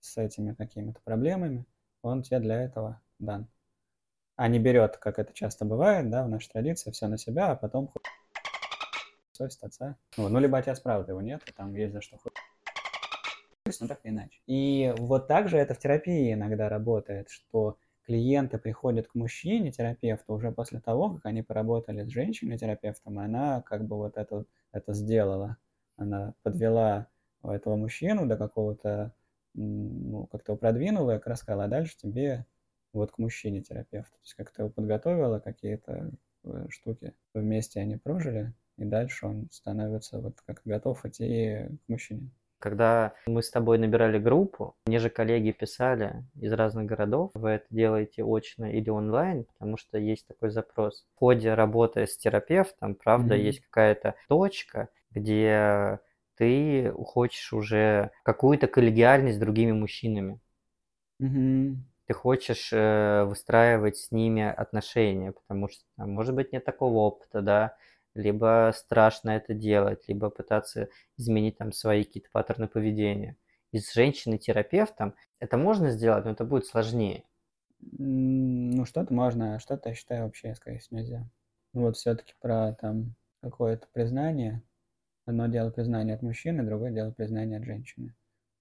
с 0.00 0.16
этими 0.16 0.54
какими-то 0.54 1.00
проблемами. 1.04 1.66
Он 2.02 2.22
тебе 2.22 2.40
для 2.40 2.62
этого 2.62 3.00
дан. 3.18 3.48
А 4.36 4.48
не 4.48 4.58
берет, 4.58 4.96
как 4.98 5.18
это 5.18 5.32
часто 5.32 5.64
бывает, 5.64 6.10
да, 6.10 6.24
в 6.24 6.28
нашей 6.28 6.50
традиции, 6.50 6.90
все 6.90 7.08
на 7.08 7.18
себя, 7.18 7.50
а 7.50 7.56
потом 7.56 7.92
совесть 9.32 9.62
отца. 9.62 9.96
Вот. 10.16 10.30
Ну, 10.30 10.38
либо 10.38 10.58
отец 10.58 10.80
правда 10.80 11.12
его 11.12 11.20
нет, 11.20 11.42
там 11.56 11.74
есть 11.74 11.92
за 11.92 12.00
что 12.00 12.18
ну 13.80 13.88
так 13.88 14.00
или 14.04 14.12
иначе. 14.12 14.40
И 14.46 14.94
вот 14.98 15.28
так 15.28 15.48
же 15.48 15.58
это 15.58 15.74
в 15.74 15.78
терапии 15.78 16.32
иногда 16.32 16.68
работает, 16.68 17.30
что 17.30 17.78
клиенты 18.06 18.58
приходят 18.58 19.08
к 19.08 19.14
мужчине, 19.14 19.72
терапевту, 19.72 20.34
уже 20.34 20.52
после 20.52 20.80
того, 20.80 21.14
как 21.14 21.26
они 21.26 21.42
поработали 21.42 22.04
с 22.04 22.08
женщиной-терапевтом, 22.08 23.20
и 23.20 23.24
она 23.24 23.62
как 23.62 23.84
бы 23.84 23.96
вот 23.96 24.16
это, 24.16 24.44
это 24.72 24.92
сделала. 24.92 25.56
Она 25.96 26.34
подвела 26.42 27.08
этого 27.42 27.76
мужчину 27.76 28.26
до 28.26 28.36
какого-то, 28.36 29.12
ну, 29.54 30.26
как-то 30.26 30.52
его 30.52 30.58
продвинула, 30.58 31.14
как 31.14 31.26
раз 31.26 31.44
а 31.46 31.68
дальше 31.68 31.96
тебе 31.96 32.46
вот 32.92 33.12
к 33.12 33.18
мужчине-терапевту. 33.18 34.12
То 34.12 34.22
есть 34.22 34.34
как-то 34.34 34.62
его 34.62 34.70
подготовила, 34.72 35.40
какие-то 35.40 36.12
э, 36.44 36.66
штуки 36.68 37.14
вместе 37.34 37.80
они 37.80 37.96
прожили, 37.96 38.52
и 38.76 38.84
дальше 38.84 39.26
он 39.26 39.48
становится 39.50 40.20
вот 40.20 40.40
как 40.46 40.62
готов 40.64 41.04
идти 41.04 41.68
к 41.86 41.88
мужчине. 41.88 42.30
Когда 42.58 43.12
мы 43.26 43.42
с 43.42 43.50
тобой 43.50 43.78
набирали 43.78 44.18
группу, 44.18 44.76
мне 44.86 44.98
же 44.98 45.10
коллеги 45.10 45.50
писали 45.50 46.24
из 46.40 46.52
разных 46.52 46.86
городов, 46.86 47.30
вы 47.34 47.50
это 47.50 47.66
делаете 47.70 48.24
очно 48.24 48.72
или 48.72 48.88
онлайн, 48.88 49.44
потому 49.44 49.76
что 49.76 49.98
есть 49.98 50.26
такой 50.26 50.50
запрос. 50.50 51.06
В 51.14 51.18
ходе 51.18 51.54
работы 51.54 52.06
с 52.06 52.16
терапевтом, 52.16 52.94
правда, 52.94 53.34
mm-hmm. 53.34 53.42
есть 53.42 53.60
какая-то 53.60 54.14
точка, 54.28 54.88
где 55.10 56.00
ты 56.36 56.92
хочешь 56.92 57.52
уже 57.52 58.10
какую-то 58.22 58.66
коллегиальность 58.66 59.36
с 59.36 59.40
другими 59.40 59.72
мужчинами. 59.72 60.40
Mm-hmm. 61.20 61.76
Ты 62.06 62.14
хочешь 62.14 62.70
э, 62.72 63.24
выстраивать 63.24 63.96
с 63.96 64.12
ними 64.12 64.42
отношения, 64.42 65.32
потому 65.32 65.68
что, 65.68 65.82
может 65.96 66.34
быть, 66.34 66.52
нет 66.52 66.64
такого 66.64 66.98
опыта, 66.98 67.40
да, 67.42 67.76
либо 68.18 68.72
страшно 68.74 69.30
это 69.30 69.54
делать, 69.54 70.08
либо 70.08 70.30
пытаться 70.30 70.88
изменить 71.16 71.58
там 71.58 71.72
свои 71.72 72.04
какие-то 72.04 72.28
паттерны 72.32 72.68
поведения. 72.68 73.36
И 73.72 73.78
с 73.78 73.92
женщиной-терапевтом 73.92 75.14
это 75.38 75.56
можно 75.56 75.90
сделать, 75.90 76.24
но 76.24 76.32
это 76.32 76.44
будет 76.44 76.66
сложнее. 76.66 77.24
Ну, 77.80 78.84
что-то 78.84 79.12
можно, 79.12 79.56
а 79.56 79.58
что-то, 79.58 79.90
я 79.90 79.94
считаю, 79.94 80.24
вообще, 80.24 80.54
скорее 80.54 80.78
всего, 80.78 80.98
нельзя. 80.98 81.28
Ну, 81.72 81.82
вот 81.82 81.96
все-таки 81.96 82.34
про 82.40 82.74
там 82.74 83.14
какое-то 83.42 83.86
признание. 83.92 84.62
Одно 85.26 85.46
дело 85.46 85.70
признание 85.70 86.14
от 86.14 86.22
мужчины, 86.22 86.62
другое 86.62 86.92
дело 86.92 87.10
признание 87.10 87.58
от 87.58 87.64
женщины. 87.64 88.14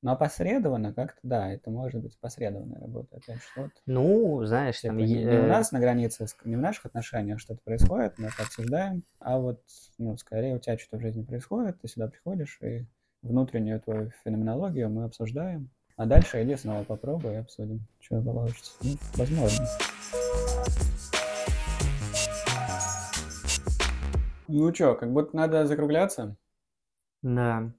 Но 0.06 0.12
опосредованно 0.12 0.94
как-то, 0.94 1.20
да, 1.24 1.52
это 1.52 1.72
может 1.72 2.00
быть 2.00 2.16
опосредованная 2.16 2.80
работа. 2.80 3.18
Опять 3.18 3.42
что 3.42 3.72
Ну, 3.88 4.46
знаешь, 4.46 4.80
там... 4.80 4.98
Не, 4.98 5.24
не 5.24 5.40
у 5.40 5.48
нас 5.48 5.72
на 5.72 5.80
границе, 5.80 6.28
не 6.44 6.56
в 6.56 6.60
наших 6.60 6.86
отношениях 6.86 7.40
что-то 7.40 7.62
происходит, 7.64 8.20
мы 8.20 8.28
это 8.28 8.44
обсуждаем, 8.44 9.02
а 9.18 9.40
вот, 9.40 9.64
ну, 9.98 10.16
скорее 10.18 10.54
у 10.54 10.60
тебя 10.60 10.78
что-то 10.78 10.98
в 10.98 11.02
жизни 11.02 11.24
происходит, 11.24 11.82
ты 11.82 11.88
сюда 11.88 12.08
приходишь, 12.08 12.60
и 12.62 12.86
внутреннюю 13.24 13.82
твою 13.82 14.12
феноменологию 14.24 14.92
мы 14.92 15.06
обсуждаем. 15.06 15.72
А 15.98 16.06
дальше 16.06 16.44
иди 16.44 16.56
снова 16.56 16.84
попробуй 16.84 17.34
и 17.34 17.38
обсудим, 17.38 17.88
что 18.00 18.22
получится. 18.22 18.74
Ну, 18.84 18.92
возможно. 19.16 19.66
Ну 24.48 24.72
что, 24.72 24.94
как 24.94 25.12
будто 25.12 25.36
надо 25.36 25.66
закругляться? 25.66 26.36
Да. 27.24 27.72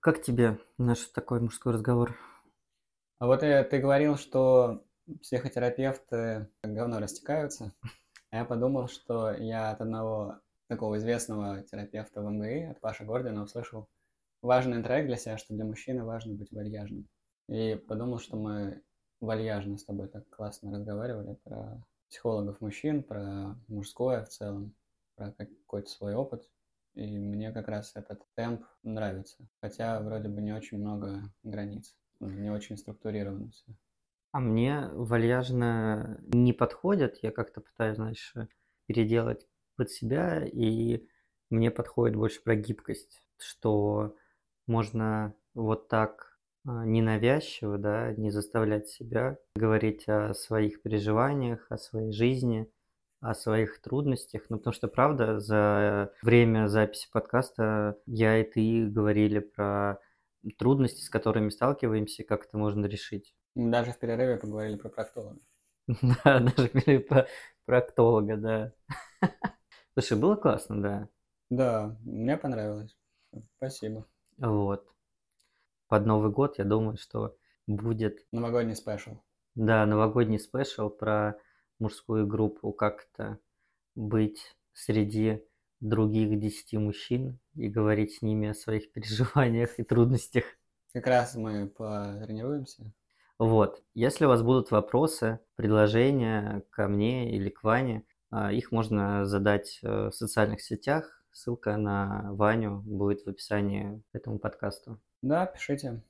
Как 0.00 0.22
тебе 0.22 0.58
наш 0.78 1.00
такой 1.08 1.40
мужской 1.40 1.74
разговор? 1.74 2.16
А 3.18 3.26
вот 3.26 3.42
э, 3.42 3.62
ты 3.64 3.80
говорил, 3.80 4.16
что 4.16 4.82
психотерапевты 5.20 6.48
как 6.62 6.72
говно 6.72 7.00
растекаются. 7.00 7.74
А 8.30 8.38
я 8.38 8.44
подумал, 8.46 8.88
что 8.88 9.30
я 9.30 9.70
от 9.70 9.82
одного 9.82 10.40
такого 10.68 10.96
известного 10.96 11.62
терапевта 11.64 12.22
в 12.22 12.30
МГИ, 12.30 12.70
от 12.70 12.80
Паши 12.80 13.04
Гордина, 13.04 13.42
услышал 13.42 13.90
важный 14.40 14.82
трек 14.82 15.04
для 15.04 15.16
себя, 15.16 15.36
что 15.36 15.52
для 15.52 15.66
мужчины 15.66 16.02
важно 16.02 16.32
быть 16.32 16.50
вальяжным. 16.50 17.06
И 17.50 17.74
подумал, 17.74 18.20
что 18.20 18.38
мы 18.38 18.80
вальяжно 19.20 19.76
с 19.76 19.84
тобой 19.84 20.08
так 20.08 20.26
классно 20.30 20.72
разговаривали 20.72 21.34
про 21.44 21.84
психологов 22.08 22.62
мужчин, 22.62 23.02
про 23.02 23.54
мужское 23.68 24.24
в 24.24 24.30
целом, 24.30 24.74
про 25.14 25.32
какой-то 25.32 25.90
свой 25.90 26.14
опыт. 26.14 26.48
И 27.00 27.18
мне 27.18 27.50
как 27.50 27.68
раз 27.68 27.92
этот 27.94 28.22
темп 28.34 28.62
нравится. 28.82 29.48
Хотя 29.62 30.00
вроде 30.02 30.28
бы 30.28 30.42
не 30.42 30.52
очень 30.52 30.78
много 30.78 31.22
границ. 31.42 31.96
Не 32.20 32.50
очень 32.50 32.76
структурировано 32.76 33.50
все. 33.50 33.72
А 34.32 34.40
мне 34.40 34.88
вальяжно 34.92 36.20
не 36.26 36.52
подходит. 36.52 37.16
Я 37.22 37.30
как-то 37.30 37.62
пытаюсь, 37.62 37.96
знаешь, 37.96 38.34
переделать 38.86 39.48
под 39.76 39.90
себя. 39.90 40.44
И 40.44 41.06
мне 41.48 41.70
подходит 41.70 42.16
больше 42.16 42.42
про 42.42 42.54
гибкость. 42.54 43.22
Что 43.38 44.14
можно 44.66 45.34
вот 45.54 45.88
так 45.88 46.38
а, 46.66 46.84
ненавязчиво, 46.84 47.78
да, 47.78 48.12
не 48.12 48.30
заставлять 48.30 48.88
себя 48.88 49.38
говорить 49.56 50.06
о 50.06 50.34
своих 50.34 50.82
переживаниях, 50.82 51.64
о 51.70 51.78
своей 51.78 52.12
жизни– 52.12 52.70
о 53.20 53.34
своих 53.34 53.80
трудностях. 53.80 54.42
Ну, 54.48 54.58
потому 54.58 54.72
что, 54.72 54.88
правда, 54.88 55.40
за 55.40 56.12
время 56.22 56.68
записи 56.68 57.08
подкаста 57.12 57.98
я 58.06 58.38
и 58.38 58.44
ты 58.44 58.86
говорили 58.86 59.40
про 59.40 59.98
трудности, 60.58 61.02
с 61.02 61.10
которыми 61.10 61.50
сталкиваемся, 61.50 62.24
как 62.24 62.46
это 62.46 62.56
можно 62.56 62.86
решить. 62.86 63.34
Даже 63.54 63.92
в 63.92 63.98
перерыве 63.98 64.36
поговорили 64.36 64.76
про 64.76 64.88
проктолога. 64.88 65.40
Да, 66.24 66.40
даже 66.40 66.68
перерыве 66.68 67.00
про 67.00 67.26
проктолога, 67.66 68.36
да. 68.36 68.72
Слушай, 69.94 70.18
было 70.18 70.36
классно, 70.36 70.80
да. 70.80 71.08
Да, 71.50 71.96
мне 72.04 72.36
понравилось. 72.36 72.96
Спасибо. 73.56 74.06
Вот. 74.38 74.86
Под 75.88 76.06
Новый 76.06 76.30
год, 76.30 76.58
я 76.58 76.64
думаю, 76.64 76.96
что 76.96 77.36
будет... 77.66 78.24
Новогодний 78.32 78.76
special. 78.76 79.20
Да, 79.56 79.84
новогодний 79.84 80.38
special 80.38 80.88
про 80.88 81.36
мужскую 81.80 82.26
группу, 82.26 82.72
как-то 82.72 83.38
быть 83.94 84.56
среди 84.72 85.42
других 85.80 86.38
десяти 86.38 86.78
мужчин 86.78 87.38
и 87.54 87.68
говорить 87.68 88.14
с 88.14 88.22
ними 88.22 88.48
о 88.48 88.54
своих 88.54 88.92
переживаниях 88.92 89.78
и 89.78 89.82
трудностях. 89.82 90.44
Как 90.92 91.06
раз 91.06 91.34
мы 91.34 91.68
потренируемся. 91.68 92.92
Вот. 93.38 93.82
Если 93.94 94.26
у 94.26 94.28
вас 94.28 94.42
будут 94.42 94.70
вопросы, 94.70 95.40
предложения 95.56 96.62
ко 96.70 96.88
мне 96.88 97.34
или 97.34 97.48
к 97.48 97.62
Ване, 97.62 98.04
а, 98.30 98.52
их 98.52 98.70
можно 98.70 99.24
задать 99.24 99.80
э, 99.82 100.08
в 100.08 100.12
социальных 100.12 100.60
сетях. 100.60 101.22
Ссылка 101.32 101.76
на 101.76 102.32
Ваню 102.34 102.82
будет 102.84 103.24
в 103.24 103.28
описании 103.28 104.02
к 104.12 104.16
этому 104.16 104.38
подкасту. 104.38 105.00
Да, 105.22 105.46
пишите. 105.46 106.02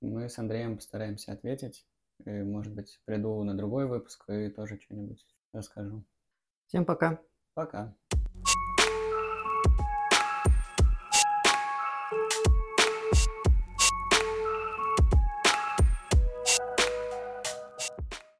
Мы 0.00 0.28
с 0.28 0.38
Андреем 0.38 0.76
постараемся 0.76 1.32
ответить. 1.32 1.84
И, 2.24 2.42
может 2.42 2.74
быть, 2.74 3.00
приду 3.04 3.42
на 3.44 3.56
другой 3.56 3.86
выпуск 3.86 4.28
и 4.28 4.48
тоже 4.50 4.78
что-нибудь 4.80 5.24
расскажу. 5.52 6.04
Всем 6.66 6.84
пока. 6.84 7.20
Пока. 7.54 7.94